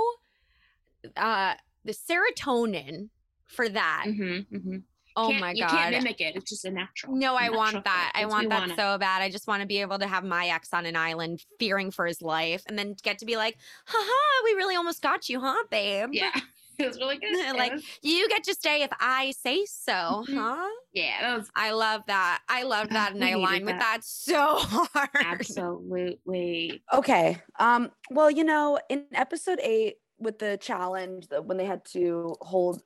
uh 1.16 1.54
the 1.86 1.94
serotonin 1.94 3.10
for 3.48 3.70
that. 3.70 4.06
Mhm, 4.08 4.46
mhm. 4.52 4.84
Oh 5.16 5.30
Can't- 5.30 5.42
my 5.42 5.52
you 5.54 5.66
can't 5.66 5.92
god. 5.92 6.04
mimic 6.04 6.22
it 6.22 6.36
it's 6.36 6.50
just 6.52 6.66
a 6.66 6.70
natural 6.70 7.16
No, 7.16 7.36
I 7.36 7.44
natural 7.44 7.58
want 7.58 7.84
that. 7.86 8.12
I 8.14 8.26
want 8.26 8.50
that 8.50 8.70
it. 8.70 8.76
so 8.76 8.98
bad. 9.00 9.22
I 9.24 9.30
just 9.32 9.48
want 9.48 9.62
to 9.62 9.68
be 9.68 9.82
able 9.82 9.98
to 10.00 10.06
have 10.08 10.24
my 10.24 10.48
ex 10.48 10.74
on 10.74 10.86
an 10.86 10.96
island 10.96 11.44
fearing 11.60 11.90
for 11.90 12.06
his 12.06 12.22
life 12.22 12.62
and 12.68 12.78
then 12.78 12.96
get 13.02 13.18
to 13.20 13.26
be 13.26 13.36
like, 13.38 13.58
haha, 13.88 14.44
we 14.44 14.52
really 14.54 14.76
almost 14.76 15.02
got 15.02 15.28
you, 15.30 15.40
huh, 15.40 15.64
babe? 15.72 16.10
yeah 16.12 16.32
it 16.80 16.88
was 16.88 16.98
really 17.00 17.18
good 17.18 17.30
It 17.36 17.56
like 17.58 17.74
was- 17.74 17.84
you 18.04 18.28
get 18.30 18.44
to 18.46 18.54
stay 18.54 18.84
if 18.84 18.92
I 19.00 19.32
say 19.32 19.66
so, 19.66 19.92
Mhm. 20.28 20.36
huh? 20.36 20.70
yeah 20.94 21.22
that 21.22 21.38
was 21.38 21.50
I 21.56 21.72
love 21.72 22.02
that. 22.08 22.42
I 22.50 22.64
love 22.64 22.90
that 22.90 23.14
and 23.14 23.24
I 23.24 23.30
align 23.32 23.66
with 23.66 23.76
that. 23.76 23.98
that 24.00 24.04
so 24.04 24.56
hard. 24.60 25.10
absolutely 25.16 26.84
Okay. 26.94 27.42
Um, 27.60 27.92
well, 28.10 28.30
you 28.32 28.44
know, 28.44 28.80
in 28.90 29.06
episode 29.14 29.60
eight 29.62 29.98
with 30.20 30.40
the 30.40 30.58
challenge, 30.58 31.28
the, 31.28 31.42
when 31.42 31.58
they 31.58 31.66
had 31.66 31.86
to 31.86 32.36
hold, 32.42 32.82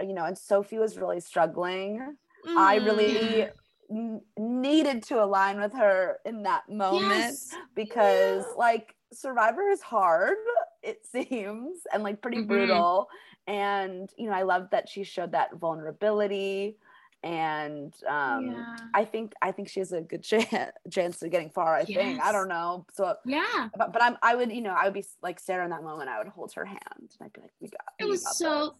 uh, 0.00 0.04
you 0.04 0.12
know, 0.14 0.24
and 0.24 0.36
Sophie 0.38 0.78
was 0.78 0.98
really 0.98 1.20
struggling, 1.20 2.16
I 2.46 2.76
really 2.76 3.48
Mm. 3.90 4.20
needed 4.36 5.04
to 5.04 5.22
align 5.22 5.60
with 5.60 5.72
her 5.74 6.18
in 6.24 6.42
that 6.42 6.68
moment 6.68 7.08
Yes. 7.08 7.54
because, 7.76 8.44
like, 8.56 8.96
Survivor 9.12 9.68
is 9.70 9.80
hard, 9.80 10.36
it 10.86 11.04
seems, 11.06 11.80
and 11.92 12.02
like 12.02 12.22
pretty 12.22 12.38
Mhm. 12.38 12.46
brutal. 12.48 13.08
And, 13.46 14.10
you 14.16 14.26
know, 14.28 14.32
I 14.34 14.42
love 14.42 14.70
that 14.70 14.88
she 14.88 15.04
showed 15.04 15.32
that 15.32 15.54
vulnerability. 15.54 16.78
And 17.22 17.92
um, 18.06 18.46
yeah. 18.46 18.76
I 18.94 19.04
think 19.04 19.32
I 19.42 19.50
think 19.50 19.68
she 19.68 19.80
has 19.80 19.92
a 19.92 20.00
good 20.00 20.22
chance 20.30 20.72
chance 20.90 21.22
of 21.22 21.30
getting 21.30 21.50
far. 21.50 21.74
I 21.74 21.84
think 21.84 22.20
I 22.22 22.30
don't 22.30 22.48
know. 22.48 22.86
So 22.92 23.16
yeah 23.24 23.68
but, 23.76 23.92
but 23.92 24.02
I'm 24.02 24.16
I 24.22 24.36
would 24.36 24.52
you 24.52 24.60
know 24.60 24.70
I 24.78 24.84
would 24.84 24.94
be 24.94 25.04
like 25.22 25.40
Sarah 25.40 25.64
in 25.64 25.70
that 25.70 25.82
moment 25.82 26.08
I 26.08 26.18
would 26.18 26.28
hold 26.28 26.52
her 26.54 26.64
hand 26.64 26.80
and 26.98 27.10
I'd 27.22 27.32
be 27.32 27.40
like 27.40 27.50
we 27.60 27.68
got 27.68 27.80
it 27.98 28.04
we 28.04 28.10
was 28.10 28.22
got 28.22 28.34
so 28.34 28.64
this." 28.66 28.74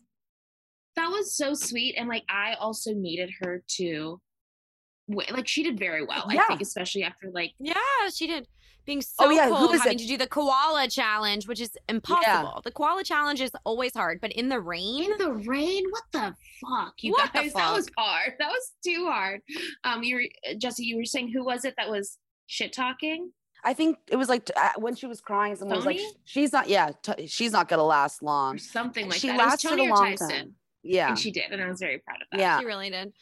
that 0.96 1.08
was 1.10 1.32
so 1.32 1.54
sweet 1.54 1.94
and 1.98 2.08
like 2.08 2.24
i 2.28 2.54
also 2.54 2.92
needed 2.94 3.30
her 3.40 3.62
to 3.68 4.20
like 5.08 5.46
she 5.48 5.62
did 5.62 5.78
very 5.78 6.04
well 6.04 6.24
i 6.28 6.36
think 6.46 6.60
especially 6.60 7.02
after 7.02 7.30
like 7.30 7.52
Yeah, 7.58 7.74
she 8.14 8.26
did. 8.26 8.46
Being 8.86 9.02
so 9.02 9.26
Oh, 9.26 9.30
yeah, 9.30 9.48
who 9.48 9.56
cold, 9.56 9.74
is 9.74 9.80
having 9.82 9.98
it? 9.98 10.02
to 10.02 10.06
do 10.06 10.16
the 10.16 10.26
koala 10.28 10.88
challenge, 10.88 11.48
which 11.48 11.60
is 11.60 11.76
impossible. 11.88 12.60
The 12.64 12.70
koala 12.70 13.02
challenge 13.04 13.40
is 13.40 13.50
always 13.64 13.92
hard, 13.94 14.20
but 14.20 14.32
in 14.32 14.48
the 14.48 14.60
rain, 14.60 15.10
in 15.12 15.18
the 15.18 15.32
rain? 15.32 15.84
What 15.90 16.04
the 16.12 16.34
fuck 16.60 16.94
you 17.02 17.12
What 17.12 17.32
the 17.32 17.40
guys? 17.40 17.52
That 17.54 17.72
was 17.74 17.90
hard. 17.98 18.34
That 18.38 18.48
was 18.48 18.72
too 18.84 19.06
hard. 19.10 19.40
Um 19.84 20.02
you 20.04 20.16
were 20.16 20.54
jesse 20.58 20.84
you 20.84 20.96
were 20.96 21.04
saying 21.04 21.32
who 21.32 21.44
was 21.44 21.64
it 21.64 21.74
that 21.76 21.90
was 21.90 22.18
shit 22.46 22.72
talking? 22.72 23.32
I 23.64 23.74
think 23.74 23.96
it 24.08 24.14
was 24.16 24.28
like 24.28 24.48
uh, 24.54 24.70
when 24.76 24.94
she 24.94 25.06
was 25.06 25.20
crying 25.20 25.56
someone 25.56 25.76
was 25.76 25.84
like 25.86 25.98
she's 26.24 26.52
not 26.52 26.68
yeah 26.68 26.90
t- 27.02 27.26
she's 27.26 27.50
not 27.50 27.66
gonna 27.68 27.82
last 27.82 28.22
or 28.22 28.26
long 28.26 28.58
something 28.58 29.08
like 29.08 29.18
She 29.18 29.26
that. 29.26 29.34
It 29.34 29.36
was 29.38 29.46
lasted 29.50 29.68
Tony 29.70 29.88
a 29.88 29.90
long 29.94 30.04
Tyson, 30.16 30.28
time. 30.30 30.54
yeah. 30.84 31.08
And 31.08 31.18
she 31.18 31.32
did 31.32 31.50
and 31.50 31.60
i 31.60 31.68
was 31.68 31.80
very 31.80 31.98
proud 31.98 32.22
of 32.22 32.28
that. 32.30 32.38
Yeah. 32.38 32.60
She 32.60 32.64
really 32.66 32.90
did. 32.90 33.12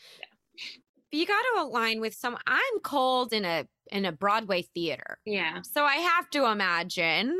But 1.10 1.18
you 1.20 1.26
got 1.26 1.40
to 1.54 1.62
align 1.62 2.00
with 2.00 2.14
some. 2.14 2.36
I'm 2.46 2.80
cold 2.82 3.32
in 3.32 3.44
a 3.44 3.66
in 3.90 4.04
a 4.04 4.12
Broadway 4.12 4.62
theater, 4.74 5.18
yeah 5.26 5.60
so 5.62 5.84
I 5.84 5.96
have 5.96 6.28
to 6.30 6.46
imagine 6.46 7.36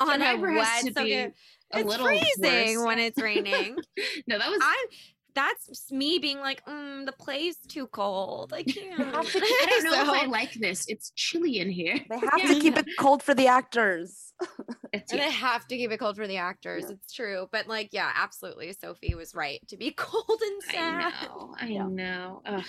on 0.00 0.20
a 0.20 0.24
has 0.24 0.40
wet. 0.40 0.84
to 0.86 0.92
so 0.92 1.04
be 1.04 1.12
it- 1.14 1.34
a 1.72 1.78
it's 1.80 1.88
little 1.88 2.06
freezing 2.06 2.76
worse. 2.78 2.86
when 2.86 2.98
it's 2.98 3.20
raining. 3.20 3.76
no 4.26 4.38
that 4.38 4.50
was 4.50 4.60
I'm. 4.62 4.88
That's 5.34 5.92
me 5.92 6.18
being 6.18 6.40
like, 6.40 6.64
mm, 6.64 7.06
the 7.06 7.12
play's 7.12 7.58
too 7.68 7.86
cold. 7.88 8.52
I 8.52 8.62
can't. 8.74 8.98
i 8.98 9.04
don't 9.12 9.84
know 9.84 10.02
if 10.02 10.08
i 10.08 10.26
like 10.26 10.52
this 10.54 10.86
it's 10.88 11.10
chilly 11.14 11.58
in 11.60 11.70
here 11.70 11.96
they 12.10 12.18
have 12.18 12.32
Yeah. 12.38 12.54
to 12.54 12.60
keep 12.60 12.76
it 12.76 12.86
cold 12.98 13.22
for 13.22 13.34
the 13.34 13.46
actors 13.46 14.32
It's- 14.92 15.12
And 15.12 15.20
yeah. 15.20 15.26
they 15.26 15.32
have 15.32 15.68
to 15.68 15.76
keep 15.76 15.90
it 15.92 15.98
cold 15.98 16.16
for 16.16 16.26
the 16.26 16.38
actors. 16.38 16.84
Yeah. 16.86 16.92
It's 16.94 17.12
true. 17.12 17.48
But 17.52 17.68
like, 17.68 17.90
yeah, 17.92 18.10
absolutely. 18.16 18.72
Sophie 18.72 19.14
was 19.14 19.34
right 19.34 19.60
to 19.68 19.76
be 19.76 19.90
cold 19.92 20.40
and 20.42 20.62
sad. 20.62 21.12
I 21.20 21.26
know. 21.26 21.54
I 21.60 21.66
Yeah. 21.66 21.86
know. 21.88 22.42
Ugh. 22.46 22.64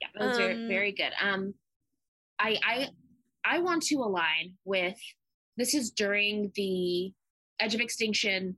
Yeah, 0.00 0.08
that 0.14 0.28
was 0.28 0.36
very, 0.38 0.54
Um, 0.54 0.68
very 0.68 0.92
good. 0.92 1.12
Um, 1.20 1.54
I 2.40 2.58
I 2.64 2.88
I 3.44 3.60
want 3.60 3.82
to 3.84 3.96
align 3.96 4.54
with 4.64 4.98
this 5.56 5.74
is 5.74 5.90
during 5.90 6.52
the 6.54 7.12
Edge 7.60 7.74
of 7.74 7.80
Extinction 7.80 8.56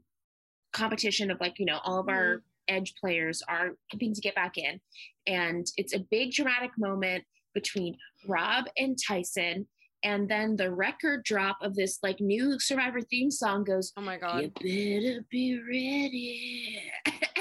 competition 0.72 1.30
of 1.30 1.40
like 1.40 1.58
you 1.58 1.66
know 1.66 1.80
all 1.84 2.00
of 2.00 2.08
our 2.08 2.36
mm-hmm. 2.36 2.76
Edge 2.76 2.94
players 3.00 3.42
are 3.48 3.70
hoping 3.90 4.14
to 4.14 4.20
get 4.20 4.34
back 4.34 4.56
in, 4.56 4.80
and 5.26 5.66
it's 5.76 5.94
a 5.94 6.06
big 6.10 6.32
dramatic 6.32 6.70
moment 6.78 7.24
between 7.54 7.96
Rob 8.26 8.66
and 8.76 8.96
Tyson. 9.06 9.66
And 10.02 10.30
then 10.30 10.56
the 10.56 10.72
record 10.72 11.24
drop 11.24 11.58
of 11.60 11.74
this 11.74 11.98
like 12.02 12.20
new 12.20 12.58
Survivor 12.58 13.02
theme 13.02 13.30
song 13.30 13.64
goes 13.64 13.92
Oh 13.98 14.00
my 14.00 14.14
you 14.14 14.20
god. 14.20 14.54
better 14.54 15.26
be 15.30 15.60
ready. 15.68 16.80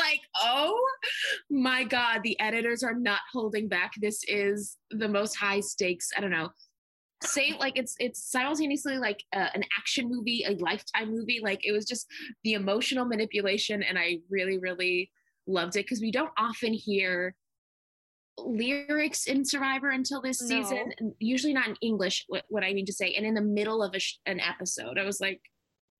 like, 0.00 0.20
oh 0.42 0.78
my 1.50 1.84
God, 1.84 2.20
the 2.22 2.38
editors 2.40 2.82
are 2.82 2.94
not 2.94 3.20
holding 3.32 3.68
back. 3.68 3.92
This 4.00 4.22
is 4.26 4.76
the 4.90 5.08
most 5.08 5.34
high 5.36 5.60
stakes. 5.60 6.10
I 6.16 6.20
don't 6.20 6.30
know. 6.30 6.50
Say 7.22 7.54
like 7.60 7.76
it's 7.76 7.94
it's 8.00 8.30
simultaneously 8.30 8.96
like 8.96 9.22
uh, 9.36 9.48
an 9.54 9.62
action 9.78 10.08
movie, 10.08 10.44
a 10.48 10.52
lifetime 10.52 11.10
movie. 11.10 11.40
Like 11.42 11.60
it 11.64 11.72
was 11.72 11.84
just 11.84 12.06
the 12.44 12.54
emotional 12.54 13.04
manipulation, 13.04 13.82
and 13.82 13.98
I 13.98 14.18
really, 14.30 14.58
really 14.58 15.10
loved 15.46 15.76
it 15.76 15.84
because 15.84 16.00
we 16.00 16.10
don't 16.10 16.32
often 16.38 16.72
hear 16.72 17.34
lyrics 18.38 19.26
in 19.26 19.44
Survivor 19.44 19.90
until 19.90 20.22
this 20.22 20.38
season. 20.38 20.92
Usually 21.18 21.52
not 21.52 21.68
in 21.68 21.76
English. 21.82 22.24
What, 22.28 22.44
what 22.48 22.64
I 22.64 22.72
mean 22.72 22.86
to 22.86 22.92
say, 22.92 23.12
and 23.14 23.26
in 23.26 23.34
the 23.34 23.42
middle 23.42 23.82
of 23.82 23.94
a 23.94 23.98
sh- 23.98 24.16
an 24.24 24.40
episode, 24.40 24.98
I 24.98 25.04
was 25.04 25.20
like, 25.20 25.40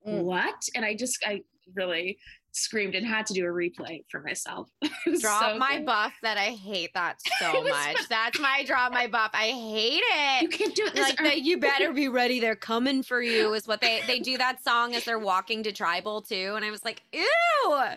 Mm. 0.07 0.23
what? 0.23 0.55
And 0.75 0.83
I 0.83 0.95
just 0.95 1.19
I 1.27 1.43
really 1.75 2.17
screamed 2.53 2.95
and 2.95 3.07
had 3.07 3.27
to 3.27 3.35
do 3.35 3.45
a 3.45 3.49
replay 3.49 4.03
for 4.11 4.21
myself. 4.21 4.69
Drop 5.21 5.53
so 5.53 5.59
my 5.59 5.77
good. 5.79 5.87
buff 5.87 6.13
that 6.23 6.37
I 6.37 6.51
hate 6.51 6.91
that 6.95 7.17
so 7.41 7.63
much. 7.65 8.09
That's 8.09 8.39
my 8.41 8.65
drop 8.67 8.93
my 8.93 9.07
buff. 9.07 9.31
I 9.35 9.49
hate 9.49 10.03
it. 10.03 10.43
You 10.43 10.49
can't 10.49 10.75
do 10.75 10.85
it 10.87 10.95
this 10.95 11.09
Like 11.09 11.19
the, 11.19 11.41
you 11.41 11.59
better 11.61 11.93
be 11.93 12.09
ready. 12.09 12.41
They're 12.41 12.57
coming 12.57 13.03
for 13.03 13.23
you 13.23 13.55
is 13.55 13.67
what 13.67 13.81
they 13.81 14.01
they 14.07 14.19
do 14.21 14.39
that 14.39 14.63
song 14.63 14.95
as 14.95 15.05
they're 15.05 15.19
walking 15.19 15.63
to 15.65 15.73
tribal 15.73 16.23
too. 16.23 16.55
And 16.57 16.65
I 16.65 16.71
was 16.71 16.85
like, 16.85 17.03
ew, 17.13 17.25
I 17.73 17.95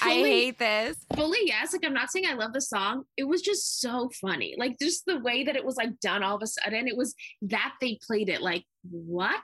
hate 0.00 0.58
this. 0.58 0.96
fully 1.16 1.38
yes 1.44 1.72
like 1.72 1.84
i'm 1.84 1.92
not 1.94 2.10
saying 2.10 2.24
i 2.28 2.34
love 2.34 2.52
the 2.52 2.60
song 2.60 3.04
it 3.16 3.24
was 3.24 3.42
just 3.42 3.80
so 3.80 4.10
funny 4.20 4.54
like 4.58 4.78
just 4.80 5.04
the 5.06 5.18
way 5.20 5.44
that 5.44 5.56
it 5.56 5.64
was 5.64 5.76
like 5.76 5.98
done 6.00 6.22
all 6.22 6.36
of 6.36 6.42
a 6.42 6.46
sudden 6.46 6.86
it 6.88 6.96
was 6.96 7.14
that 7.42 7.72
they 7.80 7.98
played 8.06 8.28
it 8.28 8.40
like 8.40 8.64
what 8.90 9.40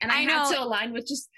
and 0.00 0.10
i, 0.12 0.18
I 0.18 0.20
had 0.22 0.44
know. 0.44 0.52
to 0.52 0.62
align 0.62 0.92
with 0.92 1.06
just 1.06 1.28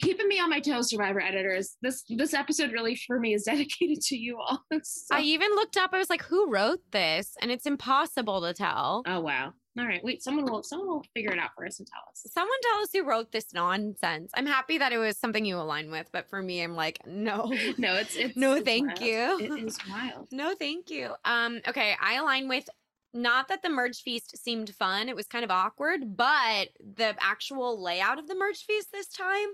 keeping 0.00 0.26
me 0.28 0.40
on 0.40 0.48
my 0.48 0.60
toes 0.60 0.88
survivor 0.90 1.20
editors 1.20 1.76
this 1.82 2.02
this 2.08 2.32
episode 2.34 2.72
really 2.72 2.94
for 2.96 3.20
me 3.20 3.34
is 3.34 3.42
dedicated 3.46 4.00
to 4.00 4.16
you 4.16 4.38
all 4.38 4.62
So- 4.82 5.16
I 5.16 5.20
even 5.22 5.50
looked 5.50 5.76
up. 5.76 5.90
I 5.92 5.98
was 5.98 6.08
like, 6.10 6.22
who 6.22 6.50
wrote 6.50 6.80
this? 6.92 7.34
And 7.42 7.50
it's 7.50 7.66
impossible 7.66 8.40
to 8.42 8.54
tell. 8.54 9.02
oh 9.06 9.20
wow 9.20 9.52
all 9.78 9.86
right 9.86 10.04
wait 10.04 10.22
someone 10.22 10.44
will 10.44 10.62
someone 10.62 10.86
will 10.86 11.04
figure 11.14 11.32
it 11.32 11.38
out 11.38 11.48
for 11.56 11.64
us 11.64 11.78
and 11.78 11.88
tell 11.88 12.02
us 12.10 12.22
Someone 12.30 12.58
tell 12.62 12.82
us 12.82 12.88
who 12.92 13.04
wrote 13.08 13.32
this 13.32 13.54
nonsense. 13.54 14.30
I'm 14.34 14.44
happy 14.46 14.76
that 14.78 14.92
it 14.92 14.98
was 14.98 15.16
something 15.18 15.44
you 15.46 15.56
align 15.58 15.90
with, 15.90 16.08
but 16.12 16.28
for 16.28 16.42
me, 16.42 16.62
I'm 16.62 16.76
like, 16.76 17.00
no, 17.06 17.50
no 17.78 17.94
it's 17.96 18.14
it's 18.16 18.36
No, 18.36 18.52
it's 18.54 18.64
thank 18.66 18.88
wild. 18.88 19.00
you. 19.00 19.38
it 19.40 19.64
is 19.66 19.78
wild 19.88 20.28
no, 20.30 20.54
thank 20.54 20.90
you. 20.90 21.12
Um, 21.24 21.60
okay, 21.66 21.94
I 22.02 22.14
align 22.14 22.48
with 22.48 22.68
not 23.14 23.48
that 23.48 23.62
the 23.62 23.68
merge 23.70 24.02
feast 24.02 24.36
seemed 24.38 24.74
fun. 24.74 25.08
It 25.08 25.16
was 25.16 25.26
kind 25.28 25.44
of 25.44 25.50
awkward, 25.50 26.16
but 26.16 26.70
the 26.80 27.14
actual 27.20 27.80
layout 27.82 28.18
of 28.18 28.28
the 28.28 28.34
merge 28.34 28.64
feast 28.64 28.92
this 28.92 29.08
time 29.08 29.48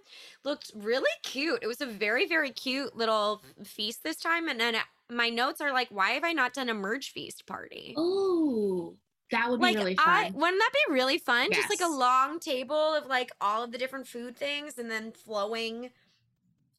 looked 0.45 0.71
really 0.75 1.11
cute. 1.23 1.61
It 1.63 1.67
was 1.67 1.81
a 1.81 1.87
very, 1.87 2.27
very 2.27 2.51
cute 2.53 2.95
little 2.97 3.43
feast 3.65 4.03
this 4.05 4.17
time. 4.19 4.49
And 4.49 4.61
then 4.61 4.75
uh, 4.77 4.81
my 5.11 5.29
notes 5.31 5.61
are 5.61 5.73
like, 5.73 5.89
why 5.91 6.11
have 6.11 6.25
I 6.25 6.33
not 6.33 6.55
done 6.55 6.69
a 6.69 6.75
merge 6.75 7.11
feast 7.13 7.47
party? 7.47 7.97
oh 7.97 8.99
that 9.31 9.51
would 9.51 9.61
be 9.61 9.69
like 9.69 9.77
really 9.77 9.97
I 9.99 10.31
fun 10.35 10.35
wouldn't 10.35 10.61
that 10.61 10.73
be 10.87 10.93
really 10.95 11.19
fun? 11.19 11.53
Just 11.53 11.71
like 11.71 11.81
a 11.81 11.89
long 11.89 12.39
table 12.41 12.95
of 12.95 13.07
like 13.07 13.33
all 13.41 13.65
of 13.65 13.73
the 13.73 13.79
different 13.79 14.07
food 14.09 14.37
things 14.37 14.79
and 14.79 14.91
then 14.91 15.13
flowing 15.13 15.91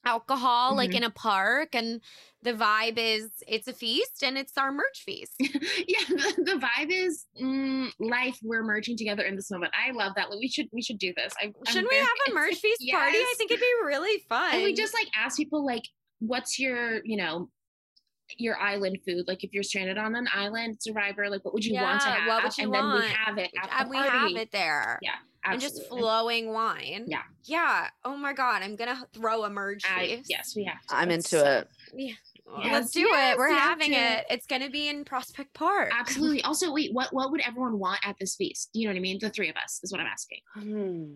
alcohol 0.06 0.76
like 0.76 0.94
Mhm. 0.94 0.96
in 0.96 1.04
a 1.04 1.10
park 1.10 1.76
and 1.76 2.02
the 2.42 2.54
vibe 2.54 2.98
is 2.98 3.30
it's 3.48 3.68
a 3.68 3.74
feast 3.74 4.24
and 4.24 4.38
it's 4.38 4.58
our 4.58 4.72
merge 4.72 5.04
feast. 5.06 5.34
yeah, 5.40 6.00
the, 6.08 6.34
the 6.38 6.62
vibe 6.66 6.90
is 6.90 7.26
mm, 7.42 7.92
life. 8.00 8.38
We're 8.44 8.64
merging 8.64 8.96
together 8.98 9.24
in 9.24 9.36
this 9.36 9.52
moment. 9.52 9.74
I 9.76 9.92
love 9.92 10.14
that. 10.16 10.30
We 10.30 10.48
should 10.48 10.68
we 10.72 10.82
should 10.82 11.00
do 11.00 11.14
this. 11.16 11.34
I, 11.42 11.52
Shouldn't 11.68 11.90
we 11.92 11.98
have 11.98 12.08
a 12.30 12.34
merge 12.34 12.56
feast 12.56 12.82
party? 12.92 13.18
I 13.18 13.34
think 13.38 13.52
it'd 13.52 13.60
be 13.62 13.86
really 13.86 14.24
fun. 14.30 14.54
And 14.56 14.64
we 14.64 14.74
just 14.74 14.94
like 14.94 15.08
ask 15.16 15.38
people 15.38 15.66
like, 15.66 15.84
what's 16.20 16.58
your 16.60 17.02
you 17.04 17.18
know 17.18 17.50
your 18.38 18.58
island 18.60 19.00
food? 19.06 19.26
Like 19.28 19.44
if 19.44 19.54
you're 19.54 19.64
stranded 19.64 19.98
on 19.98 20.16
an 20.16 20.28
island, 20.34 20.78
Survivor, 20.80 21.30
like 21.30 21.44
what 21.44 21.54
would 21.54 21.66
you 21.66 21.76
want 21.76 22.02
to 22.02 22.08
have? 22.08 22.28
what 22.28 22.44
would 22.44 22.58
you 22.58 22.66
and 22.66 22.74
then 22.74 22.94
we 22.94 23.08
have 23.08 23.38
it 23.38 23.52
at 23.62 23.70
Uh, 23.70 23.84
the 23.84 23.90
we 23.90 23.98
have 23.98 24.32
it 24.32 24.52
there. 24.52 25.00
Yeah, 25.02 25.16
And 25.44 25.60
just 25.60 25.88
flowing 25.90 26.54
wine. 26.54 27.06
Yeah. 27.08 27.24
Yeah. 27.44 27.88
Oh 28.06 28.16
my 28.16 28.34
god, 28.34 28.62
I'm 28.62 28.76
gonna 28.76 29.06
throw 29.14 29.44
a 29.44 29.50
merge 29.50 29.84
I, 29.86 30.06
feast. 30.18 30.30
yes, 30.30 30.54
we 30.56 30.64
have. 30.66 30.80
To. 30.88 30.96
I'm 30.96 31.12
It's 31.12 31.34
into 31.34 31.60
it. 31.60 31.68
Yeah. 31.94 32.14
Yes, 32.58 32.72
Let's 32.74 32.92
do 32.92 33.02
yes, 33.02 33.36
it. 33.36 33.38
We're 33.38 33.52
having 33.52 33.94
it. 33.94 34.26
It's 34.30 34.46
gonna 34.48 34.70
be 34.70 34.88
in 34.90 35.06
Prospect 35.06 35.54
Park. 35.54 35.92
Absolutely. 35.98 36.42
Also, 36.44 36.72
wait, 36.74 36.94
what 36.94 37.14
what 37.14 37.32
would 37.32 37.42
everyone 37.42 37.78
want 37.80 38.00
at 38.04 38.16
this 38.20 38.36
feast? 38.36 38.70
You 38.74 38.86
know 38.88 38.94
what 38.94 38.98
I 38.98 39.02
mean? 39.02 39.20
The 39.20 39.30
three 39.30 39.50
of 39.50 39.56
us 39.56 39.80
is 39.84 39.92
what 39.92 40.02
I'm 40.02 40.08
asking. 40.08 40.40
Hmm. 40.56 41.14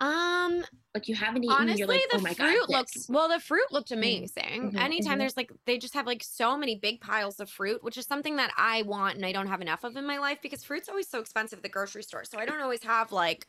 Um, 0.00 0.64
Like 0.94 1.06
you 1.06 1.14
haven't 1.14 1.44
eaten, 1.44 1.54
honestly, 1.56 1.78
you're 1.78 1.86
like, 1.86 2.00
the 2.10 2.18
oh 2.18 2.20
my 2.22 2.34
fruit 2.34 2.58
god, 2.66 2.68
looked 2.70 2.94
this. 2.94 3.06
well. 3.08 3.28
The 3.28 3.38
fruit 3.38 3.66
looked 3.70 3.92
amazing. 3.92 4.72
mhm, 4.72 4.76
Anytime 4.76 5.14
mhm. 5.14 5.18
there's 5.20 5.36
like, 5.36 5.52
they 5.64 5.78
just 5.78 5.94
have 5.94 6.06
like 6.08 6.24
so 6.24 6.56
many 6.56 6.74
big 6.74 7.00
piles 7.00 7.38
of 7.38 7.48
fruit, 7.48 7.84
which 7.84 7.96
is 7.96 8.04
something 8.06 8.34
that 8.36 8.50
I 8.56 8.82
want 8.82 9.14
and 9.14 9.24
I 9.24 9.30
don't 9.30 9.46
have 9.46 9.60
enough 9.60 9.84
of 9.84 9.96
in 9.96 10.04
my 10.04 10.18
life 10.18 10.38
because 10.42 10.64
fruit's 10.64 10.88
always 10.88 11.08
so 11.08 11.20
expensive 11.20 11.60
at 11.60 11.62
the 11.62 11.68
grocery 11.68 12.02
store. 12.02 12.24
So 12.24 12.38
I 12.38 12.46
don't 12.46 12.60
always 12.60 12.82
have 12.82 13.12
like 13.12 13.46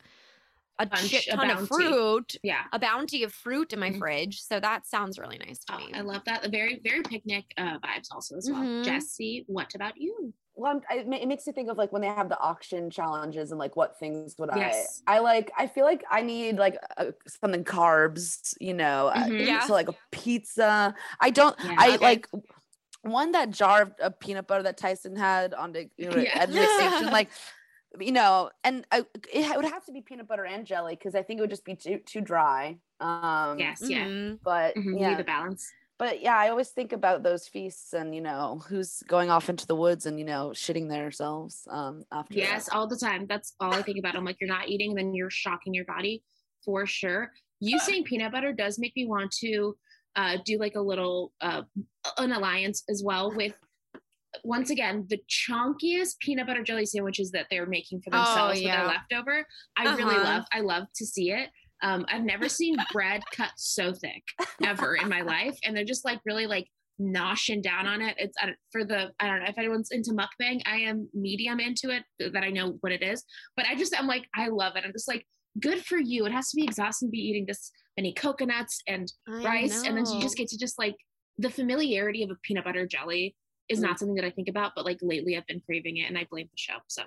a 0.78 0.86
Bunch, 0.86 1.02
shit 1.08 1.26
a 1.28 1.36
ton 1.36 1.50
of 1.50 1.68
fruit, 1.68 2.34
Yeah. 2.42 2.64
a 2.72 2.78
bounty 2.78 3.22
of 3.22 3.32
fruit 3.32 3.72
in 3.72 3.78
my 3.78 3.90
Mhm. 3.90 3.98
fridge. 3.98 4.40
So 4.42 4.58
that 4.60 4.86
sounds 4.86 5.18
really 5.18 5.38
nice 5.38 5.60
to 5.66 5.74
Oh, 5.74 5.78
me. 5.78 5.92
I 5.94 6.00
love 6.00 6.22
that. 6.26 6.42
The 6.42 6.48
very, 6.48 6.80
very 6.82 7.02
picnic 7.02 7.44
uh, 7.56 7.78
vibes 7.78 8.08
also 8.10 8.36
as 8.36 8.50
well. 8.50 8.60
Mhm. 8.62 8.84
Jesse, 8.84 9.44
what 9.46 9.74
about 9.74 9.96
you? 9.96 10.32
Well, 10.56 10.72
I'm, 10.72 10.82
I, 10.88 10.98
it 11.20 11.26
makes 11.28 11.46
me 11.46 11.52
think 11.52 11.68
of 11.68 11.76
like 11.78 11.92
when 11.92 12.02
they 12.02 12.08
have 12.08 12.28
the 12.28 12.38
auction 12.38 12.88
challenges 12.90 13.50
and 13.50 13.58
like 13.58 13.76
what 13.76 13.98
things 13.98 14.34
would 14.38 14.50
Yes. 14.54 15.02
I? 15.06 15.16
I 15.16 15.18
like. 15.20 15.50
I 15.56 15.66
feel 15.66 15.84
like 15.84 16.04
I 16.10 16.22
need 16.22 16.56
like 16.58 16.76
uh, 16.96 17.06
something 17.26 17.64
carbs, 17.64 18.54
you 18.60 18.74
know. 18.74 19.08
uh, 19.08 19.26
Mhm. 19.26 19.46
Yeah. 19.46 19.60
So 19.66 19.72
like 19.72 19.88
a 19.88 19.94
pizza. 20.12 20.94
I 21.20 21.30
don't. 21.30 21.56
Yeah. 21.64 21.74
I 21.78 21.94
Okay. 21.94 22.04
like 22.04 22.28
one 23.02 23.32
that 23.32 23.50
jar 23.50 23.82
of, 23.82 23.92
of 24.00 24.18
peanut 24.18 24.46
butter 24.46 24.62
that 24.62 24.76
Tyson 24.78 25.14
had 25.16 25.54
on 25.54 25.72
the 25.72 25.90
you 25.98 26.08
know, 26.08 26.16
Yeah. 26.22 26.38
at 26.38 26.50
the 26.50 26.66
station. 26.66 27.12
Like, 27.12 27.30
you 28.00 28.12
know, 28.12 28.50
and 28.62 28.86
I, 28.92 29.04
it 29.32 29.56
would 29.56 29.64
have 29.64 29.84
to 29.86 29.92
be 29.92 30.00
peanut 30.02 30.26
butter 30.28 30.44
and 30.44 30.66
jelly 30.66 30.94
because 30.96 31.14
I 31.14 31.22
think 31.22 31.38
it 31.38 31.40
would 31.42 31.50
just 31.50 31.64
be 31.64 31.76
too 31.76 31.98
too 32.04 32.20
dry. 32.20 32.78
Um, 33.00 33.58
Yes, 33.58 33.82
yeah. 33.88 34.06
Mhm. 34.06 34.40
But 34.44 34.74
Mhm, 34.76 35.00
yeah, 35.00 35.10
Need 35.10 35.18
the 35.18 35.24
balance. 35.24 35.72
but 35.98 36.20
yeah, 36.20 36.36
I 36.36 36.48
always 36.48 36.70
think 36.70 36.92
about 36.92 37.22
those 37.22 37.46
feasts 37.48 37.92
and 37.92 38.14
you 38.14 38.20
know 38.20 38.62
who's 38.68 39.02
going 39.06 39.30
off 39.30 39.48
into 39.48 39.66
the 39.66 39.76
woods 39.76 40.06
and 40.06 40.18
you 40.18 40.24
know 40.24 40.50
shitting 40.54 40.88
themselves 40.88 41.66
um 41.70 42.04
after. 42.12 42.34
that. 42.34 42.40
Yes, 42.40 42.68
all 42.68 42.86
the 42.88 42.96
time. 42.96 43.26
That's 43.28 43.54
all 43.60 43.72
I 43.74 43.82
think 43.82 43.98
about. 43.98 44.16
I'm 44.16 44.24
like, 44.24 44.36
you're 44.40 44.48
not 44.48 44.68
eating, 44.68 44.94
then 44.94 45.14
you're 45.14 45.30
shocking 45.30 45.74
your 45.74 45.84
body 45.86 46.22
for 46.64 46.86
sure. 46.86 47.32
You 47.60 47.78
saying 47.78 48.04
peanut 48.04 48.32
butter 48.32 48.52
does 48.52 48.78
make 48.78 48.94
me 48.96 49.06
want 49.06 49.30
to 49.40 49.76
uh, 50.16 50.38
do 50.44 50.58
like 50.58 50.74
a 50.76 50.80
little 50.80 51.32
uh, 51.40 51.62
an 52.18 52.32
alliance 52.32 52.84
as 52.88 53.02
well 53.04 53.34
with 53.34 53.54
once 54.42 54.70
again 54.70 55.06
the 55.08 55.18
chunkiest 55.28 56.18
peanut 56.18 56.46
butter 56.46 56.62
jelly 56.62 56.86
sandwiches 56.86 57.30
that 57.30 57.46
they're 57.50 57.66
making 57.66 58.00
for 58.00 58.10
Oh, 58.14 58.18
themselves 58.18 58.54
with 58.54 58.62
yeah. 58.64 58.78
their 58.78 58.86
leftover. 58.88 59.46
I 59.76 59.94
really 59.96 60.16
Uh-huh. 60.16 60.24
love. 60.24 60.44
I 60.52 60.60
love 60.60 60.84
to 60.96 61.06
see 61.06 61.30
it. 61.30 61.50
Um, 61.82 62.04
I've 62.08 62.24
never 62.24 62.48
seen 62.48 62.76
bread 62.92 63.22
cut 63.32 63.50
so 63.56 63.92
thick 63.92 64.22
ever 64.64 64.96
in 64.96 65.08
my 65.08 65.20
life, 65.20 65.58
and 65.64 65.76
they're 65.76 65.84
just 65.84 66.04
like 66.04 66.20
really 66.24 66.46
like 66.46 66.66
noshing 67.00 67.60
down 67.62 67.86
on 67.86 68.00
it. 68.00 68.14
It's 68.18 68.36
for 68.72 68.84
the 68.84 69.10
I 69.20 69.26
don't 69.26 69.40
know 69.40 69.46
if 69.48 69.58
anyone's 69.58 69.90
into 69.90 70.12
mukbang. 70.12 70.62
I 70.66 70.76
am 70.78 71.08
medium 71.12 71.60
into 71.60 71.90
it 71.90 72.04
that 72.32 72.42
I 72.44 72.50
know 72.50 72.76
what 72.80 72.92
it 72.92 73.02
is, 73.02 73.24
but 73.56 73.66
I 73.66 73.74
just 73.74 73.98
I'm 73.98 74.06
like 74.06 74.24
I 74.34 74.48
love 74.48 74.76
it. 74.76 74.84
I'm 74.84 74.92
just 74.92 75.08
like 75.08 75.26
good 75.60 75.84
for 75.84 75.98
you. 75.98 76.24
It 76.26 76.32
has 76.32 76.50
to 76.50 76.56
be 76.56 76.64
exhausting 76.64 77.08
to 77.08 77.10
be 77.10 77.18
eating 77.18 77.44
this 77.46 77.70
many 77.96 78.12
coconuts 78.12 78.80
and 78.88 79.12
I 79.28 79.42
rice, 79.44 79.82
and 79.84 79.96
then 79.96 80.06
you 80.06 80.20
just 80.20 80.36
get 80.36 80.48
to 80.48 80.58
just 80.58 80.78
like 80.78 80.94
the 81.38 81.50
familiarity 81.50 82.22
of 82.22 82.30
a 82.30 82.36
peanut 82.42 82.64
butter 82.64 82.86
jelly 82.86 83.34
is 83.68 83.78
Mm. 83.78 83.82
not 83.82 83.98
something 83.98 84.14
that 84.16 84.24
I 84.24 84.30
think 84.30 84.48
about, 84.48 84.72
but 84.74 84.84
like 84.84 84.98
lately 85.02 85.36
I've 85.36 85.46
been 85.46 85.60
craving 85.60 85.96
it, 85.98 86.08
and 86.08 86.18
I 86.18 86.24
blame 86.30 86.48
the 86.50 86.56
show. 86.56 86.76
So 86.88 87.02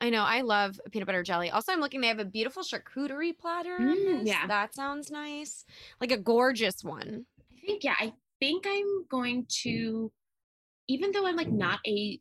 I 0.00 0.10
know. 0.10 0.22
I 0.22 0.42
love 0.42 0.78
peanut 0.90 1.06
butter 1.06 1.22
jelly. 1.22 1.50
Also, 1.50 1.72
I'm 1.72 1.80
looking. 1.80 2.00
They 2.02 2.08
have 2.08 2.18
a 2.18 2.24
beautiful 2.26 2.62
charcuterie 2.62 3.36
platter. 3.36 3.78
Mm, 3.78 4.26
yeah. 4.26 4.46
that 4.46 4.74
sounds 4.74 5.10
nice. 5.10 5.64
Like 6.00 6.12
a 6.12 6.18
gorgeous 6.18 6.84
one. 6.84 7.24
I 7.52 7.66
think 7.66 7.82
yeah, 7.84 7.94
I 7.98 8.12
think 8.38 8.66
I'm 8.68 9.06
going 9.08 9.46
to, 9.62 10.12
even 10.88 11.10
though 11.12 11.26
I'm 11.26 11.36
like 11.36 11.50
not 11.50 11.80
a 11.86 12.20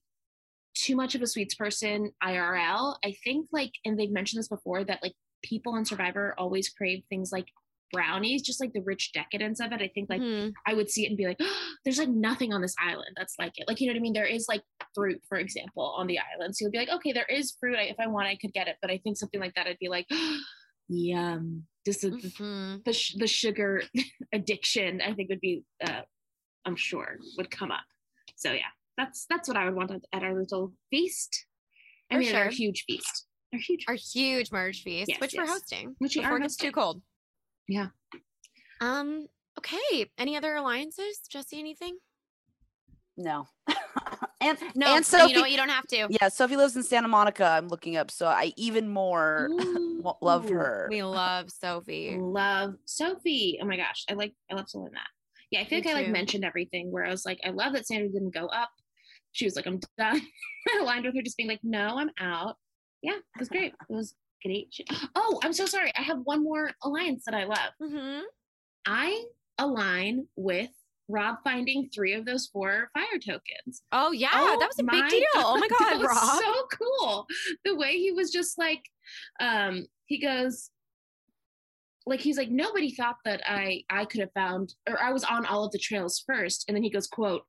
too 0.73 0.95
much 0.95 1.13
of 1.15 1.21
a 1.21 1.27
sweets 1.27 1.55
person 1.55 2.11
IRL. 2.23 2.95
I 3.03 3.11
think 3.23 3.47
like, 3.51 3.71
and 3.85 3.99
they've 3.99 4.11
mentioned 4.11 4.39
this 4.39 4.47
before 4.47 4.83
that 4.85 5.01
like 5.03 5.13
people 5.43 5.73
on 5.73 5.85
Survivor 5.85 6.35
always 6.37 6.69
crave 6.69 7.03
things 7.09 7.31
like 7.31 7.47
brownies, 7.93 8.41
just 8.41 8.59
like 8.59 8.73
the 8.73 8.81
rich 8.81 9.11
decadence 9.13 9.59
of 9.59 9.71
it. 9.71 9.81
I 9.81 9.87
think 9.89 10.09
like 10.09 10.21
Mhm. 10.21 10.53
I 10.65 10.73
would 10.73 10.89
see 10.89 11.05
it 11.05 11.09
and 11.09 11.17
be 11.17 11.25
like, 11.27 11.39
there's 11.85 11.97
like 11.99 12.09
nothing 12.09 12.53
on 12.53 12.61
this 12.61 12.75
island 12.79 13.15
that's 13.15 13.35
like 13.39 13.53
it. 13.57 13.67
Like, 13.67 13.79
you 13.79 13.87
know 13.87 13.93
what 13.93 13.99
I 13.99 14.01
mean? 14.01 14.13
There 14.13 14.25
is 14.25 14.47
like 14.49 14.63
fruit, 14.93 15.21
for 15.27 15.37
example, 15.37 15.83
on 15.97 16.07
the 16.07 16.19
island. 16.19 16.55
So 16.55 16.63
you'll 16.65 16.71
be 16.71 16.77
like, 16.79 16.89
okay, 16.89 17.11
there 17.13 17.25
is 17.29 17.55
fruit. 17.59 17.77
I, 17.77 17.83
if 17.83 17.95
I 17.99 18.07
want, 18.07 18.27
I 18.27 18.35
could 18.35 18.53
get 18.53 18.67
it. 18.67 18.77
But 18.81 18.91
I 18.91 18.97
think 18.97 19.17
something 19.17 19.39
like 19.39 19.53
that, 19.55 19.67
I'd 19.67 19.79
be 19.79 19.89
like, 19.89 20.07
yum. 20.87 21.65
This 21.85 22.03
is 22.03 22.13
Mhm. 22.15 22.83
the, 22.83 23.19
the 23.19 23.27
sugar 23.27 23.83
addiction, 24.33 25.01
I 25.01 25.13
think 25.13 25.29
would 25.29 25.39
be, 25.41 25.63
uh, 25.83 26.01
I'm 26.65 26.75
sure 26.75 27.17
would 27.37 27.51
come 27.51 27.71
up. 27.71 27.85
So 28.35 28.51
yeah, 28.51 28.71
that's, 28.97 29.25
that's 29.29 29.47
what 29.47 29.55
I 29.57 29.65
would 29.65 29.75
want 29.75 29.91
at, 30.11 30.23
our 30.23 30.33
little 30.37 30.73
feast. 30.89 31.45
I 32.09 32.15
For 32.15 32.19
mean, 32.19 32.29
at 32.29 32.41
our 32.41 32.49
huge 32.49 32.83
feast. 32.87 33.27
Our 33.53 33.59
huge 33.59 33.85
Our 33.87 33.95
huge 33.95 34.51
merge 34.51 34.81
feast, 34.83 35.09
Yes, 35.09 35.19
which 35.21 35.33
we're 35.37 35.45
hosting 35.45 35.95
Which 35.99 36.15
before 36.15 36.37
it 36.37 36.41
gets 36.41 36.55
too 36.55 36.71
cold. 36.71 37.01
Yeah. 37.67 37.87
Um. 38.81 39.27
Okay. 39.59 40.09
Any 40.17 40.35
other 40.37 40.55
alliances? 40.55 41.19
Jesse, 41.29 41.59
anything? 41.59 41.97
No. 43.17 43.47
and 44.41 44.57
No. 44.75 44.87
and 44.87 44.95
and 44.97 45.05
Sophie, 45.05 45.29
you 45.29 45.35
know 45.35 45.41
what? 45.41 45.51
You 45.51 45.57
don't 45.57 45.69
have 45.69 45.87
to. 45.87 46.07
yeah, 46.09 46.27
Sophie 46.27 46.57
lives 46.57 46.75
in 46.75 46.83
Santa 46.83 47.07
Monica. 47.07 47.45
I'm 47.45 47.69
looking 47.69 47.95
up, 47.95 48.11
so 48.11 48.27
I 48.27 48.51
even 48.57 48.89
more 48.89 49.47
wa- 49.51 50.17
love 50.21 50.49
her. 50.49 50.87
We 50.89 51.01
love 51.03 51.49
Sophie. 51.49 52.17
love 52.19 52.75
Sophie. 52.85 53.57
Oh 53.61 53.65
my 53.65 53.77
gosh, 53.77 54.03
I 54.09 54.13
like 54.13 54.33
I 54.51 54.55
love 54.55 54.67
to 54.71 54.79
learn 54.79 54.91
that. 54.93 55.07
Yeah, 55.51 55.61
I 55.61 55.65
feel 55.65 55.79
Me 55.79 55.85
like 55.85 55.95
I 55.95 56.01
like 56.01 56.11
mentioned 56.11 56.43
everything 56.43 56.91
where 56.91 57.05
I 57.05 57.09
was 57.09 57.25
like, 57.25 57.39
I 57.45 57.51
love 57.51 57.73
that 57.73 57.87
Sandra 57.87 58.09
didn't 58.09 58.33
go 58.33 58.47
up. 58.47 58.69
She 59.31 59.45
was 59.45 59.55
like, 59.55 59.65
I'm 59.67 59.79
done. 59.97 60.21
I 60.69 60.79
aligned 60.81 61.05
with 61.05 61.15
her, 61.15 61.21
just 61.21 61.37
being 61.37 61.47
like, 61.49 61.61
no, 61.63 61.97
I'm 61.97 62.09
out. 62.19 62.57
Yeah, 63.01 63.13
it 63.15 63.39
was 63.39 63.47
great. 63.49 63.73
It 63.89 63.93
was 63.93 64.13
Oh, 65.15 65.39
I'm 65.43 65.53
so 65.53 65.65
sorry. 65.65 65.91
I 65.97 66.01
have 66.01 66.19
one 66.23 66.43
more 66.43 66.71
alliance 66.83 67.23
that 67.25 67.35
I 67.35 67.45
love. 67.45 67.71
Mm-hmm. 67.81 68.21
I 68.85 69.23
align 69.57 70.27
with 70.35 70.69
Rob 71.07 71.37
finding 71.43 71.89
three 71.93 72.13
of 72.13 72.25
those 72.25 72.47
four 72.47 72.89
fire 72.93 73.19
tokens. 73.23 73.83
Oh 73.91 74.11
yeah, 74.11 74.29
Oh 74.33 74.57
that 74.59 74.67
was 74.67 74.79
a 74.79 74.83
big 74.83 75.09
deal. 75.09 75.25
Oh 75.35 75.57
my 75.57 75.67
that 75.79 75.79
god, 75.79 75.99
was 75.99 76.07
Rob. 76.07 76.43
So 76.43 76.77
cool. 76.77 77.27
The 77.63 77.75
way 77.75 77.97
he 77.97 78.11
was 78.11 78.31
just 78.31 78.57
like, 78.57 78.83
um, 79.39 79.85
he 80.05 80.19
goes, 80.19 80.71
like 82.05 82.19
he's 82.19 82.37
like, 82.37 82.49
nobody 82.49 82.91
thought 82.91 83.17
that 83.25 83.41
I 83.45 83.83
I 83.89 84.05
could 84.05 84.21
have 84.21 84.33
found 84.33 84.73
or 84.87 85.01
I 85.01 85.11
was 85.11 85.23
on 85.23 85.45
all 85.45 85.65
of 85.65 85.71
the 85.71 85.79
trails 85.79 86.23
first. 86.25 86.65
And 86.67 86.75
then 86.75 86.83
he 86.83 86.89
goes, 86.89 87.07
quote, 87.07 87.43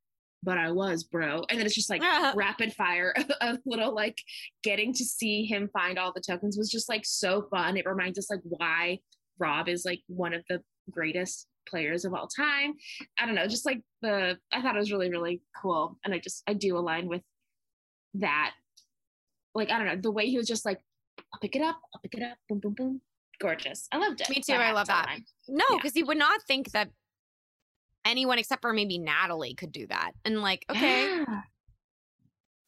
but 0.47 0.57
I 0.57 0.71
was, 0.71 1.05
bro. 1.05 1.43
And 1.51 1.59
then 1.59 1.67
it's 1.67 1.75
just 1.75 1.91
like 1.91 2.03
rapid 2.35 2.73
fire 2.73 3.13
of 3.43 3.59
little 3.67 3.93
like 3.95 4.19
getting 4.63 4.95
to 4.95 5.05
see 5.05 5.45
him 5.45 5.69
find 5.73 5.99
all 5.99 6.13
the 6.15 6.23
tokens 6.23 6.57
was 6.57 6.71
just 6.71 6.89
like 6.89 7.05
so 7.05 7.43
fun. 7.51 7.77
It 7.77 7.85
reminds 7.85 8.17
us 8.19 8.31
like 8.31 8.41
why 8.45 9.01
Rob 9.39 9.69
is 9.69 9.85
like 9.85 10.01
one 10.07 10.33
of 10.33 10.45
the 10.49 10.63
greatest 10.91 11.49
players 11.69 12.05
of 12.05 12.15
all 12.15 12.29
time. 12.29 12.75
I 13.19 13.27
don't 13.27 13.35
know, 13.35 13.49
just 13.49 13.67
like 13.67 13.83
the 14.03 14.39
I 14.53 14.63
thought 14.63 14.77
it 14.77 14.79
was 14.79 14.93
really, 14.93 15.11
really 15.11 15.43
cool. 15.61 15.99
And 16.05 16.15
I 16.15 16.19
just 16.21 16.43
I 16.47 16.55
do 16.55 16.79
align 16.79 17.09
with 17.09 17.23
that. 18.15 18.53
Like, 19.55 19.71
I 19.71 19.79
don't 19.79 19.87
know, 19.87 19.97
the 19.97 20.13
way 20.13 20.27
he 20.29 20.37
was 20.37 20.47
just 20.47 20.65
like, 20.65 20.79
I'll 21.35 21.41
pick 21.41 21.57
it 21.57 21.63
up, 21.63 21.77
I'll 21.95 22.01
pick 22.03 22.15
it 22.15 22.23
up, 22.23 22.37
boom, 22.49 22.61
boom, 22.61 22.75
boom. 22.75 23.01
Gorgeous. 23.41 23.89
I 23.91 23.97
loved 23.99 24.21
it. 24.21 24.31
Me 24.31 24.41
too, 24.47 24.53
I 24.55 24.71
love 24.73 24.87
that. 24.87 25.09
No, 25.49 25.65
Yeah. 25.71 25.77
because 25.77 25.97
you 25.97 26.07
would 26.07 26.19
not 26.19 26.41
think 26.47 26.71
that 26.71 26.89
anyone 28.07 28.39
except 28.39 28.63
for 28.63 28.73
maybe 28.73 28.99
Natalie 28.99 29.55
could 29.55 29.73
do 29.73 29.87
that. 29.89 30.13
And 30.25 30.41
like, 30.41 30.65
okay, 30.71 31.19
Yeah. 31.19 31.41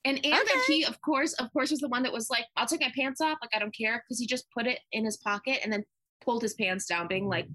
And 0.04 0.24
and 0.24 0.32
that 0.32 0.64
he, 0.66 0.84
of 0.84 1.00
course, 1.02 1.34
of 1.34 1.52
course, 1.52 1.70
was 1.70 1.80
the 1.80 1.88
one 1.88 2.04
that 2.04 2.12
was 2.12 2.30
like, 2.30 2.46
"I'll 2.56 2.66
take 2.66 2.80
my 2.80 2.92
pants 2.96 3.20
off, 3.20 3.38
like 3.42 3.50
I 3.54 3.58
don't 3.58 3.76
care," 3.76 4.02
because 4.02 4.18
he 4.18 4.26
just 4.26 4.46
put 4.56 4.66
it 4.66 4.78
in 4.92 5.04
his 5.04 5.16
pocket 5.18 5.60
and 5.62 5.72
then 5.72 5.84
pulled 6.24 6.42
his 6.42 6.54
pants 6.54 6.86
down, 6.86 7.08
being 7.08 7.28
like, 7.28 7.46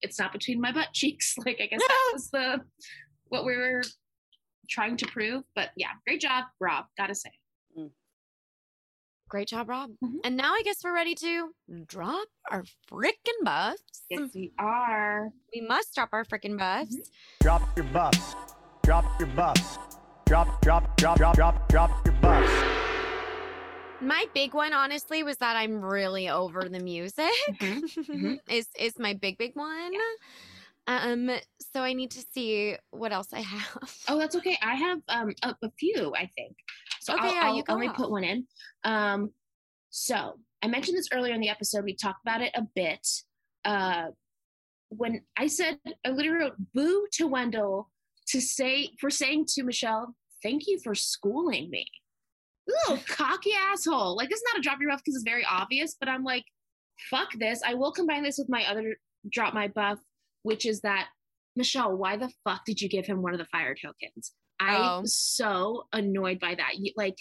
"It's 0.00 0.18
not 0.18 0.32
between 0.32 0.60
my 0.60 0.72
butt 0.72 0.88
cheeks." 0.94 1.34
Like 1.44 1.60
I 1.60 1.66
guess 1.66 1.80
that 1.86 2.10
was 2.12 2.30
the 2.30 2.60
what 3.26 3.44
we 3.44 3.56
were 3.56 3.82
trying 4.70 4.96
to 4.98 5.06
prove. 5.06 5.42
But 5.54 5.70
yeah, 5.76 5.90
great 6.06 6.20
job, 6.20 6.44
Rob. 6.60 6.86
Gotta 6.96 7.14
say. 7.14 7.30
Great 9.28 9.48
job, 9.48 9.68
Rob. 9.68 9.90
Mhm. 10.02 10.20
And 10.24 10.36
now 10.36 10.52
I 10.54 10.62
guess 10.64 10.82
we're 10.82 10.94
ready 10.94 11.14
to 11.16 11.54
drop 11.86 12.28
our 12.50 12.64
frickin' 12.90 13.44
buffs. 13.44 14.02
Yes, 14.10 14.30
we 14.34 14.52
are. 14.58 15.30
We 15.54 15.60
must 15.60 15.94
drop 15.94 16.10
our 16.12 16.24
frickin' 16.24 16.58
buffs. 16.58 16.96
Drop 17.40 17.62
your 17.76 17.86
buffs. 17.86 18.34
Drop 18.82 19.04
your 19.20 19.28
buffs. 19.28 19.78
Drop, 20.26 20.60
drop, 20.62 20.96
drop, 20.96 21.16
drop, 21.18 21.34
drop, 21.36 21.68
drop 21.68 22.06
your 22.06 22.14
buffs. 22.16 22.52
My 24.00 24.26
big 24.32 24.54
one, 24.54 24.72
honestly, 24.72 25.22
was 25.24 25.38
that 25.38 25.56
I'm 25.56 25.80
really 25.84 26.28
over 26.28 26.68
the 26.68 26.78
music. 26.78 27.30
mhm. 27.50 28.38
is 28.48 28.68
is 28.78 28.98
my 28.98 29.14
big 29.14 29.38
big 29.38 29.56
one. 29.56 29.92
Um, 30.88 31.30
so 31.74 31.82
I 31.82 31.92
need 31.92 32.10
to 32.12 32.24
see 32.32 32.74
what 32.90 33.12
else 33.12 33.28
I 33.32 33.40
have. 33.40 33.94
Oh, 34.08 34.18
that's 34.18 34.34
okay. 34.36 34.58
I 34.62 34.74
have 34.74 34.98
um 35.08 35.34
a, 35.44 35.54
a 35.62 35.70
few, 35.78 36.12
I 36.16 36.26
think. 36.34 36.56
So 37.00 37.14
Okay, 37.14 37.28
I'll, 37.28 37.34
yeah, 37.34 37.40
I'll 37.44 37.56
you 37.56 37.62
go 37.62 37.74
only 37.74 37.88
off. 37.88 37.96
put 37.96 38.10
one 38.10 38.24
in. 38.24 38.46
Um, 38.84 39.30
so 39.90 40.38
I 40.62 40.66
mentioned 40.66 40.96
this 40.96 41.08
earlier 41.12 41.34
in 41.34 41.40
the 41.40 41.50
episode. 41.50 41.84
We 41.84 41.94
talked 41.94 42.24
about 42.24 42.40
it 42.40 42.52
a 42.54 42.62
bit. 42.74 43.06
Uh, 43.64 44.06
when 44.88 45.20
I 45.36 45.46
said 45.46 45.78
I 46.04 46.08
literally 46.08 46.44
wrote 46.44 46.54
"boo" 46.74 47.06
to 47.12 47.26
Wendell 47.26 47.90
to 48.28 48.40
say 48.40 48.88
for 48.98 49.10
saying 49.10 49.44
to 49.50 49.64
Michelle, 49.64 50.14
"Thank 50.42 50.66
you 50.66 50.80
for 50.82 50.94
schooling 50.94 51.68
me." 51.68 51.86
Little 52.66 53.04
cocky 53.08 53.52
asshole. 53.70 54.16
Like 54.16 54.30
this 54.30 54.38
is 54.38 54.44
not 54.52 54.58
a 54.58 54.62
drop 54.62 54.78
your 54.80 54.90
buff 54.90 55.02
because 55.04 55.16
it's 55.16 55.30
very 55.30 55.44
obvious, 55.44 55.96
but 56.00 56.08
I'm 56.08 56.24
like, 56.24 56.44
fuck 57.10 57.28
this. 57.38 57.60
I 57.66 57.74
will 57.74 57.92
combine 57.92 58.22
this 58.22 58.38
with 58.38 58.48
my 58.48 58.64
other 58.70 58.96
drop 59.30 59.52
my 59.52 59.68
buff, 59.68 59.98
which 60.42 60.66
is 60.66 60.80
that 60.82 61.08
Michelle, 61.56 61.96
why 61.96 62.16
the 62.16 62.30
fuck 62.44 62.64
did 62.64 62.80
you 62.80 62.88
give 62.88 63.06
him 63.06 63.20
one 63.22 63.32
of 63.32 63.38
the 63.38 63.44
fire 63.46 63.74
tokens? 63.74 64.32
I 64.60 64.76
Oh. 64.76 65.00
was 65.02 65.16
so 65.16 65.86
annoyed 65.92 66.38
by 66.40 66.54
that. 66.54 66.76
You, 66.78 66.92
like, 66.96 67.16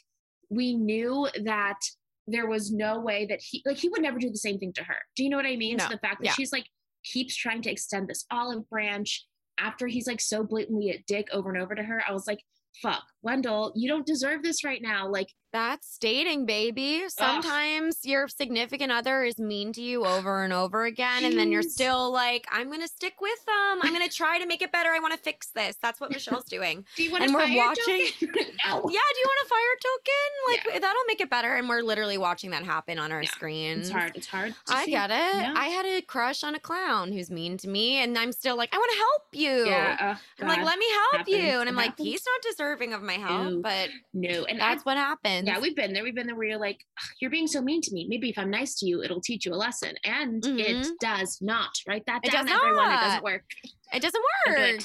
we 0.49 0.75
knew 0.75 1.27
that 1.43 1.79
there 2.27 2.47
was 2.47 2.71
no 2.71 2.99
way 2.99 3.25
that 3.25 3.39
he, 3.41 3.61
like, 3.65 3.77
he 3.77 3.89
would 3.89 4.01
never 4.01 4.19
do 4.19 4.29
the 4.29 4.37
same 4.37 4.59
thing 4.59 4.73
to 4.73 4.83
her. 4.83 4.97
Do 5.15 5.23
you 5.23 5.29
know 5.29 5.37
what 5.37 5.45
I 5.45 5.55
mean? 5.55 5.77
No. 5.77 5.85
So 5.85 5.89
the 5.91 5.99
fact 5.99 6.19
that 6.21 6.25
Yeah. 6.27 6.33
she's 6.33 6.51
like 6.51 6.65
keeps 7.03 7.35
trying 7.35 7.61
to 7.63 7.71
extend 7.71 8.07
this 8.07 8.25
olive 8.31 8.69
branch 8.69 9.25
after 9.59 9.87
he's 9.87 10.07
like 10.07 10.21
so 10.21 10.43
blatantly 10.43 10.91
a 10.91 11.03
dick 11.07 11.27
over 11.31 11.51
and 11.51 11.61
over 11.61 11.73
to 11.73 11.83
her, 11.83 12.03
I 12.07 12.11
was 12.11 12.27
like, 12.27 12.43
fuck, 12.81 13.03
Wendell, 13.23 13.71
you 13.75 13.87
don't 13.87 14.05
deserve 14.05 14.43
this 14.43 14.63
right 14.63 14.81
now. 14.81 15.07
Like, 15.09 15.29
That's 15.53 15.97
dating, 15.97 16.45
baby. 16.45 17.03
Sometimes 17.07 17.99
your 18.03 18.27
significant 18.27 18.91
other 18.91 19.23
is 19.23 19.39
mean 19.39 19.71
to 19.73 19.81
you 19.81 20.05
over 20.05 20.43
and 20.43 20.51
over 20.51 20.83
again, 20.85 21.23
and 21.23 21.37
then 21.37 21.51
you're 21.51 21.61
still 21.63 22.11
like, 22.11 22.45
I'm 22.51 22.69
gonna 22.69 22.87
stick 22.87 23.21
with 23.21 23.45
them. 23.45 23.79
I'm 23.81 23.93
gonna 23.93 24.07
try 24.09 24.39
to 24.39 24.45
make 24.45 24.61
it 24.61 24.71
better. 24.71 24.89
I 24.89 24.99
want 24.99 25.13
to 25.13 25.19
fix 25.19 25.47
this. 25.55 25.77
That's 25.81 25.99
what 26.01 26.11
Michelle's 26.11 26.43
doing. 26.45 26.85
do 26.95 27.03
you 27.03 27.11
want 27.11 27.23
And 27.23 27.31
to 27.31 27.37
we're 27.37 27.47
fire 27.47 27.57
watching- 27.57 28.07
token? 28.19 28.27
no. 28.65 28.89
Yeah, 28.89 28.99
do 29.13 29.19
you 29.19 29.25
want 29.25 29.45
a 29.45 29.49
fire 29.49 29.77
token? 29.81 30.73
Like 30.73 30.81
that'll 30.81 31.03
make 31.07 31.21
it 31.21 31.29
better. 31.29 31.55
And 31.55 31.69
we're 31.69 31.81
literally 31.81 32.17
watching 32.17 32.51
that 32.51 32.63
happen 32.63 32.99
on 32.99 33.11
our 33.11 33.23
Yeah, 33.23 33.29
screen. 33.29 33.79
It's 33.79 33.89
hard. 33.89 34.11
It's 34.15 34.27
hard. 34.27 34.53
I 34.69 34.85
see. 34.85 34.91
get 34.91 35.09
it. 35.11 35.13
Yeah. 35.13 35.53
I 35.55 35.67
had 35.67 35.85
a 35.85 36.01
crush 36.01 36.43
on 36.43 36.55
a 36.55 36.59
clown 36.59 37.11
who's 37.11 37.29
mean 37.31 37.57
to 37.59 37.69
me, 37.69 37.97
and 38.03 38.17
I'm 38.17 38.31
still 38.31 38.57
like, 38.57 38.73
I 38.73 38.77
want 38.77 38.91
to 38.91 38.97
help 38.97 39.23
you. 39.33 39.65
Yeah. 39.71 39.97
uh, 39.99 40.15
I'm 40.41 40.47
like, 40.47 40.63
let 40.63 40.77
me 40.77 40.85
help 41.13 41.27
you. 41.27 41.37
And 41.37 41.69
I'm 41.69 41.75
It 41.75 41.77
like, 41.77 41.85
happens. 41.91 42.07
he's 42.07 42.23
not 42.25 42.51
deserving 42.51 42.93
of 42.93 43.01
my 43.01 43.13
help, 43.13 43.51
No. 43.53 43.61
but 43.61 43.89
no. 44.13 44.43
And 44.45 44.61
I 44.61 44.67
that's 44.73 44.85
what 44.85 44.97
happens. 45.45 45.57
Yeah, 45.57 45.59
we've 45.61 45.75
been 45.75 45.93
there. 45.93 46.03
We've 46.03 46.15
been 46.15 46.27
there 46.27 46.35
where 46.35 46.47
you're 46.47 46.57
like, 46.59 46.79
you're 47.21 47.31
being 47.31 47.47
so 47.47 47.61
mean 47.61 47.81
to 47.81 47.93
me. 47.93 48.07
Maybe 48.09 48.29
if 48.29 48.37
I'm 48.37 48.49
nice 48.49 48.75
to 48.79 48.85
you, 48.87 49.03
it'll 49.03 49.21
teach 49.21 49.45
you 49.45 49.53
a 49.53 49.55
lesson. 49.55 49.95
And 50.03 50.41
Mhm. 50.43 50.59
it 50.59 50.87
does 50.99 51.37
not. 51.41 51.71
Write 51.87 52.05
that 52.07 52.21
It 52.23 52.31
down, 52.31 52.45
does 52.45 52.55
everyone. 52.55 52.85
It 52.85 52.89
not. 52.89 53.01
doesn't 53.01 53.23
work. 53.23 53.45
it 53.93 54.01
doesn't 54.01 54.21
Okay. 54.49 54.73
work. 54.73 54.81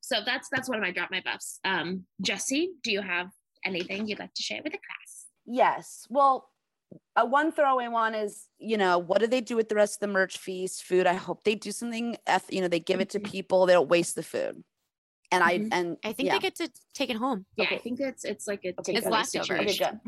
So 0.00 0.16
that's 0.24 0.48
that's 0.50 0.68
one 0.68 0.78
of 0.78 0.82
my 0.82 0.90
drop 0.90 1.10
my 1.10 1.20
buffs. 1.24 1.60
Um, 1.64 2.06
Jesse, 2.22 2.70
do 2.82 2.90
you 2.90 3.02
have 3.02 3.28
anything 3.64 4.06
you'd 4.08 4.18
like 4.18 4.32
to 4.34 4.42
share 4.42 4.60
with 4.62 4.72
the 4.72 4.78
class? 4.78 5.26
Yes. 5.44 6.06
Well, 6.08 6.50
uh, 7.16 7.26
one 7.26 7.52
throwaway 7.52 7.88
one 7.88 8.14
is, 8.14 8.46
you 8.58 8.78
know, 8.78 8.98
what 8.98 9.18
do 9.20 9.26
they 9.26 9.42
do 9.42 9.56
with 9.56 9.68
the 9.68 9.74
rest 9.74 9.96
of 9.96 10.00
the 10.00 10.12
merge 10.12 10.38
feast 10.38 10.84
food? 10.84 11.06
I 11.06 11.14
hope 11.14 11.44
they 11.44 11.54
do 11.54 11.72
something. 11.72 12.16
eth- 12.26 12.50
You 12.52 12.62
know, 12.62 12.68
they 12.68 12.80
give 12.80 13.00
it 13.00 13.10
to 13.10 13.20
Mhm. 13.20 13.30
people. 13.30 13.66
They 13.66 13.74
don't 13.74 13.88
waste 13.88 14.14
the 14.14 14.22
food. 14.22 14.64
And 15.30 15.44
I 15.44 15.58
Mhm. 15.58 15.68
and 15.72 15.96
I 16.04 16.12
think 16.12 16.28
yeah. 16.28 16.32
they 16.34 16.38
get 16.38 16.54
to 16.56 16.70
take 16.94 17.10
it 17.10 17.16
home. 17.16 17.44
Yeah, 17.56 17.64
Okay. 17.66 17.76
I 17.76 17.78
think 17.78 18.00
it's 18.00 18.24
it's 18.24 18.46
like 18.46 18.64
a 18.64 18.68
Okay, 18.80 18.94
It's 18.94 19.06
away 19.06 19.16
leftovers. 19.18 19.50
okay, 19.50 19.76
good. 19.76 20.00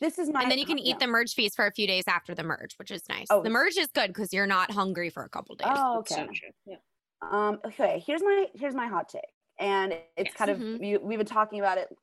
This 0.00 0.18
is 0.18 0.28
my 0.28 0.42
and 0.42 0.50
then 0.50 0.58
you 0.58 0.66
can 0.66 0.78
eat 0.78 0.88
yeah. 0.88 0.98
the 0.98 1.06
merge 1.06 1.34
feast 1.34 1.56
for 1.56 1.66
a 1.66 1.72
few 1.72 1.86
days 1.86 2.04
after 2.08 2.34
the 2.34 2.42
merge, 2.42 2.74
which 2.78 2.90
is 2.90 3.08
nice. 3.08 3.26
Oh. 3.30 3.42
The 3.42 3.50
merge 3.50 3.76
is 3.78 3.86
good 3.88 4.08
because 4.08 4.32
you're 4.32 4.46
not 4.46 4.70
hungry 4.72 5.08
for 5.08 5.22
a 5.22 5.28
couple 5.28 5.54
days. 5.54 5.68
Oh, 5.70 5.98
okay. 6.00 6.14
so. 6.26 6.28
Yeah. 6.66 6.76
Um, 7.22 7.60
okay, 7.64 8.02
here's 8.06 8.22
my 8.22 8.46
here's 8.54 8.74
my 8.74 8.88
hot 8.88 9.08
take, 9.08 9.22
and 9.58 9.92
it's 10.16 10.30
Yes. 10.30 10.34
kind 10.34 10.50
of 10.50 10.58
Mhm. 10.58 10.86
you, 10.86 11.00
we've 11.00 11.18
been 11.18 11.26
talking 11.26 11.60
about 11.60 11.78
it, 11.78 11.96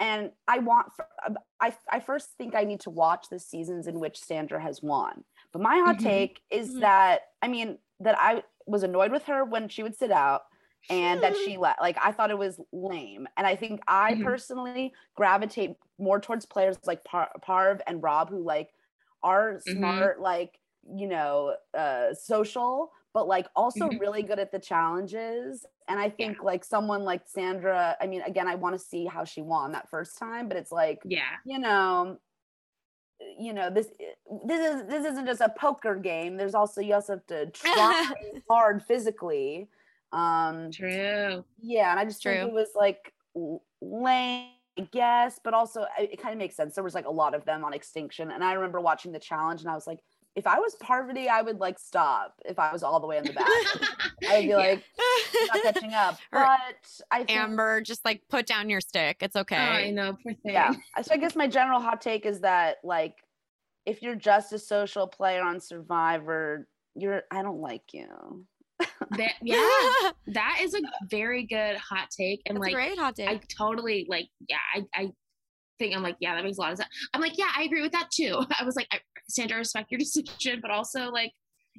and 0.00 0.32
I 0.48 0.58
want 0.58 0.90
um, 1.26 1.36
I 1.60 1.76
I 1.88 2.00
first 2.00 2.30
think 2.38 2.54
I 2.54 2.64
need 2.64 2.80
to 2.80 2.90
watch 2.90 3.28
the 3.28 3.38
seasons 3.38 3.86
in 3.86 4.00
which 4.00 4.18
Sandra 4.18 4.60
has 4.60 4.82
won. 4.82 5.24
But 5.52 5.60
my 5.62 5.78
hot 5.80 5.96
Mhm. 5.98 6.02
take 6.02 6.42
is 6.50 6.74
Mhm. 6.74 6.80
that 6.80 7.20
I 7.42 7.48
mean 7.48 7.78
that 8.00 8.16
I 8.18 8.42
was 8.66 8.82
annoyed 8.82 9.12
with 9.12 9.24
her 9.24 9.44
when 9.44 9.68
she 9.68 9.82
would 9.84 9.94
sit 9.96 10.10
out, 10.10 10.42
and 10.88 11.22
that 11.22 11.36
she 11.36 11.56
let 11.56 11.80
like 11.80 11.96
I 12.00 12.12
thought 12.12 12.30
it 12.30 12.38
was 12.38 12.60
lame, 12.72 13.26
and 13.36 13.46
I 13.46 13.56
think 13.56 13.80
I 13.88 14.14
Mhm. 14.14 14.16
personally 14.16 14.94
gravitate 15.16 15.76
more 15.98 16.20
towards 16.20 16.46
players 16.46 16.78
like 16.86 17.04
Par- 17.04 17.32
Parv 17.42 17.80
and 17.86 18.02
Rob 18.02 18.30
who 18.30 18.42
like 18.42 18.74
are 19.22 19.58
Mhm. 19.66 20.06
smart, 20.06 20.20
like 20.20 20.60
you 20.96 21.08
know, 21.08 21.56
uh, 21.74 22.14
social, 22.14 22.92
but 23.12 23.26
like 23.26 23.48
also 23.56 23.86
Mhm. 23.86 23.98
really 23.98 24.22
good 24.22 24.38
at 24.38 24.52
the 24.52 24.58
challenges. 24.60 25.66
And 25.88 25.98
I 25.98 26.08
think 26.10 26.42
like 26.44 26.64
someone 26.64 27.02
like 27.02 27.26
Sandra, 27.26 27.96
I 28.00 28.06
mean, 28.06 28.22
again, 28.22 28.46
I 28.46 28.54
want 28.54 28.74
to 28.74 28.78
see 28.78 29.04
how 29.06 29.24
she 29.24 29.42
won 29.42 29.72
that 29.72 29.90
first 29.90 30.16
time, 30.18 30.46
but 30.48 30.56
it's 30.56 30.70
like, 30.72 31.04
Yeah. 31.04 31.38
you 31.44 31.58
know, 31.58 32.18
you 33.20 33.52
know, 33.52 33.70
this 33.70 33.88
this 34.46 34.60
is 34.76 34.86
this 34.88 35.04
isn't 35.06 35.26
just 35.26 35.40
a 35.40 35.48
poker 35.58 35.94
game. 35.96 36.36
There's 36.36 36.54
also 36.54 36.80
you 36.80 36.94
also 36.94 37.14
have 37.14 37.26
to 37.26 37.50
try 37.50 37.94
hard 38.50 38.82
physically. 38.84 39.70
Um 40.12 40.70
True. 40.70 41.44
yeah, 41.60 41.90
and 41.90 42.00
I 42.00 42.04
just 42.04 42.22
think 42.22 42.40
True. 42.40 42.48
it 42.48 42.52
was 42.52 42.70
like 42.74 43.12
lame, 43.80 44.48
I 44.78 44.82
guess, 44.92 45.38
but 45.42 45.54
also 45.54 45.86
it 45.98 46.20
kind 46.20 46.32
of 46.32 46.38
makes 46.38 46.54
sense. 46.56 46.74
There 46.74 46.84
was 46.84 46.94
like 46.94 47.06
a 47.06 47.10
lot 47.10 47.34
of 47.34 47.44
them 47.44 47.64
on 47.64 47.72
Extinction, 47.72 48.30
and 48.30 48.42
I 48.44 48.52
remember 48.54 48.80
watching 48.80 49.12
the 49.12 49.18
challenge, 49.18 49.62
and 49.62 49.70
I 49.70 49.74
was 49.74 49.86
like, 49.86 50.00
if 50.34 50.46
I 50.46 50.58
was 50.58 50.74
Parvati, 50.76 51.28
I 51.28 51.40
would 51.40 51.60
like 51.60 51.78
stop 51.78 52.34
if 52.44 52.58
I 52.58 52.70
was 52.72 52.82
all 52.82 53.00
the 53.00 53.06
way 53.06 53.16
in 53.16 53.24
the 53.24 53.32
back. 53.32 53.48
I 54.28 54.36
would 54.36 54.42
be 54.42 54.48
Yeah. 54.48 54.56
like, 54.56 54.84
not 55.48 55.62
catching 55.62 55.94
up. 55.94 56.18
Or 56.32 56.42
But 56.44 57.00
I 57.10 57.24
think, 57.24 57.30
Amber, 57.38 57.80
just 57.80 58.04
like 58.04 58.22
put 58.28 58.44
down 58.46 58.68
your 58.68 58.82
stick. 58.82 59.18
It's 59.20 59.34
okay. 59.36 59.56
I 59.56 59.90
know, 59.90 60.16
yeah. 60.44 60.74
So 61.02 61.14
I 61.14 61.16
guess 61.16 61.36
my 61.36 61.46
general 61.48 61.80
hot 61.80 62.02
take 62.02 62.26
is 62.26 62.40
that 62.40 62.76
like, 62.84 63.14
if 63.86 64.02
you're 64.02 64.14
just 64.14 64.52
a 64.52 64.58
social 64.58 65.06
player 65.06 65.42
on 65.42 65.58
Survivor, 65.60 66.68
you're 66.94 67.22
I 67.30 67.42
don't 67.42 67.60
like 67.60 67.94
you. 67.94 68.46
That, 68.78 69.32
yeah, 69.42 70.10
that 70.28 70.58
is 70.62 70.74
a 70.74 70.80
very 71.08 71.44
good 71.44 71.76
hot 71.76 72.08
take, 72.16 72.42
and 72.46 72.56
That's 72.56 72.66
like 72.66 72.74
great 72.74 72.98
hot 72.98 73.16
take. 73.16 73.28
I 73.28 73.40
totally 73.56 74.06
like, 74.08 74.28
yeah, 74.48 74.56
I, 74.74 74.84
I 74.94 75.10
think 75.78 75.94
I'm 75.94 76.02
like, 76.02 76.16
yeah, 76.20 76.34
that 76.34 76.44
makes 76.44 76.58
a 76.58 76.60
lot 76.60 76.72
of 76.72 76.78
sense. 76.78 76.90
I'm 77.14 77.20
like, 77.20 77.38
yeah, 77.38 77.50
I 77.56 77.64
agree 77.64 77.82
with 77.82 77.92
that 77.92 78.10
too. 78.10 78.42
I 78.58 78.64
was 78.64 78.76
like, 78.76 78.88
I, 78.92 78.98
Sandra, 79.28 79.56
I 79.56 79.58
respect 79.58 79.90
your 79.90 79.98
decision, 80.00 80.60
but 80.60 80.70
also 80.70 81.10
like, 81.10 81.32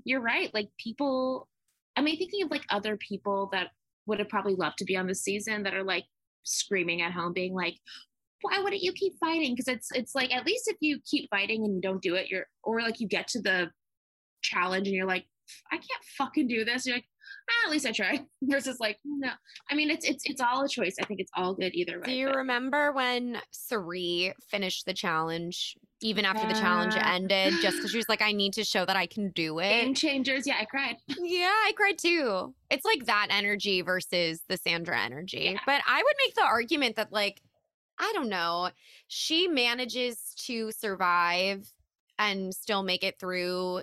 you're 0.03 0.21
right. 0.21 0.53
Like 0.53 0.69
people, 0.77 1.47
I 1.95 2.01
mean, 2.01 2.17
thinking 2.17 2.43
of 2.43 2.51
like 2.51 2.65
other 2.69 2.97
people 2.97 3.49
that 3.51 3.67
would 4.05 4.19
have 4.19 4.29
probably 4.29 4.55
loved 4.55 4.77
to 4.77 4.85
be 4.85 4.95
on 4.95 5.07
the 5.07 5.15
season 5.15 5.63
that 5.63 5.73
are 5.73 5.83
like 5.83 6.05
screaming 6.43 7.01
at 7.01 7.11
home, 7.11 7.33
being 7.33 7.53
like, 7.53 7.75
why 8.41 8.59
wouldn't 8.59 8.83
you 8.83 8.93
keep 8.93 9.13
fighting? 9.19 9.53
Because 9.53 9.67
it's 9.67 9.89
it's 9.93 10.13
like 10.13 10.33
at 10.33 10.45
least 10.45 10.67
if 10.67 10.77
you 10.79 10.99
keep 11.09 11.27
fighting 11.29 11.65
and 11.65 11.75
you 11.75 11.81
don't 11.81 12.01
do 12.01 12.15
it, 12.15 12.29
you're 12.29 12.45
or 12.63 12.81
like 12.81 12.99
you 12.99 13.07
get 13.07 13.27
to 13.29 13.41
the 13.41 13.71
challenge 14.43 14.87
and 14.87 14.95
you're 14.95 15.07
like, 15.07 15.25
I 15.71 15.75
can't 15.75 16.03
fucking 16.17 16.47
do 16.47 16.65
this. 16.65 16.85
You're 16.85 16.97
like, 16.97 17.05
ah, 17.49 17.67
at 17.67 17.71
least 17.71 17.85
I 17.85 17.91
tried. 17.91 18.25
Versus 18.41 18.79
like, 18.79 18.97
no. 19.05 19.29
I 19.69 19.75
mean, 19.75 19.89
it's 19.89 20.05
it's 20.07 20.23
it's 20.25 20.41
all 20.41 20.63
a 20.63 20.69
choice. 20.69 20.95
I 21.01 21.05
think 21.05 21.19
it's 21.19 21.31
all 21.35 21.53
good 21.53 21.73
either 21.73 21.99
way. 21.99 22.05
Do 22.05 22.11
you 22.11 22.27
but- 22.27 22.37
remember 22.37 22.91
when 22.91 23.39
Sari 23.51 24.33
finished 24.49 24.85
the 24.85 24.93
challenge, 24.93 25.75
even 26.01 26.25
after 26.25 26.47
the 26.47 26.53
challenge 26.53 26.95
ended, 26.95 27.53
just 27.61 27.77
because 27.77 27.91
she 27.91 27.97
was 27.97 28.09
like, 28.09 28.21
I 28.21 28.31
need 28.31 28.53
to 28.53 28.63
show 28.63 28.85
that 28.85 28.95
I 28.95 29.07
can 29.07 29.29
do 29.31 29.59
it. 29.59 29.69
Game 29.69 29.93
changers. 29.93 30.45
Yeah, 30.45 30.55
I 30.59 30.65
cried. 30.65 30.97
Yeah, 31.19 31.47
I 31.51 31.73
cried 31.75 31.97
too. 31.97 32.53
It's 32.69 32.85
like 32.85 33.05
that 33.05 33.27
energy 33.31 33.81
versus 33.81 34.41
the 34.47 34.57
Sandra 34.57 34.99
energy. 34.99 35.51
Yeah. 35.53 35.59
But 35.65 35.81
I 35.87 35.97
would 35.97 36.15
make 36.25 36.35
the 36.35 36.43
argument 36.43 36.95
that, 36.97 37.11
like, 37.11 37.41
I 37.99 38.11
don't 38.13 38.29
know, 38.29 38.69
she 39.07 39.47
manages 39.47 40.33
to 40.45 40.71
survive 40.71 41.67
and 42.19 42.53
still 42.53 42.83
make 42.83 43.03
it 43.03 43.19
through 43.19 43.81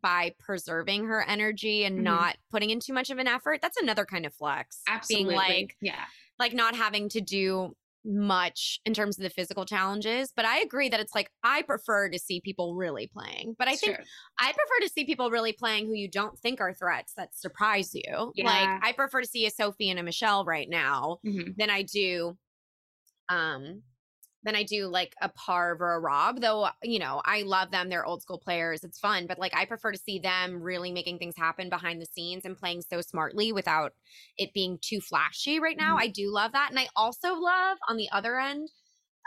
by 0.00 0.34
preserving 0.38 1.04
her 1.06 1.22
energy 1.22 1.84
and 1.84 1.98
Mhm. 1.98 2.02
not 2.02 2.36
putting 2.50 2.70
in 2.70 2.80
too 2.80 2.92
much 2.92 3.10
of 3.10 3.18
an 3.18 3.28
effort. 3.28 3.60
That's 3.60 3.76
another 3.80 4.04
kind 4.06 4.24
of 4.26 4.34
flex. 4.34 4.82
Absolutely. 4.88 5.26
Being 5.34 5.36
like, 5.36 5.76
yeah. 5.80 6.04
like 6.38 6.54
not 6.54 6.74
having 6.74 7.08
to 7.10 7.20
do 7.20 7.76
much 8.04 8.80
in 8.84 8.94
terms 8.94 9.16
of 9.16 9.22
the 9.22 9.30
physical 9.30 9.64
challenges. 9.64 10.32
But 10.34 10.44
I 10.44 10.58
agree 10.60 10.88
that 10.88 10.98
it's 10.98 11.14
like 11.14 11.30
I 11.44 11.62
prefer 11.62 12.08
to 12.08 12.18
see 12.18 12.40
people 12.40 12.74
really 12.74 13.06
playing. 13.06 13.54
But 13.58 13.68
I 13.68 13.76
think 13.76 13.94
Sure. 13.96 14.04
I 14.40 14.52
prefer 14.52 14.80
to 14.80 14.88
see 14.88 15.04
people 15.04 15.30
really 15.30 15.52
playing 15.52 15.86
who 15.86 15.94
you 15.94 16.08
don't 16.08 16.36
think 16.38 16.60
are 16.60 16.74
threats 16.74 17.12
that 17.14 17.32
surprise 17.36 17.94
you. 17.94 18.32
Yeah. 18.34 18.46
Like 18.46 18.80
I 18.82 18.92
prefer 18.92 19.20
to 19.20 19.26
see 19.28 19.46
a 19.46 19.50
Sophie 19.50 19.88
and 19.90 20.00
a 20.00 20.02
Michelle 20.02 20.44
right 20.44 20.68
now 20.68 21.18
Mhm. 21.24 21.56
than 21.56 21.70
I 21.70 21.82
do 21.82 22.36
um 23.28 23.82
than 24.44 24.56
I 24.56 24.62
do 24.62 24.86
like 24.86 25.14
a 25.20 25.28
Parv 25.28 25.80
or 25.80 25.94
a 25.94 26.00
Rob. 26.00 26.40
Though, 26.40 26.68
you 26.82 26.98
know, 26.98 27.22
I 27.24 27.42
love 27.42 27.70
them. 27.70 27.88
They're 27.88 28.04
old 28.04 28.22
school 28.22 28.38
players. 28.38 28.84
It's 28.84 28.98
fun. 28.98 29.26
But 29.26 29.38
like 29.38 29.54
I 29.54 29.64
prefer 29.64 29.92
to 29.92 29.98
see 29.98 30.18
them 30.18 30.62
really 30.62 30.92
making 30.92 31.18
things 31.18 31.36
happen 31.36 31.68
behind 31.68 32.00
the 32.00 32.06
scenes 32.06 32.44
and 32.44 32.56
playing 32.56 32.82
so 32.82 33.00
smartly 33.00 33.52
without 33.52 33.92
it 34.36 34.52
being 34.52 34.78
too 34.82 35.00
flashy 35.00 35.60
right 35.60 35.76
now. 35.76 35.96
Mhm. 35.96 36.00
I 36.00 36.08
do 36.08 36.30
love 36.32 36.52
that. 36.52 36.70
And 36.70 36.78
I 36.78 36.88
also 36.96 37.34
love 37.34 37.78
on 37.88 37.96
the 37.96 38.10
other 38.10 38.38
end 38.38 38.68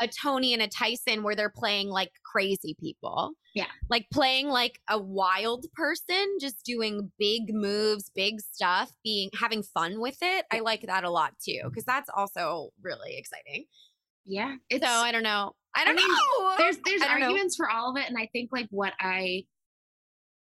a 0.01 0.07
Tony 0.07 0.53
and 0.53 0.61
a 0.61 0.67
Tyson 0.67 1.23
where 1.23 1.35
they're 1.35 1.49
playing 1.49 1.87
like 1.89 2.11
crazy 2.29 2.75
people. 2.79 3.33
Yeah. 3.53 3.67
Like 3.89 4.07
playing 4.11 4.49
like 4.49 4.79
a 4.89 4.99
wild 4.99 5.67
person, 5.73 6.37
just 6.41 6.65
doing 6.65 7.11
big 7.17 7.53
moves, 7.53 8.11
big 8.13 8.41
stuff, 8.41 8.91
being 9.03 9.29
having 9.39 9.63
fun 9.63 10.01
with 10.01 10.17
it. 10.21 10.45
I 10.51 10.59
like 10.59 10.81
that 10.87 11.05
a 11.05 11.09
lot 11.09 11.35
too, 11.41 11.61
because 11.65 11.85
that's 11.85 12.09
also 12.13 12.71
really 12.81 13.15
exciting. 13.15 13.65
Yeah. 14.25 14.55
It's 14.69 14.85
so 14.85 14.91
I 14.91 15.11
don't 15.11 15.23
know. 15.23 15.53
I 15.75 15.83
don't 15.83 15.95
mean, 15.95 16.07
know. 16.07 16.55
there's 16.57 16.77
there's 16.85 17.01
I 17.01 17.07
don't 17.07 17.19
know. 17.19 17.25
arguments 17.27 17.55
for 17.55 17.69
all 17.69 17.91
of 17.91 17.97
it 17.97 18.07
and 18.07 18.17
i 18.17 18.29
think 18.31 18.49
like 18.51 18.67
what 18.69 18.93
i 18.99 19.43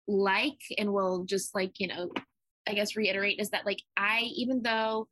like 0.07 0.59
and 0.79 0.93
will 0.93 1.25
just 1.25 1.55
like 1.55 1.73
you 1.79 1.87
know 1.87 2.11
i 2.67 2.73
guess 2.73 2.97
reiterate 2.97 3.39
is 3.39 3.51
that 3.51 3.67
like 3.67 3.83
i 3.97 4.21
even 4.35 4.63
though 4.63 5.07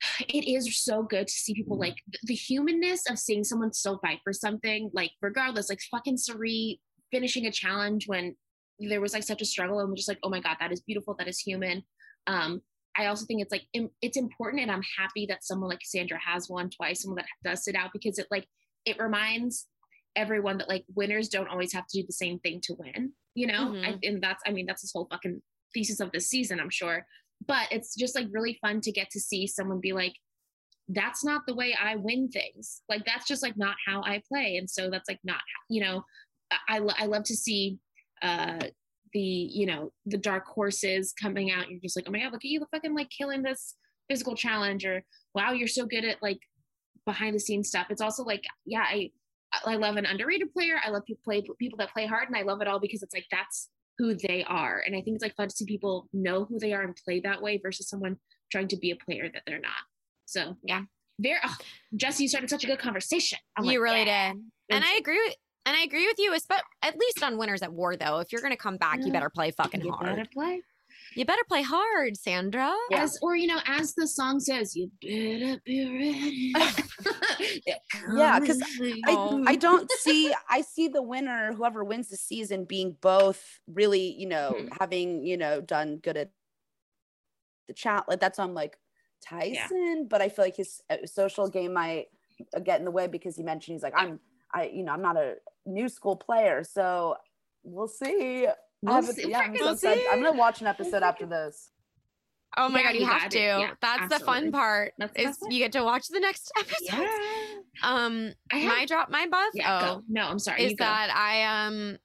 it 0.20 0.48
is 0.48 0.82
so 0.82 1.02
good 1.02 1.26
to 1.26 1.32
see 1.32 1.54
people 1.54 1.78
like 1.78 1.96
th- 2.12 2.22
the 2.24 2.34
humanness 2.34 3.02
of 3.10 3.18
seeing 3.18 3.44
someone 3.44 3.72
still 3.72 3.98
fight 3.98 4.20
for 4.24 4.32
something 4.32 4.90
like 4.94 5.10
regardless 5.20 5.68
like 5.68 5.80
fucking 5.90 6.16
Sari 6.16 6.80
finishing 7.10 7.46
a 7.46 7.52
challenge 7.52 8.08
when 8.08 8.34
there 8.80 9.00
was 9.00 9.12
like 9.12 9.22
such 9.24 9.42
a 9.42 9.46
struggle 9.46 9.80
and 9.80 9.88
we're 9.88 9.96
just 9.96 10.08
like 10.08 10.20
oh 10.22 10.30
my 10.30 10.40
god 10.40 10.56
that 10.60 10.72
is 10.72 10.80
beautiful 10.80 11.14
that 11.18 11.28
is 11.28 11.38
human 11.38 11.82
um 12.26 12.62
I 12.98 13.06
also 13.06 13.24
think 13.26 13.40
it's 13.40 13.52
like 13.52 13.64
it's 14.02 14.16
important, 14.16 14.62
and 14.62 14.70
I'm 14.70 14.82
happy 14.98 15.24
that 15.26 15.44
someone 15.44 15.70
like 15.70 15.80
Sandra 15.84 16.18
has 16.18 16.48
won 16.50 16.68
twice, 16.68 17.02
someone 17.02 17.16
that 17.16 17.26
does 17.48 17.64
sit 17.64 17.76
out 17.76 17.90
because 17.92 18.18
it 18.18 18.26
like 18.30 18.46
it 18.84 18.98
reminds 18.98 19.66
everyone 20.16 20.58
that 20.58 20.68
like 20.68 20.84
winners 20.94 21.28
don't 21.28 21.48
always 21.48 21.72
have 21.72 21.86
to 21.86 22.00
do 22.00 22.06
the 22.06 22.12
same 22.12 22.38
thing 22.40 22.60
to 22.64 22.74
win, 22.74 23.12
you 23.34 23.46
know. 23.46 23.68
I, 23.76 23.92
Mhm. 23.92 23.98
and 24.02 24.22
that's 24.22 24.42
I 24.46 24.50
mean 24.50 24.66
that's 24.66 24.82
this 24.82 24.92
whole 24.92 25.06
fucking 25.10 25.40
thesis 25.72 26.00
of 26.00 26.10
this 26.12 26.28
season, 26.28 26.58
I'm 26.60 26.70
sure. 26.70 27.06
But 27.46 27.68
it's 27.70 27.94
just 27.94 28.16
like 28.16 28.26
really 28.32 28.58
fun 28.60 28.80
to 28.80 28.90
get 28.90 29.10
to 29.10 29.20
see 29.20 29.46
someone 29.46 29.78
be 29.80 29.92
like, 29.92 30.14
that's 30.88 31.22
not 31.24 31.42
the 31.46 31.54
way 31.54 31.74
I 31.80 31.94
win 31.96 32.30
things. 32.30 32.82
Like 32.88 33.04
that's 33.04 33.26
just 33.28 33.42
like 33.42 33.56
not 33.56 33.76
how 33.86 34.02
I 34.02 34.22
play, 34.28 34.56
and 34.56 34.68
so 34.68 34.90
that's 34.90 35.08
like 35.08 35.20
not 35.24 35.40
you 35.70 35.82
know. 35.82 36.02
I 36.50 36.56
I, 36.76 36.78
lo- 36.78 36.94
I 36.98 37.06
love 37.06 37.24
to 37.24 37.36
see 37.36 37.78
uh 38.22 38.58
the 39.12 39.20
you 39.20 39.66
know 39.66 39.92
the 40.06 40.18
dark 40.18 40.46
horses 40.46 41.12
coming 41.20 41.50
out. 41.50 41.70
You're 41.70 41.80
just 41.80 41.96
like 41.96 42.06
oh 42.08 42.12
my 42.12 42.20
god 42.20 42.32
look 42.32 42.44
at 42.44 42.50
you 42.50 42.64
fucking 42.70 42.94
like 42.94 43.10
killing 43.10 43.42
this 43.42 43.74
physical 44.08 44.34
challenge 44.34 44.86
or 44.86 45.02
wow 45.34 45.52
you're 45.52 45.68
so 45.68 45.84
good 45.86 46.04
at 46.04 46.22
like 46.22 46.40
behind 47.04 47.34
the 47.34 47.40
scenes 47.40 47.68
stuff. 47.68 47.86
It's 47.90 48.00
also 48.00 48.22
like 48.24 48.44
yeah 48.66 48.84
i 48.86 49.10
i 49.64 49.76
love 49.76 49.96
an 49.96 50.06
underrated 50.06 50.52
player. 50.52 50.76
I 50.84 50.90
love 50.90 51.04
people 51.06 51.22
play 51.24 51.42
people 51.58 51.78
that 51.78 51.92
play 51.92 52.06
hard 52.06 52.28
and 52.28 52.36
i 52.36 52.42
love 52.42 52.60
it 52.60 52.68
all 52.68 52.80
because 52.80 53.02
it's 53.02 53.14
like 53.14 53.26
that's 53.30 53.68
who 53.98 54.14
they 54.14 54.44
are. 54.44 54.82
And 54.86 54.94
i 54.94 55.00
think 55.00 55.14
it's 55.16 55.24
like 55.24 55.36
fun 55.36 55.48
to 55.48 55.54
see 55.54 55.64
people 55.64 56.08
know 56.12 56.44
who 56.44 56.58
they 56.58 56.72
are 56.72 56.82
and 56.82 56.96
play 57.04 57.20
that 57.20 57.42
way 57.42 57.58
versus 57.62 57.88
someone 57.88 58.16
trying 58.50 58.68
to 58.68 58.76
be 58.76 58.90
a 58.90 58.96
player 58.96 59.30
that 59.32 59.42
they're 59.46 59.60
not. 59.60 59.82
So 60.26 60.56
yeah. 60.62 60.82
Very 61.20 61.38
oh, 61.44 61.56
jesse 61.96 62.22
you 62.22 62.28
started 62.28 62.48
such 62.48 62.62
a 62.62 62.68
good 62.68 62.78
conversation. 62.78 63.38
I'm 63.56 63.64
you 63.64 63.70
like, 63.70 63.80
really 63.80 64.06
yeah. 64.06 64.32
did. 64.32 64.42
And 64.70 64.84
I 64.84 64.96
agree 64.98 65.20
with 65.26 65.34
and 65.68 65.76
I 65.76 65.82
agree 65.82 66.06
with 66.06 66.18
you, 66.18 66.32
espe- 66.32 66.60
at 66.82 66.98
least 66.98 67.22
on 67.22 67.36
winners 67.38 67.62
at 67.62 67.72
war 67.72 67.96
though. 67.96 68.18
If 68.18 68.32
you're 68.32 68.40
gonna 68.42 68.56
come 68.56 68.76
back, 68.78 68.98
you 69.04 69.12
better 69.12 69.30
play 69.30 69.50
fucking 69.50 69.82
you 69.84 69.92
hard. 69.92 70.16
better 70.16 70.28
play 70.32 70.62
You 71.14 71.24
better 71.24 71.44
play 71.48 71.62
hard, 71.62 72.16
Sandra. 72.16 72.74
Yeah. 72.90 73.02
as 73.02 73.18
or 73.22 73.36
you 73.36 73.46
know 73.46 73.60
as 73.66 73.94
the 73.94 74.06
song 74.08 74.40
says 74.40 74.74
you 74.74 74.90
better 75.02 75.60
be 75.64 75.84
ready 75.84 76.52
Yeah, 78.16 78.38
'cause 78.40 78.60
I. 79.06 79.42
I 79.46 79.56
don't 79.56 79.90
see 80.00 80.32
I 80.48 80.62
see 80.62 80.88
the 80.88 81.02
winner, 81.02 81.52
whoever 81.52 81.84
wins 81.84 82.08
the 82.08 82.16
season, 82.16 82.64
being 82.64 82.96
both 83.00 83.60
really, 83.66 84.12
you 84.18 84.26
know, 84.26 84.54
Mhm. 84.56 84.68
having, 84.80 85.24
you 85.24 85.36
know, 85.36 85.60
done 85.60 85.98
good 85.98 86.16
at 86.16 86.30
the 87.68 87.74
chat. 87.74 88.08
Like 88.08 88.20
that's 88.20 88.38
on 88.38 88.54
like 88.54 88.78
Tyson, 89.24 90.06
but 90.08 90.20
I 90.22 90.28
feel 90.28 90.44
like 90.44 90.56
his 90.56 90.80
uh, 90.90 90.98
social 91.04 91.48
game 91.48 91.72
might 91.74 92.06
uh, 92.56 92.60
get 92.60 92.78
in 92.78 92.84
the 92.84 92.90
way 92.90 93.06
because 93.08 93.36
he 93.36 93.42
mentioned 93.42 93.74
he's 93.74 93.82
like, 93.82 93.94
I'm 93.96 94.20
I, 94.54 94.64
you 94.72 94.82
know, 94.82 94.92
I'm 94.92 95.02
not 95.02 95.16
a 95.16 95.34
new 95.66 95.88
school 95.88 96.16
player, 96.16 96.64
so 96.64 97.16
we'll 97.62 97.88
see. 97.88 98.46
I 98.46 98.54
We'll 98.82 98.94
haven't- 98.94 99.14
see. 99.16 99.28
yeah, 99.30 99.40
I'm, 99.40 99.56
so 99.56 99.72
excited. 99.72 100.04
I'm 100.10 100.22
gonna 100.22 100.38
watch 100.38 100.60
an 100.60 100.66
episode 100.68 101.02
after 101.02 101.26
this. 101.26 101.70
Oh 102.56 102.68
my 102.68 102.78
Yeah, 102.80 102.84
god, 102.86 102.94
you, 102.94 103.00
you 103.00 103.06
have 103.06 103.28
to. 103.30 103.38
Yeah, 103.38 103.70
That's 103.80 104.08
the 104.18 104.24
fun 104.24 104.50
part. 104.52 104.94
That's 104.98 105.12
is 105.16 105.24
best 105.26 105.46
you 105.50 105.58
get 105.58 105.72
to 105.72 105.82
watch 105.84 106.08
the 106.08 106.20
next 106.20 106.50
episode. 106.58 106.84
yeah 107.02 107.58
Um 107.82 108.32
I 108.52 108.56
have, 108.56 108.72
my 108.72 108.86
drop 108.86 109.10
my 109.10 109.26
buff. 109.26 109.50
yeah 109.54 109.80
oh. 109.82 109.94
go. 109.96 110.02
no 110.08 110.22
i'm 110.28 110.38
sorry 110.38 110.64
is 110.64 110.74
that 110.78 111.10
I 111.14 111.66
um 111.66 111.98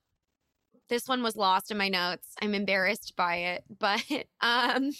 this 0.89 1.07
one 1.07 1.23
was 1.23 1.35
lost 1.37 1.71
in 1.71 1.77
my 1.77 1.87
notes. 1.89 2.35
I'm 2.41 2.53
embarrassed 2.53 3.13
by 3.15 3.35
it, 3.37 3.63
but 3.79 4.03
um 4.41 4.91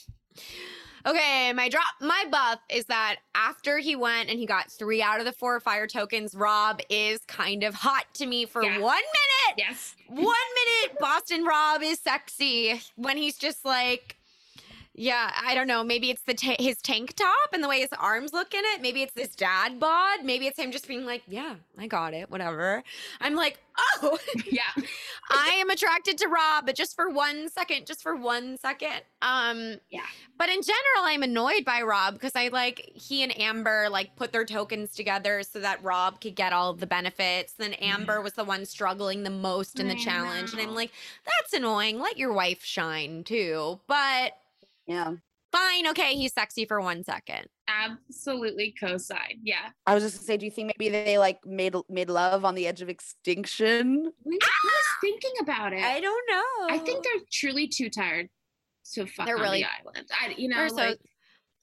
okay, 1.05 1.51
my 1.53 1.69
drop 1.69 1.83
my 2.01 2.25
buff 2.31 2.59
is 2.69 2.85
that 2.85 3.17
after 3.35 3.77
he 3.79 3.95
went 3.95 4.29
and 4.29 4.39
he 4.39 4.45
got 4.45 4.71
3 4.71 5.01
out 5.01 5.19
of 5.19 5.25
the 5.25 5.31
4 5.33 5.59
fire 5.59 5.87
tokens, 5.87 6.35
Rob 6.35 6.79
is 6.89 7.19
kind 7.27 7.63
of 7.63 7.73
hot 7.75 8.05
to 8.15 8.25
me 8.25 8.45
for 8.45 8.63
Yeah. 8.63 8.79
1 8.79 8.79
minute. 8.81 9.55
yes 9.57 9.95
One 10.07 10.23
minute 10.25 10.99
Boston 10.99 11.43
Rob 11.45 11.81
is 11.81 11.99
sexy 11.99 12.81
when 12.95 13.17
he's 13.17 13.37
just 13.37 13.65
like 13.65 14.17
Yeah, 14.95 15.31
I 15.43 15.55
don't 15.55 15.65
know. 15.67 15.83
Maybe 15.83 16.11
it's 16.11 16.21
the 16.21 16.35
ta- 16.35 16.55
his 16.59 16.79
tank 16.79 17.13
top 17.15 17.49
and 17.51 17.63
the 17.63 17.67
way 17.67 17.79
his 17.79 17.89
arms 17.97 18.31
look 18.31 18.53
in 18.53 18.61
it. 18.63 18.81
Maybe 18.81 19.01
it's 19.01 19.13
this 19.13 19.35
dad 19.35 19.79
bod. 19.79 20.23
Maybe 20.23 20.45
it's 20.45 20.59
him 20.59 20.71
just 20.71 20.87
being 20.87 21.03
like, 21.03 21.23
"Yeah, 21.27 21.55
I 21.79 21.87
got 21.87 22.13
it, 22.13 22.29
whatever." 22.29 22.83
I'm 23.19 23.33
like, 23.33 23.57
"Oh, 24.03 24.19
Yeah. 24.45 24.61
I 25.31 25.57
am 25.59 25.71
attracted 25.71 26.19
to 26.19 26.27
Rob, 26.27 26.67
but 26.67 26.75
just 26.75 26.95
for 26.95 27.09
one 27.09 27.49
second, 27.49 27.87
just 27.87 28.03
for 28.03 28.15
one 28.15 28.57
second. 28.59 29.01
Um, 29.23 29.79
Yeah. 29.89 30.05
But 30.37 30.49
in 30.49 30.61
general, 30.61 31.05
I'm 31.05 31.23
annoyed 31.23 31.65
by 31.65 31.81
Rob 31.81 32.13
because 32.13 32.35
I 32.35 32.49
like 32.49 32.91
he 32.93 33.23
and 33.23 33.39
Amber 33.39 33.87
like 33.89 34.15
put 34.15 34.31
their 34.31 34.45
tokens 34.45 34.91
together 34.91 35.41
so 35.41 35.59
that 35.59 35.83
Rob 35.83 36.21
could 36.21 36.35
get 36.35 36.53
all 36.53 36.69
of 36.69 36.79
the 36.79 36.87
benefits. 36.87 37.53
Then 37.53 37.73
Amber 37.73 38.21
was 38.21 38.33
the 38.33 38.43
one 38.43 38.65
struggling 38.67 39.23
the 39.23 39.31
most 39.31 39.79
in 39.79 39.87
the 39.87 39.95
I 39.95 40.03
challenge, 40.03 40.51
and 40.53 40.61
I'm 40.61 40.75
like, 40.75 40.91
that's 41.25 41.53
annoying. 41.53 41.99
Let 41.99 42.17
your 42.17 42.31
wife 42.33 42.63
shine 42.63 43.23
too. 43.23 43.79
But 43.87 44.33
Yeah. 44.87 45.11
fine, 45.51 45.87
okay, 45.87 46.15
he's 46.15 46.33
sexy 46.33 46.65
for 46.65 46.81
one 46.81 47.03
second. 47.03 47.45
Absolutely 47.67 48.73
co-sign. 48.79 49.39
Yeah. 49.43 49.69
I 49.85 49.93
was 49.93 50.03
just 50.03 50.17
gonna 50.17 50.25
say, 50.25 50.37
do 50.37 50.45
you 50.45 50.51
think 50.51 50.73
maybe 50.77 50.89
they 50.89 51.17
like 51.17 51.39
made 51.45 51.75
made 51.89 52.09
love 52.09 52.43
on 52.45 52.55
the 52.55 52.67
edge 52.67 52.81
of 52.81 52.89
extinction? 52.89 54.11
We, 54.23 54.33
I 54.41 54.47
was 54.63 54.73
ah! 54.89 54.97
thinking 55.01 55.31
about 55.41 55.73
it. 55.73 55.83
I, 55.83 55.99
don't 55.99 56.23
know. 56.29 56.67
I 56.75 56.79
think 56.79 57.03
they're 57.03 57.21
truly 57.31 57.67
too 57.67 57.89
tired 57.89 58.29
to 58.93 59.05
fuck 59.05 59.25
They're 59.25 59.37
on 59.37 59.41
really- 59.43 59.61
the 59.61 59.67
island. 59.89 60.07
I, 60.11 60.33
you 60.37 60.49
know, 60.49 60.67
so- 60.67 60.75
like, 60.75 60.99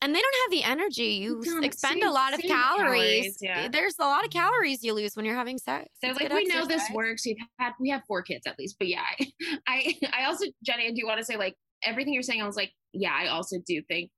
and 0.02 0.14
they 0.14 0.20
don't 0.20 0.34
have 0.44 0.50
the 0.50 0.62
energy. 0.70 1.04
You 1.22 1.42
s- 1.44 1.62
expend 1.62 2.00
Same- 2.00 2.08
a 2.08 2.10
lot 2.12 2.32
of 2.32 2.40
calories. 2.40 2.56
calories, 2.56 3.38
yeah. 3.42 3.64
Eh, 3.64 3.68
there's 3.70 3.96
a 3.98 4.04
lot 4.04 4.24
of 4.24 4.30
calories 4.30 4.82
you 4.82 4.94
lose 4.94 5.14
when 5.14 5.26
you're 5.26 5.34
having 5.34 5.58
sex. 5.58 5.90
they're 6.00 6.12
It's 6.12 6.20
like, 6.20 6.30
good 6.30 6.36
we 6.36 6.44
know 6.46 6.64
this 6.64 6.82
works. 6.94 7.26
We've 7.26 7.36
had, 7.58 7.72
we 7.78 7.90
have 7.90 8.02
four 8.08 8.22
kids 8.22 8.46
at 8.46 8.58
least, 8.58 8.76
but 8.78 8.88
yeah, 8.88 9.02
I, 9.18 9.26
I, 9.66 9.98
I 10.22 10.24
also, 10.24 10.46
Jenny, 10.64 10.86
I 10.86 10.90
do 10.92 10.94
you 10.96 11.06
want 11.06 11.18
to 11.18 11.24
say 11.24 11.36
like 11.36 11.54
everything 11.84 12.12
you're 12.14 12.22
saying. 12.22 12.42
I 12.42 12.46
was 12.46 12.56
like, 12.56 12.72
yeah, 12.92 13.12
I 13.12 13.28
also 13.28 13.56
do 13.66 13.82
think, 13.82 14.10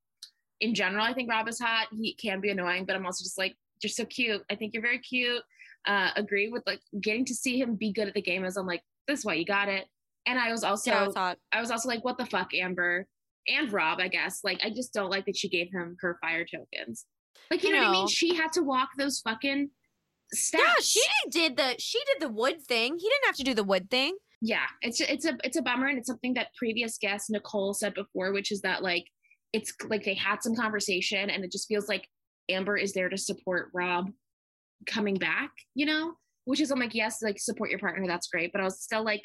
in 0.60 0.74
general, 0.74 1.04
I 1.04 1.12
think 1.12 1.30
Rob 1.30 1.48
is 1.48 1.58
hot. 1.58 1.88
He 1.92 2.14
can 2.14 2.40
be 2.40 2.50
annoying, 2.50 2.84
but 2.86 2.96
I'm 2.96 3.04
also 3.04 3.24
just 3.24 3.38
like, 3.38 3.54
you're 3.82 3.90
so 3.90 4.04
cute. 4.04 4.42
I 4.50 4.54
think 4.54 4.74
you're 4.74 4.82
very 4.82 5.00
cute. 5.00 5.42
Uh, 5.86 6.10
agree 6.14 6.48
with 6.48 6.62
like 6.66 6.80
getting 7.00 7.24
to 7.24 7.34
see 7.34 7.60
him 7.60 7.74
be 7.74 7.92
good 7.92 8.06
at 8.06 8.14
the 8.14 8.22
game. 8.22 8.44
As 8.44 8.56
I'm 8.56 8.66
like, 8.66 8.82
this 9.08 9.20
is 9.20 9.24
why 9.24 9.34
you 9.34 9.44
got 9.44 9.68
it. 9.68 9.86
And 10.26 10.38
I 10.38 10.52
was 10.52 10.62
also, 10.62 10.90
Yeah. 10.92 11.34
I 11.52 11.60
was 11.60 11.72
also 11.72 11.88
like, 11.88 12.04
what 12.04 12.16
the 12.16 12.26
fuck, 12.26 12.54
Amber 12.54 13.06
and 13.48 13.72
Rob, 13.72 13.98
I 13.98 14.06
guess. 14.06 14.40
Like, 14.44 14.60
I 14.64 14.70
just 14.70 14.94
don't 14.94 15.10
like 15.10 15.26
that 15.26 15.36
she 15.36 15.48
gave 15.48 15.72
him 15.72 15.96
her 16.00 16.16
fire 16.20 16.44
tokens. 16.44 17.06
Like, 17.50 17.64
you 17.64 17.70
I 17.70 17.72
know, 17.72 17.78
what 17.80 17.88
I 17.88 17.92
mean? 17.92 18.08
She 18.08 18.36
had 18.36 18.52
to 18.52 18.62
walk 18.62 18.90
those 18.96 19.18
fucking 19.18 19.70
steps. 20.32 20.62
Yeah, 20.64 20.74
she 20.80 21.02
did 21.30 21.56
the 21.56 21.74
she 21.78 21.98
did 22.06 22.20
the 22.20 22.32
wood 22.32 22.62
thing. 22.62 22.96
He 22.98 23.08
didn't 23.08 23.26
have 23.26 23.36
to 23.36 23.44
do 23.44 23.54
the 23.54 23.64
wood 23.64 23.90
thing. 23.90 24.16
Yeah, 24.44 24.66
it's 24.82 25.00
it's 25.00 25.24
a 25.24 25.38
it's 25.44 25.56
a 25.56 25.62
bummer, 25.62 25.86
and 25.86 25.98
it's 25.98 26.08
something 26.08 26.34
that 26.34 26.48
previous 26.58 26.98
guest 26.98 27.30
Nicole 27.30 27.74
said 27.74 27.94
before, 27.94 28.32
which 28.32 28.50
is 28.50 28.60
that 28.62 28.82
like 28.82 29.06
it's 29.52 29.72
like 29.88 30.04
they 30.04 30.14
had 30.14 30.42
some 30.42 30.56
conversation, 30.56 31.30
and 31.30 31.44
it 31.44 31.52
just 31.52 31.68
feels 31.68 31.88
like 31.88 32.08
Amber 32.48 32.76
is 32.76 32.92
there 32.92 33.08
to 33.08 33.16
support 33.16 33.70
Rob 33.72 34.10
coming 34.84 35.14
back, 35.14 35.52
you 35.76 35.86
know. 35.86 36.14
Which 36.44 36.60
is 36.60 36.72
I'm 36.72 36.80
like, 36.80 36.92
yes, 36.92 37.22
like 37.22 37.38
support 37.38 37.70
your 37.70 37.78
partner, 37.78 38.04
that's 38.08 38.26
great, 38.26 38.50
but 38.50 38.60
I 38.60 38.64
was 38.64 38.82
still 38.82 39.04
like, 39.04 39.22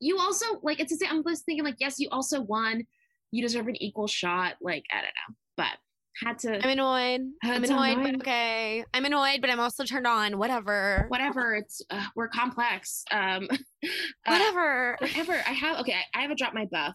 you 0.00 0.18
also 0.18 0.46
like 0.62 0.80
it's 0.80 0.90
the 0.90 0.96
same. 0.96 1.10
I'm 1.10 1.22
just 1.22 1.44
thinking 1.44 1.64
like, 1.64 1.76
yes, 1.78 1.98
you 1.98 2.08
also 2.10 2.40
won, 2.40 2.86
you 3.32 3.42
deserve 3.42 3.68
an 3.68 3.82
equal 3.82 4.06
shot. 4.06 4.54
Like 4.62 4.84
I 4.90 5.02
don't 5.02 5.04
know, 5.04 5.34
but 5.58 5.76
had 6.24 6.38
to 6.40 6.54
I'm 6.64 6.70
annoyed. 6.70 7.20
I'm 7.42 7.64
annoyed, 7.64 8.02
but 8.02 8.14
okay. 8.16 8.84
I'm 8.94 9.04
annoyed, 9.04 9.40
but 9.40 9.50
I'm 9.50 9.60
also 9.60 9.84
turned 9.84 10.06
on. 10.06 10.38
Whatever. 10.38 11.06
whatever. 11.08 11.54
It's 11.54 11.82
uh, 11.90 12.04
we're 12.14 12.28
complex. 12.28 13.04
Um, 13.10 13.48
uh, 13.52 13.88
Whatever. 14.26 14.96
whatever. 15.00 15.32
I 15.34 15.52
have 15.52 15.80
okay. 15.80 15.94
I, 16.14 16.18
I 16.18 16.22
have 16.22 16.30
a 16.30 16.34
drop 16.34 16.54
my 16.54 16.66
buff. 16.70 16.94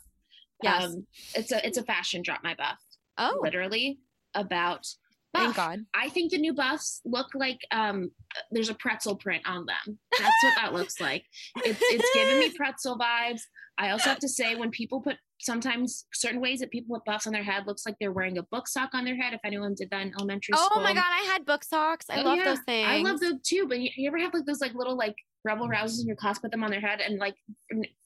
Yes. 0.63 0.83
Um, 0.83 1.07
it's 1.35 1.51
a 1.51 1.65
it's 1.65 1.77
a 1.77 1.83
fashion 1.83 2.21
drop 2.23 2.41
my 2.43 2.55
buff. 2.55 2.77
oh, 3.17 3.39
Literally 3.43 3.99
about. 4.33 4.85
thank. 5.33 5.55
God. 5.55 5.79
I 5.93 6.09
think 6.09 6.31
the 6.31 6.37
new 6.37 6.53
buffs 6.53 7.01
look 7.05 7.27
like 7.35 7.59
um 7.71 8.11
there's 8.51 8.69
a 8.69 8.73
pretzel 8.75 9.15
print 9.15 9.43
on 9.47 9.65
them. 9.65 9.99
That's 10.17 10.43
what 10.43 10.55
that 10.55 10.73
looks 10.73 10.99
like. 10.99 11.25
It's 11.57 11.79
it's 11.81 12.09
giving 12.13 12.39
me 12.39 12.49
pretzel 12.55 12.97
vibes. 12.97 13.41
I 13.77 13.91
also 13.91 14.09
have 14.09 14.19
to 14.19 14.29
say 14.29 14.55
when 14.55 14.69
people 14.71 15.01
put 15.01 15.17
sometimes 15.41 16.05
certain 16.13 16.39
ways 16.39 16.59
that 16.59 16.71
people 16.71 16.93
with 16.93 17.03
buffs 17.05 17.27
on 17.27 17.33
their 17.33 17.43
head 17.43 17.65
looks 17.67 17.85
like 17.85 17.95
they're 17.99 18.11
wearing 18.11 18.37
a 18.37 18.43
book 18.43 18.67
sock 18.67 18.91
on 18.93 19.03
their 19.05 19.15
head. 19.15 19.33
If 19.33 19.41
anyone 19.43 19.73
did 19.77 19.89
that 19.91 20.01
in 20.01 20.13
elementary 20.17 20.53
Oh 20.55 20.65
school. 20.65 20.81
Oh 20.81 20.83
my 20.83 20.93
God, 20.93 21.03
I 21.11 21.23
had 21.31 21.45
book 21.45 21.63
socks. 21.63 22.05
I 22.09 22.21
Oh, 22.21 22.23
love 22.25 22.37
yeah. 22.37 22.45
those 22.45 22.59
things. 22.65 22.87
I 22.87 22.97
love 22.97 23.19
them 23.19 23.39
too, 23.43 23.65
but 23.67 23.79
you, 23.79 23.89
you 23.97 24.07
ever 24.07 24.17
have 24.19 24.33
like 24.33 24.45
those 24.45 24.61
like 24.61 24.73
little 24.73 24.95
like 24.95 25.15
rebel 25.43 25.67
rousers 25.67 25.99
in 26.01 26.07
your 26.07 26.15
class, 26.15 26.37
put 26.39 26.51
them 26.51 26.63
on 26.63 26.69
their 26.71 26.79
head, 26.81 27.01
and 27.01 27.17
like 27.17 27.35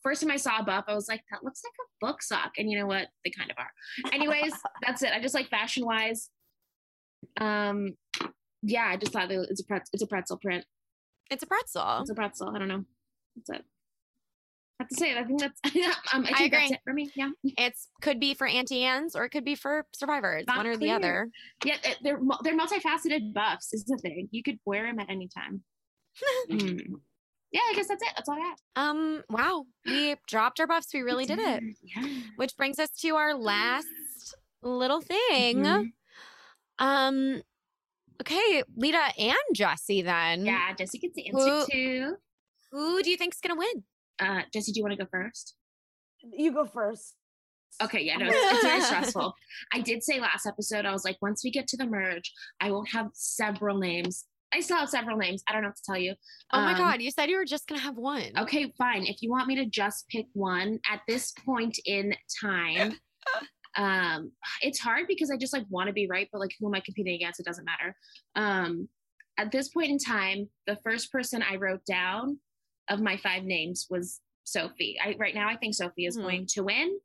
first 0.02 0.22
time 0.22 0.32
I 0.32 0.38
saw 0.38 0.60
a 0.60 0.64
buff, 0.64 0.86
I 0.88 0.96
was 0.96 1.08
like, 1.10 1.22
that 1.32 1.44
looks 1.44 1.62
like 1.64 1.74
a 1.74 2.06
book 2.06 2.22
sock, 2.24 2.54
and 2.58 2.72
you 2.72 2.80
know 2.80 2.88
what? 2.88 3.08
They 3.26 3.32
kind 3.32 3.52
of 3.52 3.58
are. 3.58 4.14
Anyways, 4.14 4.54
that's 4.86 5.04
it. 5.04 5.12
I 5.12 5.20
just 5.20 5.36
like 5.36 5.50
fashion 5.50 5.86
wise. 5.86 6.30
Um, 7.40 7.96
yeah, 8.62 8.86
I 8.88 8.98
just 8.98 9.12
thought 9.12 9.30
that 9.30 9.48
it's 9.50 9.62
a 9.62 9.66
pretzel, 9.66 9.90
it's 9.94 10.04
a 10.04 10.08
pretzel 10.08 10.38
print. 10.38 10.66
It's 11.30 11.44
a 11.44 11.48
pretzel. 11.48 12.00
It's 12.02 12.10
a 12.10 12.16
pretzel. 12.16 12.54
I 12.56 12.60
don't 12.60 12.68
know. 12.68 12.86
That's 13.36 13.60
it. 13.60 13.66
I 14.80 14.84
have 14.84 14.89
to 14.89 14.95
say, 14.95 15.17
I 15.17 15.23
think 15.23 15.39
that's. 15.39 15.59
um, 16.13 16.26
I 16.26 16.32
I 16.32 16.34
think 16.38 16.51
that's 16.51 16.65
agree. 16.65 16.76
it 16.76 16.80
for 16.84 16.93
me. 16.93 17.09
Yeah, 17.15 17.30
It's 17.43 17.88
could 18.01 18.19
be 18.19 18.34
for 18.34 18.45
Auntie 18.45 18.84
Anne's 18.84 19.15
or 19.15 19.23
it 19.26 19.30
could 19.30 19.45
be 19.45 19.55
for 19.55 19.86
Survivor. 19.93 20.36
It's 20.38 20.47
Not 20.47 20.57
one 20.57 20.67
or 20.67 20.76
the 20.78 20.91
other. 20.91 21.30
yeah. 21.63 21.78
They're 22.03 22.19
they're 22.43 22.57
multifaceted 22.57 23.34
buffs. 23.34 23.73
Is 23.73 23.86
the 23.86 23.97
thing. 23.97 24.28
You 24.32 24.43
could 24.43 24.59
wear 24.65 24.84
them 24.86 24.99
at 24.99 25.09
any 25.09 25.28
time. 25.28 25.63
Hmm. 26.51 26.78
Yeah, 27.51 27.61
I 27.69 27.73
guess 27.73 27.88
that's 27.88 28.03
it. 28.03 28.09
That's 28.17 28.28
all 28.28 28.36
I 28.36 28.39
have. 28.49 28.57
Um, 28.76 29.23
wow. 29.30 29.63
We 29.86 30.15
dropped 30.28 30.59
our 30.59 30.67
buffs. 30.67 30.93
We 30.93 31.03
really 31.03 31.26
did 31.26 31.39
it. 31.39 31.63
Yeah. 31.82 32.05
Which 32.36 32.57
brings 32.57 32.80
us 32.80 32.89
to 32.99 33.15
our 33.15 33.34
last 33.34 33.88
little 34.61 34.99
thing. 34.99 35.59
Mhm. 35.63 35.91
Um, 36.80 37.41
okay, 38.21 38.63
Lida 38.76 38.99
and 39.17 39.38
Jesse 39.53 40.01
then. 40.01 40.45
Yeah, 40.45 40.73
Jesse 40.73 40.97
gets 40.97 41.15
the 41.15 41.28
answer 41.30 41.49
Who- 41.49 41.65
too. 41.71 42.15
Who 42.71 43.01
do 43.03 43.09
you 43.09 43.15
think's 43.15 43.39
gonna 43.39 43.55
win? 43.55 43.86
Uh, 44.20 44.41
Jesse, 44.53 44.72
do 44.72 44.80
you 44.80 44.84
want 44.84 44.97
to 44.97 45.03
go 45.03 45.09
first? 45.11 45.55
You 46.22 46.51
go 46.53 46.66
first. 46.66 47.16
Okay, 47.84 48.03
yeah, 48.03 48.16
no, 48.18 48.28
it's, 48.28 48.36
it's 48.38 48.63
very 48.63 48.82
stressful. 48.82 49.34
I 49.74 49.82
did 49.82 50.01
say 50.03 50.20
last 50.20 50.45
episode, 50.45 50.86
I 50.86 50.91
was 50.91 51.03
like, 51.03 51.18
once 51.22 51.43
we 51.43 51.51
get 51.51 51.68
to 51.68 51.78
the 51.78 51.86
merge, 51.86 52.32
I 52.61 52.72
won't 52.72 52.89
have 52.91 53.09
several 53.13 53.78
names. 53.78 54.26
I 54.53 54.61
still 54.61 54.78
have 54.78 54.89
several 54.89 55.18
names. 55.18 55.43
I 55.49 55.51
don't 55.53 55.63
know 55.63 55.70
what 55.70 55.76
to 55.76 55.84
tell 55.86 55.97
you. 55.97 56.13
Oh 56.53 56.61
my 56.61 56.72
Um, 56.72 56.78
god, 56.78 57.01
you 57.01 57.11
said 57.11 57.30
you 57.30 57.36
were 57.36 57.45
just 57.45 57.68
gonna 57.68 57.82
have 57.82 57.97
one. 57.97 58.32
Okay, 58.38 58.72
fine. 58.78 59.05
If 59.05 59.22
you 59.22 59.30
want 59.30 59.47
me 59.47 59.55
to 59.55 59.66
just 59.66 60.07
pick 60.07 60.28
one 60.34 60.80
at 60.89 61.01
this 61.07 61.34
point 61.45 61.78
in 61.86 62.16
time, 62.41 62.97
um, 63.76 64.32
it's 64.61 64.80
hard 64.80 65.07
because 65.07 65.30
I 65.30 65.36
just 65.36 65.51
like 65.51 65.66
want 65.70 65.88
to 65.88 65.93
be 65.93 66.07
right, 66.07 66.30
but 66.32 66.39
like 66.39 66.51
who 66.57 66.68
am 66.68 66.76
I 66.76 66.80
competing 66.80 67.16
against? 67.16 67.41
It 67.41 67.45
doesn't 67.45 67.66
matter. 67.66 67.95
Um, 68.36 68.88
at 69.38 69.51
this 69.51 69.68
point 69.68 69.89
in 69.89 69.97
time, 69.97 70.49
the 70.68 70.78
first 70.78 71.11
person 71.11 71.43
I 71.43 71.57
wrote 71.57 71.84
down 71.86 72.39
of 72.90 73.02
my 73.02 73.18
five 73.18 73.44
names 73.44 73.88
was 73.90 74.22
Sophie. 74.44 74.98
I 75.04 75.16
right 75.20 75.34
now 75.36 75.50
I 75.50 75.58
think 75.58 75.74
Sophie 75.76 76.06
is 76.06 76.16
Hmm. 76.16 76.22
going 76.22 76.46
to 76.48 76.64
win. 76.64 77.00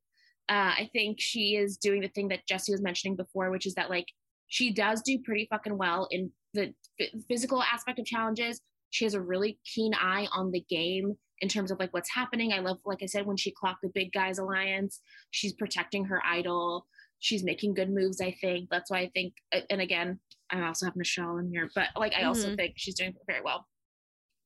Uh, 0.48 0.74
I 0.82 0.90
think 0.92 1.20
she 1.20 1.56
is 1.56 1.76
doing 1.76 2.00
the 2.00 2.08
thing 2.08 2.28
that 2.28 2.46
Jesse 2.46 2.72
was 2.72 2.82
mentioning 2.82 3.16
before, 3.16 3.50
which 3.50 3.66
is 3.66 3.74
that 3.74 3.88
like 3.90 4.06
she 4.48 4.72
does 4.72 5.00
do 5.02 5.18
pretty 5.20 5.46
fucking 5.48 5.78
well 5.78 6.08
in 6.10 6.32
the 6.54 6.74
phy- 6.98 7.12
physical 7.28 7.62
aspect 7.62 7.98
of 8.00 8.04
challenges. 8.04 8.60
She 8.90 9.04
has 9.04 9.14
a 9.14 9.20
really 9.20 9.60
keen 9.64 9.94
eye 9.94 10.26
on 10.32 10.50
the 10.50 10.64
game 10.68 11.16
in 11.38 11.48
terms 11.48 11.70
of 11.70 11.78
like 11.78 11.94
what's 11.94 12.12
happening. 12.12 12.52
I 12.52 12.58
love, 12.58 12.78
like 12.84 13.02
I 13.02 13.06
said, 13.06 13.24
when 13.26 13.36
she 13.36 13.52
clocked 13.52 13.82
the 13.82 13.90
Big 13.94 14.12
Guys 14.12 14.38
Alliance, 14.38 15.00
she's 15.30 15.52
protecting 15.54 16.04
her 16.06 16.20
idol. 16.26 16.86
She's 17.20 17.44
making 17.44 17.74
good 17.74 17.88
moves. 17.90 18.20
I 18.20 18.32
think 18.40 18.68
that's 18.70 18.90
why 18.90 18.98
I 19.00 19.10
think. 19.14 19.34
And 19.70 19.80
again, 19.80 20.18
I 20.50 20.62
also 20.66 20.86
have 20.86 20.96
Michelle 20.96 21.38
in 21.38 21.48
here, 21.48 21.70
but 21.74 21.88
like 21.96 22.14
I 22.14 22.24
also 22.24 22.50
Mhm. 22.50 22.56
think 22.56 22.74
she's 22.76 22.96
doing 22.96 23.14
very 23.28 23.40
well. 23.42 23.68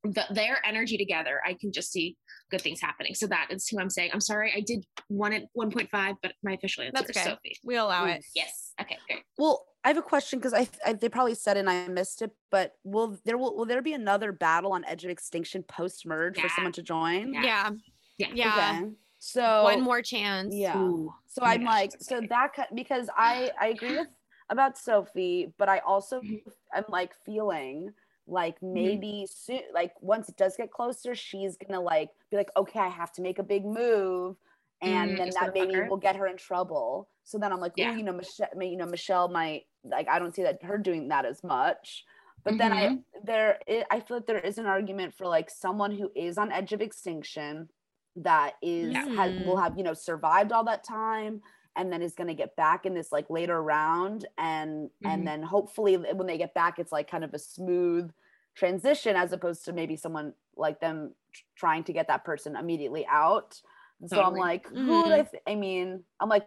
The, 0.05 0.25
their 0.31 0.59
energy 0.67 0.99
together, 0.99 1.41
I 1.47 1.57
can 1.59 1.73
just 1.73 1.91
see 1.91 2.17
good 2.51 2.61
things 2.61 2.81
happening. 2.81 3.15
So 3.15 3.27
that 3.29 3.49
is 3.51 3.67
who 3.69 3.81
I'm 3.81 3.89
saying. 3.89 4.11
I'm 4.13 4.21
sorry, 4.21 4.53
I 4.55 4.61
did 4.61 4.85
one 5.09 5.33
at 5.33 5.45
1.5, 5.57 6.15
but 6.23 6.33
my 6.43 6.53
official 6.53 6.83
answer 6.85 6.93
That's 7.07 7.17
is. 7.17 7.25
Sophie. 7.25 7.57
We 7.65 7.77
allow 7.77 8.05
it. 8.07 8.25
Yes. 8.35 8.73
Okay. 8.81 8.99
Great. 9.09 9.23
Well, 9.39 9.65
I 9.83 9.89
have 9.89 9.97
a 9.97 10.03
question 10.03 10.39
because 10.39 10.55
I, 10.55 10.69
I 10.85 10.93
they 10.95 11.09
probably 11.09 11.35
said 11.35 11.57
it 11.57 11.61
and 11.61 11.71
I 11.71 11.89
missed 11.89 12.23
it, 12.23 12.31
but 12.51 12.73
will 12.85 13.19
there 13.25 13.37
will, 13.39 13.57
will 13.57 13.65
there 13.67 13.83
be 13.83 13.93
another 13.95 14.31
battle 14.33 14.73
on 14.73 14.85
Edge 14.85 15.05
of 15.05 15.11
Extinction 15.11 15.63
post 15.63 16.07
merge 16.07 16.39
for 16.39 16.49
someone 16.49 16.73
to 16.73 16.83
join? 16.83 17.33
Yeah. 17.35 17.43
Yeah. 17.43 17.71
Yeah. 18.19 18.29
Yeah. 18.35 18.79
Okay. 18.83 18.91
So 19.19 19.63
One 19.65 19.81
more 19.83 20.03
chance. 20.03 20.55
Yeah. 20.55 20.79
Ooh. 20.79 21.15
So 21.29 21.43
Oh 21.43 21.47
I'm 21.47 21.65
gosh, 21.65 21.73
like, 21.73 21.91
so 21.93 22.17
exciting. 22.19 22.29
that 22.29 22.75
because 22.75 23.09
I 23.17 23.51
I 23.61 23.69
agree 23.69 23.97
with 23.97 24.09
about 24.51 24.77
Sophie, 24.77 25.53
but 25.59 25.69
I 25.69 25.79
also 25.79 26.21
Mhm. 26.21 26.41
am 26.75 26.85
like 26.89 27.13
feeling 27.25 27.91
like 28.27 28.57
Mm-hmm. 28.75 28.99
maybe 28.99 29.27
soon, 29.31 29.63
like 29.75 29.93
once 30.01 30.29
it 30.29 30.37
does 30.37 30.57
get 30.57 30.71
closer, 30.71 31.15
she's 31.15 31.57
gonna 31.57 31.81
like 31.81 32.11
be 32.31 32.37
like, 32.37 32.51
okay, 32.57 32.81
I 32.81 32.89
have 32.89 33.13
to 33.15 33.23
make 33.23 33.39
a 33.39 33.43
big 33.45 33.65
move, 33.65 34.37
and 34.81 35.13
Mm, 35.13 35.17
then 35.17 35.35
that 35.35 35.53
maybe 35.55 35.81
will 35.81 35.97
get 35.99 36.17
her 36.17 36.27
in 36.27 36.37
trouble. 36.37 37.09
So 37.25 37.39
then 37.39 37.53
I'm 37.53 37.61
like, 37.61 37.75
Yeah. 37.77 37.97
you 37.97 38.03
know, 38.05 38.13
Michelle, 38.13 38.49
you 38.61 38.77
know, 38.77 38.87
Michelle 38.87 39.29
might 39.29 39.65
like 39.85 40.09
I 40.09 40.19
don't 40.19 40.35
see 40.35 40.43
that 40.45 40.63
her 40.63 40.79
doing 40.79 41.09
that 41.09 41.25
as 41.27 41.43
much. 41.45 42.05
But 42.45 42.59
then 42.59 42.73
I 42.73 42.91
Mm-hmm. 42.91 42.97
there 43.25 43.59
i- 43.69 43.85
I 43.91 44.01
feel 44.01 44.19
like 44.19 44.27
there 44.27 44.39
is 44.39 44.59
an 44.59 44.67
argument 44.67 45.15
for 45.15 45.27
like 45.27 45.51
someone 45.51 45.93
who 45.93 46.11
is 46.17 46.39
on 46.39 46.53
edge 46.53 46.73
of 46.73 46.81
extinction 46.83 47.69
that 48.17 48.55
is 48.63 49.07
has, 49.17 49.33
will 49.39 49.57
Mhm. 49.57 49.59
have 49.59 49.77
you 49.77 49.85
know 49.85 49.95
survived 49.95 50.53
all 50.53 50.65
that 50.65 50.85
time 50.85 51.43
and 51.77 51.93
then 51.93 52.03
is 52.03 52.15
going 52.15 52.29
to 52.29 52.35
get 52.35 52.55
back 52.57 52.87
in 52.87 52.95
this 52.95 53.11
like 53.13 53.29
later 53.31 53.63
round 53.63 54.27
and 54.39 54.91
Mhm. 55.05 55.11
and 55.13 55.27
then 55.27 55.43
hopefully 55.43 55.97
when 55.97 56.27
they 56.27 56.39
get 56.39 56.55
back 56.55 56.79
it's 56.79 56.93
like 56.93 57.11
kind 57.11 57.25
of 57.25 57.35
a 57.35 57.39
smooth 57.39 58.11
transition 58.55 59.17
as 59.17 59.33
opposed 59.33 59.65
to 59.65 59.73
maybe 59.73 59.97
someone 59.97 60.33
like 60.57 60.81
them 60.81 61.15
tr- 61.33 61.43
trying 61.57 61.85
to 61.85 61.93
get 61.93 62.07
that 62.09 62.25
person 62.25 62.55
immediately 62.57 63.05
out 63.09 63.61
so 64.07 64.23
i'm 64.23 64.35
like 64.35 64.67
who 64.69 65.03
would 65.03 65.13
I, 65.13 65.23
th- 65.23 65.43
I 65.47 65.55
mean 65.55 66.05
i'm 66.21 66.29
like 66.29 66.47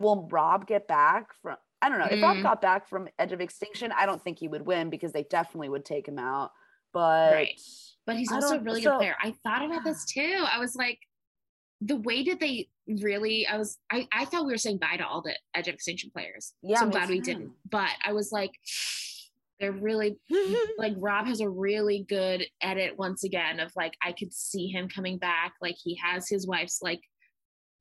will 0.00 0.26
rob 0.30 0.66
get 0.66 0.88
back 0.88 1.32
from 1.42 1.56
i 1.82 1.88
don't 1.88 1.98
know 1.98 2.08
if 2.10 2.20
rob 2.22 2.36
Mm. 2.38 2.42
got 2.42 2.60
back 2.60 2.88
from 2.88 3.08
edge 3.18 3.30
of 3.32 3.40
extinction 3.40 3.92
i 3.92 4.06
don't 4.06 4.20
think 4.22 4.38
he 4.38 4.48
would 4.48 4.66
win 4.66 4.90
because 4.90 5.12
they 5.12 5.22
definitely 5.24 5.68
would 5.68 5.84
take 5.84 6.08
him 6.08 6.18
out 6.18 6.52
but 6.92 7.32
Right. 7.32 7.60
But 8.06 8.16
he's 8.16 8.30
I 8.30 8.34
also 8.36 8.58
really 8.60 8.82
so- 8.82 8.90
good 8.92 8.98
player. 8.98 9.16
I 9.22 9.30
thought 9.42 9.64
about 9.64 9.82
this 9.82 10.04
too. 10.12 10.44
I 10.52 10.58
was 10.58 10.76
like, 10.76 10.98
the 11.80 11.96
way 11.96 12.22
that 12.24 12.40
they 12.40 12.68
really, 12.86 13.46
I 13.46 13.56
was, 13.56 13.78
I, 13.90 14.06
I 14.12 14.24
thought 14.24 14.46
we 14.46 14.52
were 14.52 14.58
saying 14.58 14.78
bye 14.78 14.96
to 14.96 15.06
all 15.06 15.22
the 15.22 15.34
Edge 15.54 15.68
of 15.68 15.74
Extinction 15.74 16.10
players. 16.10 16.52
Yeah, 16.62 16.78
so 16.78 16.84
I'm 16.84 16.90
glad 16.90 17.08
we 17.08 17.18
too. 17.18 17.24
didn't. 17.24 17.52
But 17.70 17.90
I 18.04 18.12
was 18.12 18.32
like, 18.32 18.52
they're 19.60 19.72
really 19.72 20.16
like 20.78 20.94
Rob 20.96 21.26
has 21.26 21.40
a 21.40 21.48
really 21.48 22.04
good 22.08 22.44
edit 22.60 22.98
once 22.98 23.22
again 23.22 23.60
of 23.60 23.70
like 23.76 23.94
I 24.02 24.12
could 24.12 24.32
see 24.32 24.66
him 24.66 24.88
coming 24.88 25.16
back. 25.16 25.54
Like 25.62 25.76
he 25.82 25.94
has 26.02 26.28
his 26.28 26.46
wife's 26.46 26.80
like 26.82 27.00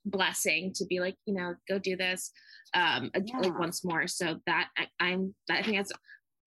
blessing 0.05 0.71
to 0.75 0.85
be 0.85 0.99
like, 0.99 1.15
you 1.25 1.33
know, 1.33 1.55
go 1.67 1.79
do 1.79 1.97
this. 1.97 2.31
Um 2.75 3.09
Yeah. 3.15 3.39
like 3.39 3.57
once 3.57 3.83
more. 3.83 4.07
So 4.07 4.39
that 4.45 4.69
I, 4.77 4.87
I'm 4.99 5.33
I 5.49 5.63
think 5.63 5.77
that's 5.77 5.91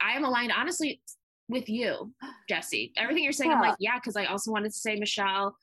I 0.01 0.13
am 0.13 0.25
aligned 0.25 0.53
honestly 0.57 1.01
with 1.49 1.69
you, 1.69 2.13
Jesse. 2.49 2.93
Everything 2.97 3.23
you're 3.23 3.33
saying, 3.33 3.53
I'm 3.53 3.61
like, 3.61 3.77
yeah, 3.79 3.99
because 3.99 4.17
I 4.17 4.27
also 4.27 4.51
wanted 4.51 4.73
to 4.73 4.79
say 4.79 4.97
Michelle. 4.97 5.57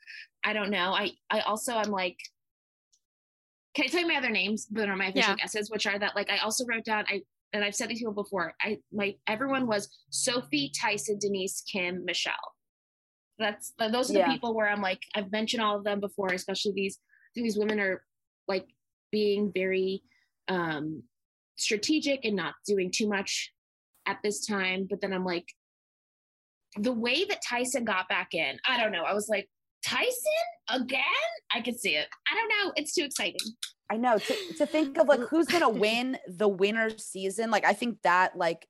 I 0.44 0.54
don't 0.54 0.70
know. 0.70 0.94
I 0.94 1.12
I 1.30 1.42
also 1.42 1.76
I'm 1.76 1.90
like 1.92 2.18
can 3.76 3.86
I 3.86 3.88
tell 3.88 4.02
you 4.02 4.08
my 4.08 4.16
other 4.18 4.30
names 4.30 4.68
that 4.68 4.88
are 4.88 4.96
my 4.96 5.08
official 5.08 5.32
Yeah. 5.32 5.36
guesses, 5.38 5.72
which 5.72 5.88
are 5.88 5.98
that 5.98 6.16
like 6.16 6.30
I 6.30 6.38
also 6.40 6.66
wrote 6.66 6.86
down 6.86 7.06
I 7.08 7.22
and 7.54 7.64
I've 7.64 7.76
said 7.76 7.90
these 7.90 8.00
people 8.00 8.14
before. 8.14 8.54
I 8.62 8.80
my 8.92 9.16
everyone 9.28 9.68
was 9.68 9.90
Sophie, 10.10 10.72
Tyson, 10.80 11.18
Denise, 11.20 11.62
Kim, 11.62 12.04
Michelle. 12.06 12.34
That's 13.40 13.74
those 13.80 14.10
are 14.10 14.14
the 14.14 14.20
Yeah. 14.20 14.28
people 14.28 14.54
where 14.56 14.70
I'm 14.70 14.82
like 14.82 15.02
I've 15.16 15.32
mentioned 15.32 15.64
all 15.64 15.78
of 15.78 15.84
them 15.84 16.00
before, 16.00 16.34
especially 16.34 16.74
these 16.74 17.00
these 17.36 17.58
women 17.58 17.80
are 17.80 18.04
like 18.48 18.68
being 19.12 19.52
very 19.54 20.04
um 20.50 21.04
strategic 21.56 22.26
and 22.26 22.36
not 22.36 22.56
doing 22.68 22.92
too 22.92 23.08
much 23.08 23.54
at 24.06 24.20
this 24.24 24.46
time. 24.46 24.88
But 24.90 25.02
then 25.02 25.14
I'm 25.14 25.26
like 25.26 25.46
the 26.76 26.92
way 26.92 27.24
that 27.26 27.42
Tyson 27.48 27.86
got 27.86 28.10
back 28.10 28.34
in, 28.34 28.58
I 28.68 28.80
don't 28.82 28.92
know. 28.92 29.04
I 29.04 29.14
was 29.14 29.30
like, 29.30 29.48
Tyson 29.86 30.16
again? 30.70 31.04
I 31.54 31.62
could 31.62 31.80
see 31.80 31.96
it. 31.96 32.08
I 32.32 32.36
don't 32.36 32.50
know. 32.50 32.74
It's 32.76 32.94
too 32.94 33.04
exciting. 33.04 33.40
I 33.90 33.98
know 33.98 34.18
to, 34.18 34.36
to 34.58 34.66
think 34.66 34.98
of 34.98 35.08
like 35.08 35.20
who's 35.22 35.48
gonna 35.48 35.70
win 35.70 36.18
the 36.28 36.48
winner 36.48 36.90
season. 36.98 37.52
Like 37.52 37.66
I 37.66 37.74
think 37.74 38.02
that 38.04 38.36
like 38.38 38.68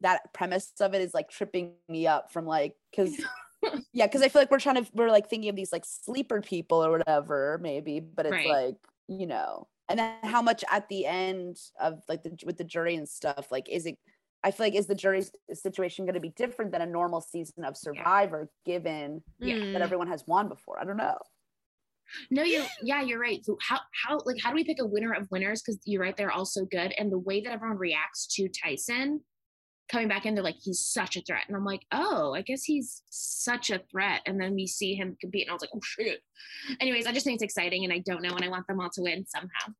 that 0.00 0.32
premise 0.34 0.72
of 0.80 0.94
it 0.94 1.02
is 1.02 1.14
like 1.14 1.28
tripping 1.30 1.74
me 1.88 2.06
up 2.06 2.32
from 2.32 2.46
like 2.46 2.74
because 2.90 3.16
yeah, 3.92 4.06
because 4.06 4.22
I 4.22 4.28
feel 4.28 4.42
like 4.42 4.50
we're 4.50 4.58
trying 4.58 4.84
to 4.84 4.90
we're 4.94 5.10
like 5.10 5.28
thinking 5.28 5.50
of 5.50 5.56
these 5.56 5.72
like 5.72 5.84
sleeper 5.86 6.40
people 6.40 6.84
or 6.84 6.90
whatever 6.90 7.58
maybe, 7.62 8.00
but 8.00 8.26
it's 8.26 8.32
Right. 8.32 8.48
like 8.48 8.76
you 9.06 9.26
know, 9.26 9.68
and 9.88 9.98
then 9.98 10.16
how 10.24 10.42
much 10.42 10.64
at 10.70 10.88
the 10.88 11.06
end 11.06 11.58
of 11.80 12.02
like 12.08 12.22
the 12.22 12.36
with 12.44 12.58
the 12.58 12.64
jury 12.64 12.94
and 12.96 13.08
stuff 13.08 13.50
like 13.50 13.68
is 13.68 13.86
it? 13.86 13.98
I 14.44 14.50
feel 14.52 14.66
like 14.66 14.74
is 14.74 14.86
the 14.86 14.94
jury's 14.94 15.32
situation 15.52 16.04
going 16.04 16.14
to 16.14 16.20
be 16.20 16.30
different 16.30 16.70
than 16.72 16.80
a 16.80 16.86
normal 16.86 17.20
season 17.20 17.64
of 17.64 17.76
Survivor, 17.76 18.48
given 18.64 19.22
Yeah. 19.40 19.56
Mm. 19.56 19.72
that 19.72 19.82
everyone 19.82 20.08
has 20.08 20.24
won 20.26 20.48
before? 20.48 20.80
I 20.80 20.84
don't 20.84 20.96
know. 20.96 21.18
No, 22.30 22.42
you're 22.42 22.64
yeah, 22.82 23.02
you're 23.02 23.18
right. 23.20 23.44
So 23.44 23.58
how 23.60 23.80
how 24.04 24.20
like 24.24 24.40
how 24.42 24.50
do 24.50 24.54
we 24.54 24.64
pick 24.64 24.80
a 24.80 24.86
winner 24.86 25.12
of 25.12 25.30
winners? 25.30 25.60
Because 25.60 25.78
you're 25.84 26.00
right, 26.02 26.16
they're 26.16 26.30
all 26.30 26.46
so 26.46 26.64
good. 26.64 26.94
And 26.96 27.12
the 27.12 27.18
way 27.18 27.40
that 27.42 27.52
everyone 27.52 27.76
reacts 27.76 28.26
to 28.36 28.48
Tyson 28.48 29.20
coming 29.90 30.08
back 30.08 30.24
in, 30.24 30.34
they're 30.34 30.44
like, 30.44 30.56
he's 30.62 30.80
such 30.80 31.16
a 31.16 31.20
threat. 31.22 31.44
And 31.48 31.56
I'm 31.56 31.64
like, 31.64 31.82
oh, 31.92 32.32
I 32.34 32.42
guess 32.42 32.62
he's 32.62 33.02
such 33.10 33.70
a 33.70 33.80
threat. 33.90 34.20
And 34.24 34.40
then 34.40 34.54
we 34.54 34.66
see 34.66 34.94
him 34.94 35.16
compete, 35.20 35.42
and 35.46 35.50
I 35.50 35.54
was 35.54 35.62
like, 35.62 35.70
oh 35.74 35.80
shit. 35.82 36.20
Anyways, 36.80 37.06
I 37.06 37.12
just 37.12 37.24
think 37.24 37.34
it's 37.36 37.42
exciting, 37.42 37.84
and 37.84 37.92
I 37.92 37.98
don't 37.98 38.22
know, 38.22 38.34
and 38.34 38.44
I 38.44 38.48
want 38.48 38.66
them 38.68 38.80
all 38.80 38.90
to 38.90 39.02
win 39.02 39.26
somehow. 39.26 39.72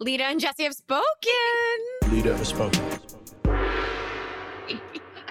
Lida 0.00 0.24
and 0.24 0.40
Jesse 0.40 0.64
have 0.64 0.74
spoken. 0.74 1.99
Lida 2.10 2.36
has 2.36 2.48
spoken. 2.48 2.82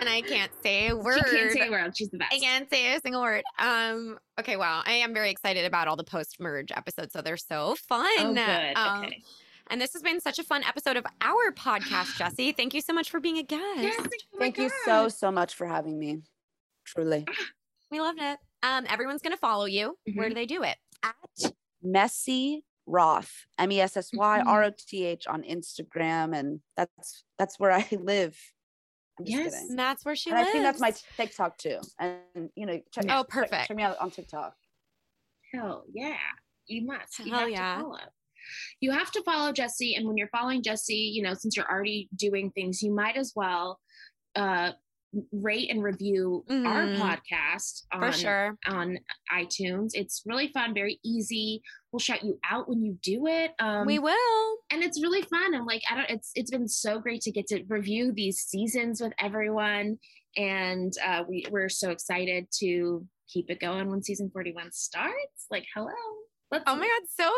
And 0.02 0.08
I 0.08 0.22
can't 0.22 0.50
say 0.64 0.88
a 0.88 0.96
word. 0.96 1.20
She 1.30 1.36
can't 1.38 1.52
say 1.52 1.68
a 1.68 1.72
word. 1.72 1.98
She's 1.98 2.10
the 2.10 2.20
best. 2.20 2.34
I 2.34 2.40
can't 2.40 2.70
say 2.70 2.96
a 2.96 3.02
single 3.02 3.22
word. 3.22 3.44
Um. 3.60 4.18
Okay. 4.40 4.56
Wow. 4.56 4.82
I 4.86 4.94
am 4.94 5.14
very 5.14 5.30
excited 5.30 5.66
about 5.66 5.90
all 5.90 5.98
the 5.98 6.06
post-merge 6.06 6.72
episodes. 6.72 7.12
So 7.12 7.22
they're 7.22 7.36
so 7.36 7.76
fun. 7.76 8.08
Oh, 8.20 8.34
good. 8.34 8.78
Um, 8.78 9.04
okay. 9.04 9.22
And 9.70 9.82
this 9.82 9.92
has 9.92 10.02
been 10.02 10.22
such 10.22 10.40
a 10.40 10.44
fun 10.44 10.64
episode 10.64 10.96
of 10.96 11.06
our 11.20 11.52
podcast, 11.52 12.16
Jesse. 12.18 12.54
Thank 12.54 12.74
you 12.74 12.80
so 12.80 12.94
much 12.94 13.10
for 13.10 13.20
being 13.20 13.40
a 13.40 13.44
guest. 13.44 13.62
Yes, 13.78 13.96
oh 14.00 14.04
my 14.36 14.40
Thank 14.40 14.58
you 14.58 14.72
so 14.86 15.10
so 15.10 15.32
much 15.32 15.56
for 15.56 15.68
having 15.68 16.00
me. 16.00 16.20
Truly. 16.86 17.26
We 17.92 18.00
loved 18.00 18.20
it. 18.22 18.40
Um, 18.64 18.86
everyone's 18.88 19.22
gonna 19.22 19.36
follow 19.36 19.66
you. 19.66 19.98
Where 20.16 20.28
Mhm. 20.28 20.30
do 20.30 20.36
they 20.36 20.46
do 20.46 20.64
it? 20.64 20.78
at 21.04 21.52
Messy 21.84 22.64
Roth, 22.90 23.32
M 23.58 23.72
E 23.72 23.80
S 23.82 23.96
S 23.96 24.10
Y 24.14 24.42
R 24.42 24.64
O 24.66 24.72
T 24.78 25.06
H 25.06 25.28
on 25.28 25.44
Instagram, 25.44 26.36
and 26.38 26.60
that's 26.76 27.24
that's 27.38 27.60
where 27.60 27.72
I 27.72 27.88
live. 28.00 28.38
I'm 29.20 29.26
just 29.26 29.38
Yes. 29.38 29.54
kidding. 29.54 29.70
And 29.72 29.80
that's 29.80 30.04
where 30.06 30.16
she 30.16 30.30
And 30.30 30.40
I 30.40 30.44
think 30.46 30.64
that's 30.64 30.80
my 30.80 30.94
TikTok 31.18 31.58
too. 31.58 31.80
And 32.00 32.50
you 32.56 32.66
know, 32.66 32.80
check, 32.92 33.06
Oh, 33.10 33.22
check- 33.24 33.28
perfect. 33.30 33.68
Check 33.68 33.78
me 33.78 33.84
out 33.84 33.98
on 34.00 34.12
TikTok. 34.12 34.56
Hell 35.54 35.84
yeah. 35.94 36.16
You 36.68 36.86
must. 36.86 37.20
You 37.20 37.32
Hell 37.32 37.40
have 37.42 37.50
yeah. 37.50 37.76
to 37.78 37.82
follow. 37.84 37.98
You 38.80 38.92
have 38.92 39.12
to 39.12 39.24
follow 39.24 39.52
Jesse. 39.52 39.96
And 39.96 40.08
when 40.08 40.18
you're 40.18 40.30
following 40.30 40.64
Jesse, 40.64 40.96
you 40.96 41.22
know, 41.22 41.34
since 41.34 41.58
you're 41.58 41.70
already 41.70 42.08
doing 42.16 42.52
things, 42.52 42.82
you 42.82 42.94
might 42.94 43.18
as 43.18 43.34
well 43.36 43.80
uh 44.36 44.72
rate 45.32 45.70
and 45.72 45.82
review 45.84 46.46
our 46.50 46.86
Mhm. 46.88 46.98
podcast 46.98 47.84
on, 47.92 48.00
for 48.02 48.12
sure. 48.12 48.58
on 48.68 49.00
iTunes. 49.34 49.90
It's 49.94 50.22
really 50.26 50.50
fun, 50.50 50.74
very 50.74 51.00
easy. 51.04 51.62
We'll 51.92 52.00
shout 52.00 52.24
you 52.24 52.40
out 52.48 52.70
when 52.70 52.84
you 52.84 52.98
do 53.02 53.26
it. 53.28 53.52
Um 53.60 53.86
we 53.88 53.98
will. 54.00 54.58
and 54.72 54.84
it's 54.84 55.02
really 55.02 55.24
fun. 55.24 55.56
I'm 55.56 55.66
like, 55.66 55.82
I 55.90 55.96
don't 55.96 56.10
it's 56.10 56.32
it's 56.36 56.52
been 56.52 56.68
so 56.68 57.00
great 57.00 57.22
to 57.22 57.32
get 57.32 57.48
to 57.48 57.64
review 57.68 58.12
these 58.14 58.40
seasons 58.40 59.02
with 59.02 59.14
everyone. 59.20 59.98
And 60.38 60.94
uh 61.04 61.24
we, 61.28 61.46
we're 61.50 61.70
so 61.70 61.90
excited 61.90 62.48
to 62.60 63.06
keep 63.28 63.50
it 63.50 63.60
going 63.60 63.90
when 63.90 64.04
season 64.04 64.30
41 64.32 64.72
starts. 64.72 65.46
Like, 65.52 65.66
hello. 65.76 65.92
Let's 66.52 66.64
Oh 66.66 66.76
my 66.76 66.88
God, 66.88 67.08
so 67.08 67.30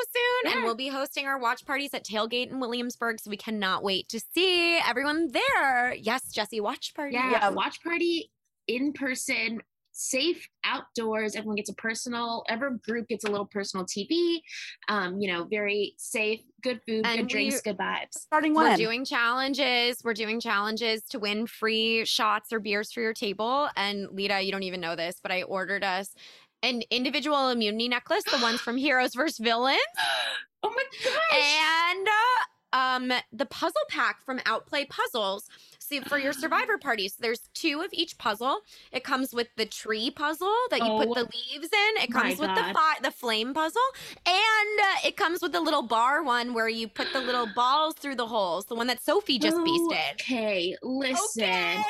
soon. 0.46 0.54
And 0.56 0.64
we'll 0.64 0.76
be 0.76 0.88
hosting 0.88 1.26
our 1.26 1.38
watch 1.38 1.66
parties 1.66 1.94
at 1.94 2.06
Tailgate 2.06 2.50
in 2.50 2.60
Williamsburg. 2.60 3.20
So 3.20 3.30
we 3.30 3.38
cannot 3.38 3.84
wait 3.84 4.08
to 4.10 4.22
see 4.34 4.78
everyone 4.78 5.32
there. 5.32 5.94
Yes, 5.94 6.32
Jesse, 6.32 6.62
watch 6.62 6.94
party. 6.96 7.16
Yeah, 7.16 7.32
Yeah. 7.32 7.50
watch 7.50 7.84
party 7.84 8.32
in 8.68 8.94
person, 8.94 9.62
safe 9.92 10.48
outdoors. 10.64 11.36
Everyone 11.36 11.58
gets 11.58 11.70
a 11.70 11.74
personal, 11.74 12.46
every 12.48 12.78
group 12.78 13.10
gets 13.10 13.26
a 13.26 13.30
little 13.30 13.46
personal 13.46 13.86
TV. 13.86 14.42
Um, 14.88 15.20
you 15.20 15.30
know, 15.32 15.44
very 15.44 15.94
safe, 15.98 16.42
good 16.64 16.80
food, 16.88 17.06
And 17.06 17.20
good 17.22 17.28
drinks, 17.28 17.62
good 17.62 17.78
vibes. 17.78 18.14
Starting 18.14 18.54
one. 18.54 18.70
We're 18.70 18.78
doing 18.78 19.04
challenges. 19.04 20.02
We're 20.06 20.14
doing 20.14 20.40
challenges 20.40 21.04
to 21.10 21.20
win 21.20 21.48
free 21.48 22.06
shots 22.06 22.54
or 22.54 22.62
beers 22.62 22.94
for 22.94 23.02
your 23.02 23.14
table. 23.14 23.68
And 23.76 24.08
Lida, 24.12 24.42
you 24.42 24.54
don't 24.54 24.64
even 24.64 24.80
know 24.80 24.96
this, 24.96 25.20
but 25.22 25.34
I 25.34 25.44
ordered 25.44 25.84
us 25.84 26.16
an 26.64 26.84
individual 26.90 27.50
immunity 27.50 27.88
necklace, 27.88 28.24
the 28.24 28.40
ones 28.40 28.60
from 28.62 28.78
Heroes 28.78 29.14
vs. 29.16 29.38
Villains, 29.40 29.80
Oh 30.64 30.70
my 30.70 30.84
gosh. 31.04 31.96
and 31.98 32.08
uh, 32.08 32.42
um 32.74 33.12
the 33.34 33.46
puzzle 33.48 33.82
pack 33.90 34.24
from 34.24 34.40
Outplay 34.46 34.86
Puzzles. 34.86 35.50
See 35.80 36.00
for 36.02 36.18
your 36.18 36.32
survivor 36.44 36.78
party. 36.78 37.08
So 37.10 37.16
there's 37.20 37.42
two 37.54 37.82
of 37.82 37.90
each 37.92 38.18
puzzle. 38.18 38.60
It 38.94 39.04
comes 39.04 39.34
with 39.34 39.48
the 39.58 39.66
tree 39.66 40.10
puzzle 40.12 40.54
that 40.70 40.80
you 40.80 40.86
put 40.86 41.10
Oh 41.10 41.14
the 41.16 41.24
leaves 41.24 41.68
in. 41.74 42.04
It 42.04 42.12
comes 42.14 42.40
with 42.40 42.50
the 42.56 42.64
fi- 42.74 43.00
the 43.02 43.12
flame 43.12 43.54
puzzle, 43.54 43.82
and 44.26 44.80
uh, 44.80 45.08
it 45.08 45.18
comes 45.18 45.42
with 45.42 45.52
the 45.52 45.60
little 45.60 45.82
bar 45.82 46.24
one 46.24 46.54
where 46.54 46.70
you 46.70 46.88
put 46.88 47.12
the 47.12 47.20
little 47.20 47.48
balls 47.56 47.96
through 47.96 48.16
the 48.16 48.28
holes. 48.28 48.66
The 48.66 48.76
one 48.76 48.88
that 48.88 49.04
Sophie 49.04 49.40
just 49.40 49.58
beasted. 49.58 50.14
Okay, 50.14 50.78
listen. 50.82 51.44
Okay. 51.44 51.84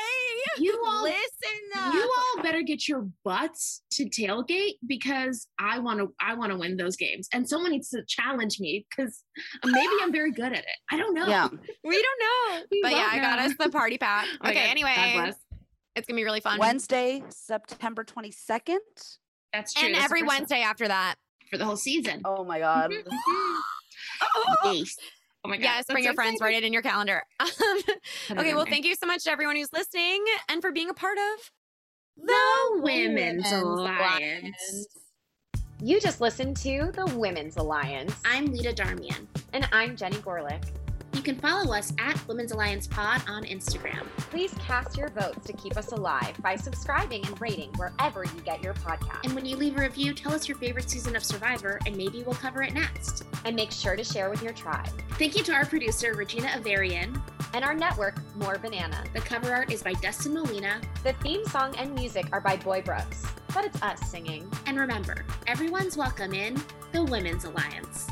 You 0.58 0.82
all 0.86 1.02
listen. 1.02 1.20
up. 1.76 1.94
you 1.94 2.12
all 2.36 2.42
better 2.42 2.62
get 2.62 2.88
your 2.88 3.08
butts 3.24 3.82
to 3.92 4.04
tailgate 4.06 4.74
because 4.86 5.46
I 5.58 5.78
want 5.78 6.00
to 6.00 6.12
I 6.20 6.34
want 6.34 6.52
to 6.52 6.58
win 6.58 6.76
those 6.76 6.96
games. 6.96 7.28
And 7.32 7.48
someone 7.48 7.70
needs 7.72 7.90
to 7.90 8.02
challenge 8.06 8.58
me 8.60 8.86
because 8.90 9.22
maybe 9.64 9.92
I'm 10.02 10.12
very 10.12 10.32
good 10.32 10.52
at 10.52 10.58
it. 10.58 10.64
I 10.90 10.96
don't 10.98 11.14
know. 11.14 11.26
Yeah. 11.26 11.48
we 11.84 12.02
don't 12.02 12.20
know. 12.20 12.62
We 12.70 12.80
but 12.82 12.92
yeah, 12.92 12.98
won't 12.98 13.12
I 13.14 13.18
got 13.20 13.38
us 13.38 13.52
the 13.58 13.70
party 13.70 13.98
pack. 13.98 14.26
Oh 14.42 14.50
okay, 14.50 14.70
anyway, 14.70 14.92
God 14.96 15.12
bless. 15.14 15.34
it's 15.96 16.06
gonna 16.06 16.16
be 16.16 16.24
really 16.24 16.40
fun. 16.40 16.58
Wednesday, 16.58 17.22
September 17.28 18.04
22nd. 18.04 18.78
That's 19.52 19.74
true. 19.74 19.86
and 19.86 19.94
That's 19.94 20.04
every 20.04 20.22
Wednesday 20.22 20.62
after 20.62 20.88
that. 20.88 21.16
for 21.50 21.58
the 21.58 21.64
whole 21.64 21.76
season. 21.76 22.22
Oh 22.24 22.44
my 22.44 22.58
God. 22.58 22.90
Mm-hmm. 22.90 23.56
Oh! 24.22 24.72
Yes. 24.72 24.96
Oh 25.44 25.48
my 25.48 25.56
god. 25.56 25.64
Yes, 25.64 25.84
bring 25.86 26.04
your 26.04 26.12
so 26.12 26.16
friends, 26.16 26.40
write 26.40 26.54
it 26.54 26.64
in 26.64 26.72
your 26.72 26.82
calendar. 26.82 27.22
Um, 28.30 28.38
okay, 28.38 28.54
well, 28.54 28.64
there. 28.64 28.72
thank 28.72 28.84
you 28.86 28.94
so 28.94 29.06
much 29.06 29.24
to 29.24 29.30
everyone 29.30 29.56
who's 29.56 29.72
listening 29.72 30.24
and 30.48 30.62
for 30.62 30.72
being 30.72 30.88
a 30.88 30.94
part 30.94 31.18
of 31.18 31.50
The 32.16 32.80
Women's 32.80 33.44
Women's 33.44 33.52
Alliance. 33.52 34.86
You 35.82 36.00
just 36.00 36.20
listened 36.20 36.56
to 36.58 36.92
the 36.94 37.06
Women's 37.16 37.56
Alliance. 37.56 38.14
I'm 38.24 38.46
Lida 38.46 38.72
Darmian. 38.72 39.26
And 39.52 39.68
I'm 39.72 39.96
Jenny 39.96 40.16
Gorelick. 40.16 40.62
You 41.14 41.20
can 41.20 41.36
follow 41.36 41.74
us 41.74 41.92
at 41.98 42.26
Women's 42.26 42.52
Alliance 42.52 42.86
Pod 42.86 43.22
on 43.28 43.44
Instagram. 43.44 44.06
Please 44.16 44.54
cast 44.54 44.96
your 44.96 45.10
votes 45.10 45.46
to 45.46 45.52
keep 45.52 45.76
us 45.76 45.92
alive 45.92 46.34
by 46.40 46.56
subscribing 46.56 47.24
and 47.26 47.38
rating 47.38 47.70
wherever 47.76 48.24
you 48.24 48.40
get 48.44 48.62
your 48.62 48.72
podcast. 48.74 49.20
And 49.24 49.34
when 49.34 49.44
you 49.44 49.56
leave 49.56 49.76
a 49.76 49.82
review, 49.82 50.14
tell 50.14 50.32
us 50.32 50.48
your 50.48 50.56
favorite 50.56 50.88
season 50.88 51.14
of 51.14 51.22
Survivor, 51.22 51.78
and 51.84 51.94
maybe 51.96 52.22
we'll 52.22 52.34
cover 52.34 52.62
it 52.62 52.72
next. 52.72 53.24
And 53.44 53.54
make 53.54 53.70
sure 53.72 53.94
to 53.94 54.02
share 54.02 54.30
with 54.30 54.42
your 54.42 54.54
tribe. 54.54 54.88
Thank 55.12 55.36
you 55.36 55.44
to 55.44 55.52
our 55.52 55.66
producer, 55.66 56.14
Regina 56.14 56.48
Averion. 56.48 57.20
And 57.52 57.62
our 57.62 57.74
network, 57.74 58.18
More 58.34 58.56
Banana. 58.56 59.04
The 59.12 59.20
cover 59.20 59.54
art 59.54 59.70
is 59.70 59.82
by 59.82 59.92
Dustin 59.92 60.32
Molina. 60.32 60.80
The 61.04 61.12
theme 61.14 61.44
song 61.44 61.74
and 61.76 61.94
music 61.94 62.24
are 62.32 62.40
by 62.40 62.56
Boy 62.56 62.80
Brooks, 62.80 63.26
but 63.52 63.66
it's 63.66 63.82
us 63.82 64.00
singing. 64.10 64.50
And 64.64 64.78
remember, 64.78 65.26
everyone's 65.46 65.98
welcome 65.98 66.32
in 66.32 66.58
the 66.92 67.04
Women's 67.04 67.44
Alliance. 67.44 68.08